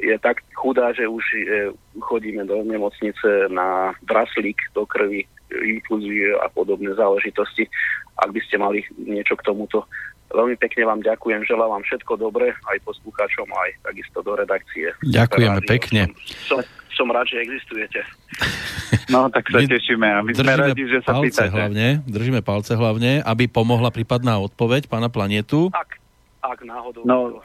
[0.00, 1.60] je tak chudá, že už je,
[2.00, 7.68] chodíme do nemocnice na draslík do krvi, infúzie a podobné záležitosti.
[8.16, 9.84] Ak by ste mali niečo k tomuto
[10.30, 14.94] Veľmi pekne vám ďakujem, želám vám všetko dobré, aj poslucháčom, aj takisto do redakcie.
[15.02, 16.02] Ďakujeme rádi, pekne.
[16.46, 18.00] Som, som, som rád, že existujete.
[19.10, 21.50] No, tak sa my tešíme a my sme radi, že sa palce pýtate.
[21.50, 25.70] Hlavne, držíme palce hlavne, aby pomohla prípadná odpoveď pána Planetu.
[25.74, 25.98] Ak,
[26.42, 27.42] ak náhodou, no,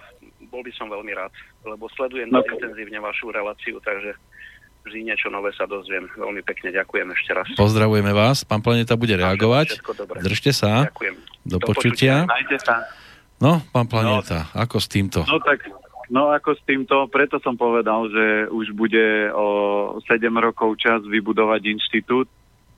[0.50, 1.34] bol by som veľmi rád,
[1.66, 4.14] lebo sledujem no, intenzívne vašu reláciu, takže
[4.86, 6.06] vždy niečo nové sa dozviem.
[6.14, 7.46] Veľmi pekne ďakujem ešte raz.
[7.58, 9.82] Pozdravujeme vás, pán Planeta bude reagovať.
[10.22, 10.88] Držte sa.
[10.88, 11.16] Ďakujem.
[11.42, 12.30] Do, Do počutia.
[12.30, 12.62] počutia.
[12.62, 12.76] sa.
[13.42, 15.26] No, pán Planeta, no, ako s týmto?
[15.28, 15.68] No tak,
[16.08, 19.48] no ako s týmto, preto som povedal, že už bude o
[20.06, 22.30] 7 rokov čas vybudovať inštitút,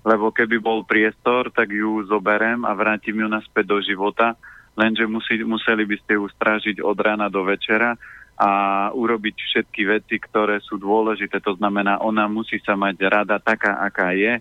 [0.08, 4.34] lebo keby bol priestor, tak ju zoberem a vrátim ju naspäť do života,
[4.80, 7.94] lenže musí, museli by ste ju strážiť od rána do večera
[8.38, 8.50] a
[8.94, 11.42] urobiť všetky veci, ktoré sú dôležité.
[11.42, 14.38] To znamená, ona musí sa mať rada taká, aká je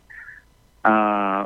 [0.86, 0.94] a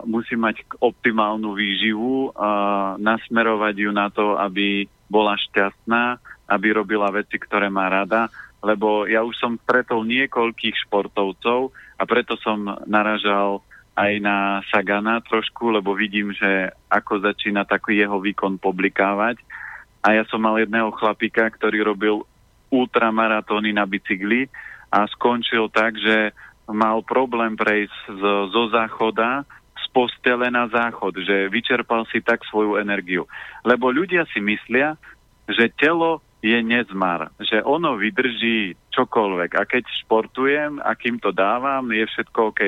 [0.04, 6.20] musí mať optimálnu výživu, a nasmerovať ju na to, aby bola šťastná,
[6.50, 8.28] aby robila veci, ktoré má rada,
[8.60, 13.64] lebo ja už som stretol niekoľkých športovcov a preto som naražal
[13.96, 19.40] aj na Sagana trošku, lebo vidím, že ako začína taký jeho výkon publikávať.
[20.00, 22.24] A ja som mal jedného chlapika, ktorý robil
[22.70, 24.46] ultramaratóny na bicykli
[24.90, 26.34] a skončil tak, že
[26.70, 28.22] mal problém prejsť z,
[28.54, 29.42] zo záchoda
[29.74, 33.26] z postele na záchod, že vyčerpal si tak svoju energiu.
[33.66, 34.94] Lebo ľudia si myslia,
[35.50, 39.50] že telo je nezmar, že ono vydrží čokoľvek.
[39.60, 42.60] A keď športujem a kým to dávam, je všetko OK.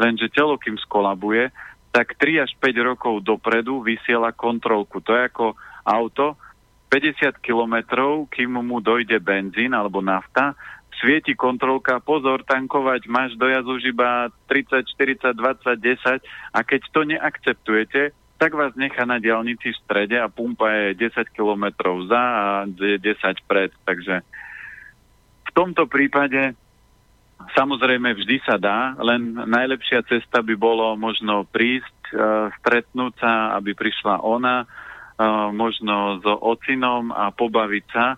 [0.00, 1.52] Lenže telo, kým skolabuje,
[1.92, 5.02] tak 3 až 5 rokov dopredu vysiela kontrolku.
[5.04, 5.46] To je ako
[5.84, 6.38] auto,
[6.90, 10.58] 50 kilometrov, kým mu dojde benzín alebo nafta,
[10.98, 16.20] svieti kontrolka, pozor, tankovať máš dojazd už iba 30, 40, 20, 10
[16.52, 18.02] a keď to neakceptujete,
[18.36, 23.00] tak vás nechá na diálnici v strede a pumpa je 10 kilometrov za a 10
[23.48, 23.70] pred.
[23.84, 24.24] Takže
[25.46, 26.56] v tomto prípade
[27.56, 33.72] samozrejme vždy sa dá, len najlepšia cesta by bolo možno prísť, uh, stretnúť sa, aby
[33.72, 34.68] prišla ona,
[35.52, 38.16] možno s ocinom a pobaviť sa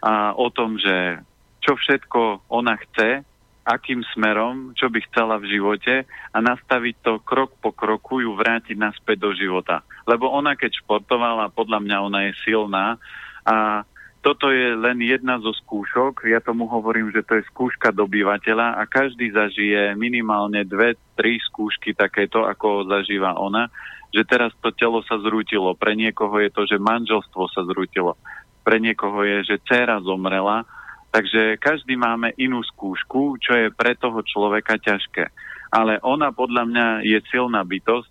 [0.00, 1.20] a o tom, že
[1.60, 3.22] čo všetko ona chce,
[3.68, 8.74] akým smerom, čo by chcela v živote a nastaviť to krok po kroku, ju vrátiť
[8.74, 9.84] naspäť do života.
[10.08, 12.96] Lebo ona, keď športovala, podľa mňa ona je silná
[13.44, 13.84] a
[14.20, 16.28] toto je len jedna zo skúšok.
[16.28, 21.96] Ja tomu hovorím, že to je skúška dobyvateľa a každý zažije minimálne dve, tri skúšky
[21.96, 23.72] takéto, ako zažíva ona
[24.10, 25.74] že teraz to telo sa zrútilo.
[25.78, 28.18] Pre niekoho je to, že manželstvo sa zrútilo.
[28.66, 30.66] Pre niekoho je, že dcéra zomrela.
[31.10, 35.30] Takže každý máme inú skúšku, čo je pre toho človeka ťažké.
[35.70, 38.10] Ale ona podľa mňa je silná bytosť.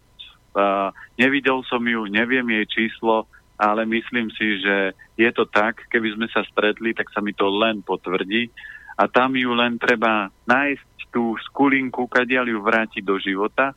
[0.50, 3.28] Uh, nevidel som ju, neviem jej číslo,
[3.60, 7.48] ale myslím si, že je to tak, keby sme sa stretli, tak sa mi to
[7.52, 8.48] len potvrdí.
[9.00, 13.76] A tam ju len treba nájsť tú skulinku, kadiaľ ju vrátiť do života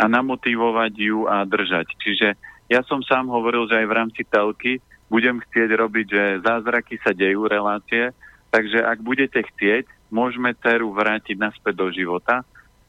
[0.00, 1.92] a namotivovať ju a držať.
[2.00, 2.28] Čiže
[2.72, 4.80] ja som sám hovoril, že aj v rámci telky
[5.12, 8.16] budem chcieť robiť, že zázraky sa dejú, relácie,
[8.48, 12.40] takže ak budete chcieť, môžeme dceru vrátiť naspäť do života,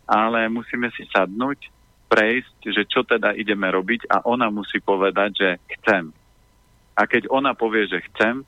[0.07, 1.67] ale musíme si sadnúť,
[2.11, 6.11] prejsť, že čo teda ideme robiť a ona musí povedať, že chcem.
[6.91, 8.43] A keď ona povie, že chcem,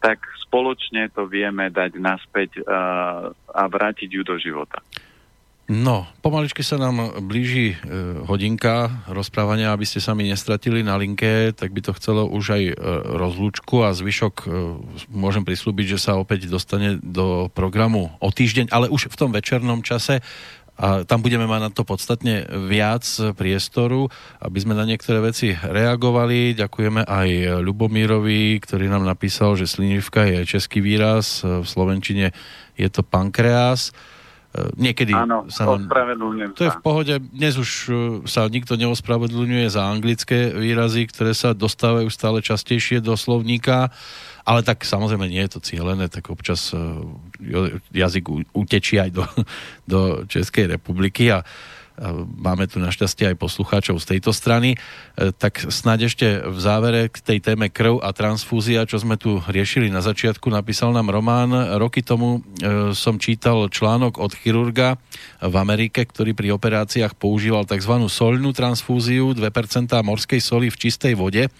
[0.00, 4.80] tak spoločne to vieme dať naspäť uh, a vrátiť ju do života.
[5.70, 7.76] No, pomaličky sa nám blíži e,
[8.26, 12.62] hodinka rozprávania, aby ste sa mi nestratili na linke, tak by to chcelo už aj
[12.66, 12.74] e,
[13.14, 14.46] rozlúčku a zvyšok e,
[15.14, 19.86] môžem prislúbiť, že sa opäť dostane do programu o týždeň, ale už v tom večernom
[19.86, 20.18] čase
[20.82, 23.06] a tam budeme mať na to podstatne viac
[23.38, 24.10] priestoru,
[24.42, 26.58] aby sme na niektoré veci reagovali.
[26.58, 32.32] Ďakujeme aj Ľubomírovi, ktorý nám napísal, že slinivka je český výraz, v Slovenčine
[32.74, 33.92] je to pankreás.
[34.52, 35.88] E, niekedy Áno, sa nám...
[36.52, 37.14] To je v pohode.
[37.32, 37.92] Dnes už e,
[38.28, 43.88] sa nikto neospravedlňuje za anglické výrazy, ktoré sa dostávajú stále častejšie do slovníka,
[44.44, 46.76] ale tak samozrejme nie je to cieľené, tak občas e,
[47.96, 49.24] jazyk utečí aj do,
[49.92, 51.40] do Českej republiky a
[52.38, 57.18] máme tu našťastie aj poslucháčov z tejto strany, e, tak snáď ešte v závere k
[57.20, 61.52] tej téme krv a transfúzia, čo sme tu riešili na začiatku, napísal nám Román.
[61.76, 64.96] Roky tomu e, som čítal článok od chirurga
[65.42, 68.08] v Amerike, ktorý pri operáciách používal tzv.
[68.08, 71.50] solnú transfúziu, 2% morskej soli v čistej vode.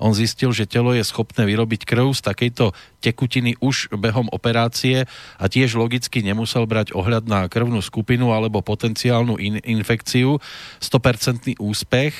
[0.00, 5.44] On zistil, že telo je schopné vyrobiť krv z takejto tekutiny už behom operácie a
[5.50, 10.38] tiež logicky nemusel brať ohľad na krvnú skupinu alebo potenciálnu in- infekciu.
[10.78, 12.14] 100% úspech.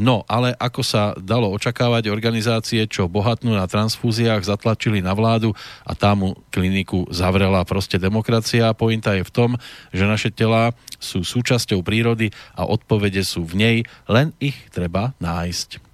[0.00, 5.52] No, ale ako sa dalo očakávať, organizácie, čo bohatnú na transfúziách, zatlačili na vládu
[5.84, 7.68] a tá mu kliniku zavrela.
[7.68, 8.72] Proste demokracia.
[8.72, 9.50] Pointa je v tom,
[9.92, 13.76] že naše telá sú súčasťou prírody a odpovede sú v nej,
[14.08, 15.92] len ich treba nájsť.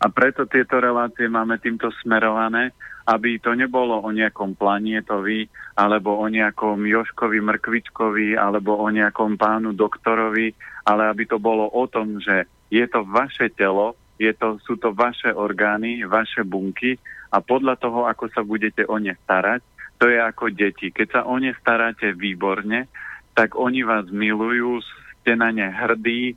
[0.00, 2.72] A preto tieto relácie máme týmto smerované,
[3.08, 9.72] aby to nebolo o nejakom planietovi, alebo o nejakom Joškovi Mrkvičkovi, alebo o nejakom pánu
[9.72, 10.52] doktorovi,
[10.84, 14.92] ale aby to bolo o tom, že je to vaše telo, je to, sú to
[14.92, 17.00] vaše orgány, vaše bunky
[17.32, 19.64] a podľa toho, ako sa budete o ne starať,
[19.96, 20.92] to je ako deti.
[20.92, 22.88] Keď sa o ne staráte výborne,
[23.32, 24.84] tak oni vás milujú,
[25.20, 26.36] ste na ne hrdí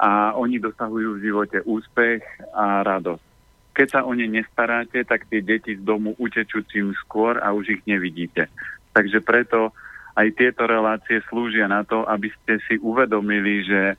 [0.00, 3.29] a oni dosahujú v živote úspech a radosť.
[3.70, 7.80] Keď sa o ne nestaráte, tak tie deti z domu utečú čím skôr a už
[7.80, 8.50] ich nevidíte.
[8.90, 9.70] Takže preto
[10.18, 13.94] aj tieto relácie slúžia na to, aby ste si uvedomili, že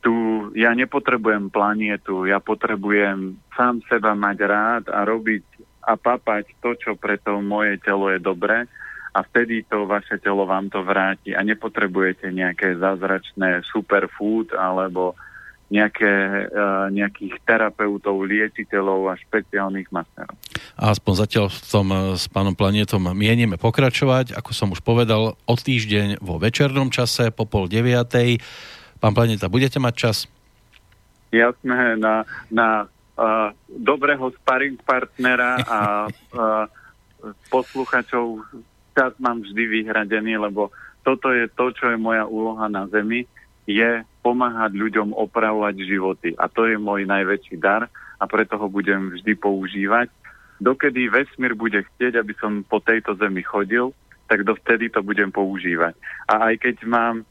[0.00, 5.44] tu ja nepotrebujem planietu, ja potrebujem sám seba mať rád a robiť
[5.84, 8.64] a papať to, čo pre to moje telo je dobré
[9.10, 15.18] a vtedy to vaše telo vám to vráti a nepotrebujete nejaké zázračné superfood alebo
[15.70, 20.34] nejaké, uh, nejakých terapeutov, liečiteľov a špeciálnych masterov.
[20.74, 25.38] A aspoň zatiaľ v tom e, s pánom Planetom mienime pokračovať, ako som už povedal,
[25.38, 28.42] o týždeň vo večernom čase po pol deviatej.
[28.98, 30.16] Pán Planeta, budete mať čas?
[31.30, 35.78] Jasné, na, na uh, dobrého sparring partnera a
[36.10, 36.66] uh,
[37.52, 38.42] posluchačov
[38.98, 40.74] čas mám vždy vyhradený, lebo
[41.06, 43.24] toto je to, čo je moja úloha na Zemi
[43.70, 46.28] je pomáhať ľuďom opravovať životy.
[46.36, 47.88] A to je môj najväčší dar
[48.20, 50.12] a preto ho budem vždy používať.
[50.60, 53.96] Dokedy vesmír bude chcieť, aby som po tejto zemi chodil,
[54.28, 55.96] tak dovtedy to budem používať.
[56.28, 57.24] A aj keď mám,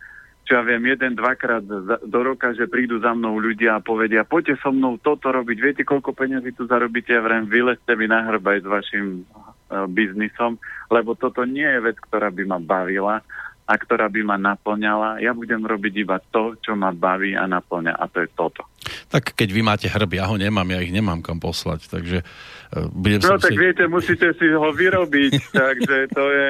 [0.50, 1.62] čo ja viem, jeden, dvakrát
[2.02, 5.84] do roka, že prídu za mnou ľudia a povedia, poďte so mnou toto robiť, viete,
[5.86, 10.58] koľko peniazí tu zarobíte, ja vrem, vylezte mi na hrbaj s vašim uh, biznisom,
[10.90, 13.22] lebo toto nie je vec, ktorá by ma bavila
[13.70, 15.22] a ktorá by ma naplňala.
[15.22, 18.66] Ja budem robiť iba to, čo ma baví a naplňa a to je toto.
[19.14, 22.90] Tak keď vy máte hrb, ja ho nemám, ja ich nemám kam poslať, takže uh,
[22.90, 23.62] budem No tak si...
[23.62, 26.48] viete, musíte si ho vyrobiť, takže to je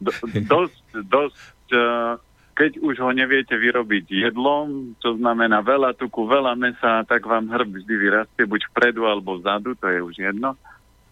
[0.00, 0.10] do,
[0.48, 2.16] dosť, dosť uh,
[2.56, 7.84] keď už ho neviete vyrobiť jedlom, čo znamená veľa tuku, veľa mesa, tak vám hrb
[7.84, 10.56] vždy vyrastie, buď vpredu alebo vzadu, to je už jedno.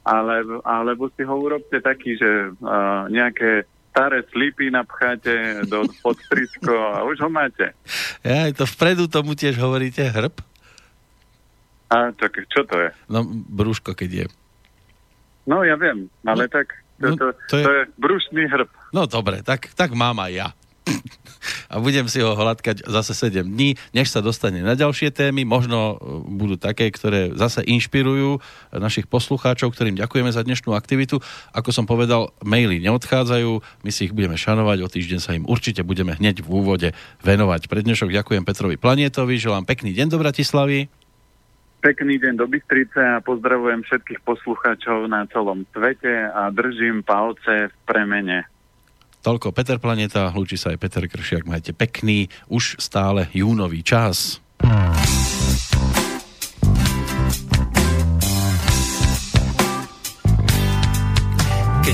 [0.02, 7.04] Ale, alebo si ho urobte taký, že uh, nejaké staré slipy napcháte do podstričko a
[7.04, 7.76] už ho máte.
[8.24, 10.40] Ja, to vpredu tomu tiež hovoríte hrb?
[11.92, 12.88] A tak čo to je?
[13.12, 14.26] No, brúško, keď je.
[15.44, 17.64] No, ja viem, ale no, tak to, no, to, to, je...
[17.68, 18.70] to je brúšný hrb.
[18.96, 20.48] No, dobre, tak, tak mám aj ja
[21.68, 25.44] a budem si ho hľadkať zase 7 dní, než sa dostane na ďalšie témy.
[25.44, 25.94] Možno e,
[26.26, 28.38] budú také, ktoré zase inšpirujú
[28.74, 31.20] našich poslucháčov, ktorým ďakujeme za dnešnú aktivitu.
[31.52, 35.84] Ako som povedal, maily neodchádzajú, my si ich budeme šanovať, o týždeň sa im určite
[35.84, 36.88] budeme hneď v úvode
[37.22, 37.68] venovať.
[37.68, 40.88] Pre dnešok ďakujem Petrovi Planietovi, želám pekný deň do Bratislavy.
[41.82, 47.76] Pekný deň do Bystrice a pozdravujem všetkých poslucháčov na celom svete a držím palce v
[47.82, 48.46] premene.
[49.22, 51.46] Toľko Peter Planeta, hlúči sa aj Peter Kršiak.
[51.46, 54.42] Majte pekný, už stále júnový čas.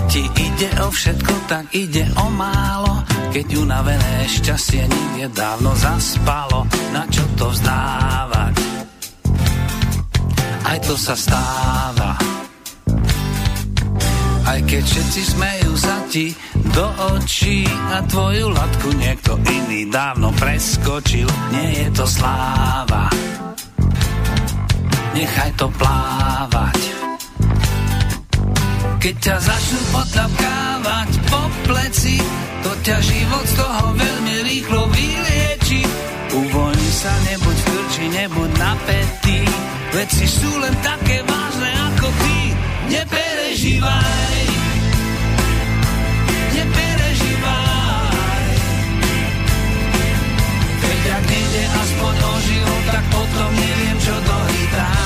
[0.09, 3.05] ti ide o všetko, tak ide o málo.
[3.29, 6.65] Keď unavené šťastie nikde dávno zaspalo,
[6.97, 8.55] na čo to vzdávať?
[10.65, 12.17] Aj to sa stáva.
[14.49, 16.33] Aj keď všetci smejú sa ti
[16.73, 16.87] do
[17.17, 23.09] očí a tvoju latku niekto iný dávno preskočil, nie je to sláva.
[25.15, 26.81] Nechaj to plávať.
[28.99, 32.17] Keď ťa začnú potlapkávať po pleci,
[32.67, 35.81] to ťa život z toho veľmi rýchlo vylieči.
[36.35, 39.39] Uvoľni sa, nebuď v krči, nebuď napätý,
[39.95, 42.39] veci sú len také vážne ako ty.
[42.89, 44.48] Neperežívaj.
[51.59, 54.98] Nejde aspoň o život, tak potom neviem, čo dohýtať.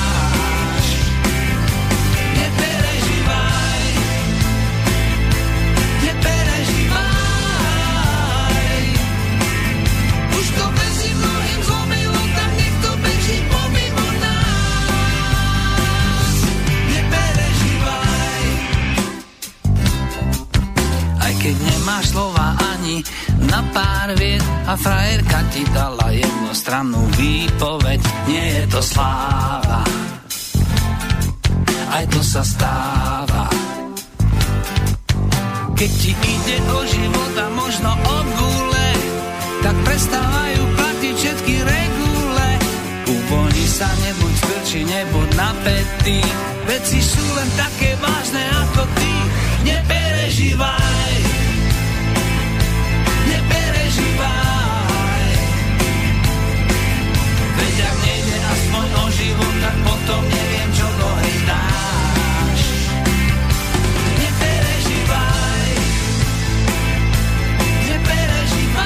[21.82, 23.02] Nemáš slova ani
[23.50, 24.38] na pár viet
[24.70, 27.98] a frajerka ti dala jednostrannú výpoveď.
[28.30, 29.82] Nie je to sláva,
[31.90, 33.50] aj to sa stáva.
[35.74, 38.90] Keď ti ide o život a možno o gule,
[39.66, 42.48] tak prestávajú platiť všetky regule.
[43.10, 46.22] Uvoľni sa, nebuď krči, nebuď napätý,
[46.70, 49.12] veci sú len také vážne ako ty.
[49.66, 50.91] Neperežívaj,
[59.22, 60.82] život, tak potom neviem, čo
[61.22, 62.60] hej dáš.
[64.18, 65.70] Neperežívaj,
[67.86, 68.82] neperežívaj.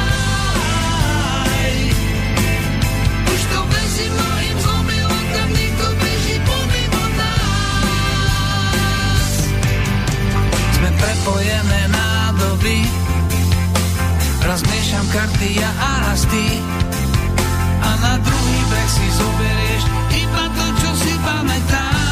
[3.33, 8.05] Už to beží mojim zlomilom, tam niekto beží pomimo nás.
[10.77, 12.85] Sme prepojené nádoby,
[14.45, 16.61] raz miešam karty ja a raz ty.
[17.87, 19.95] A na druhý breh si zoberieš
[21.27, 22.07] nepamätáš,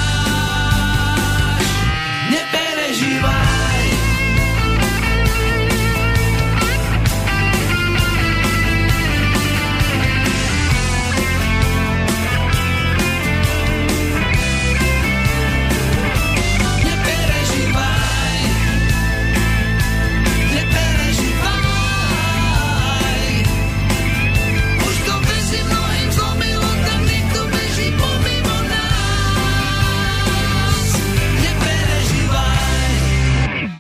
[2.30, 2.98] nepereš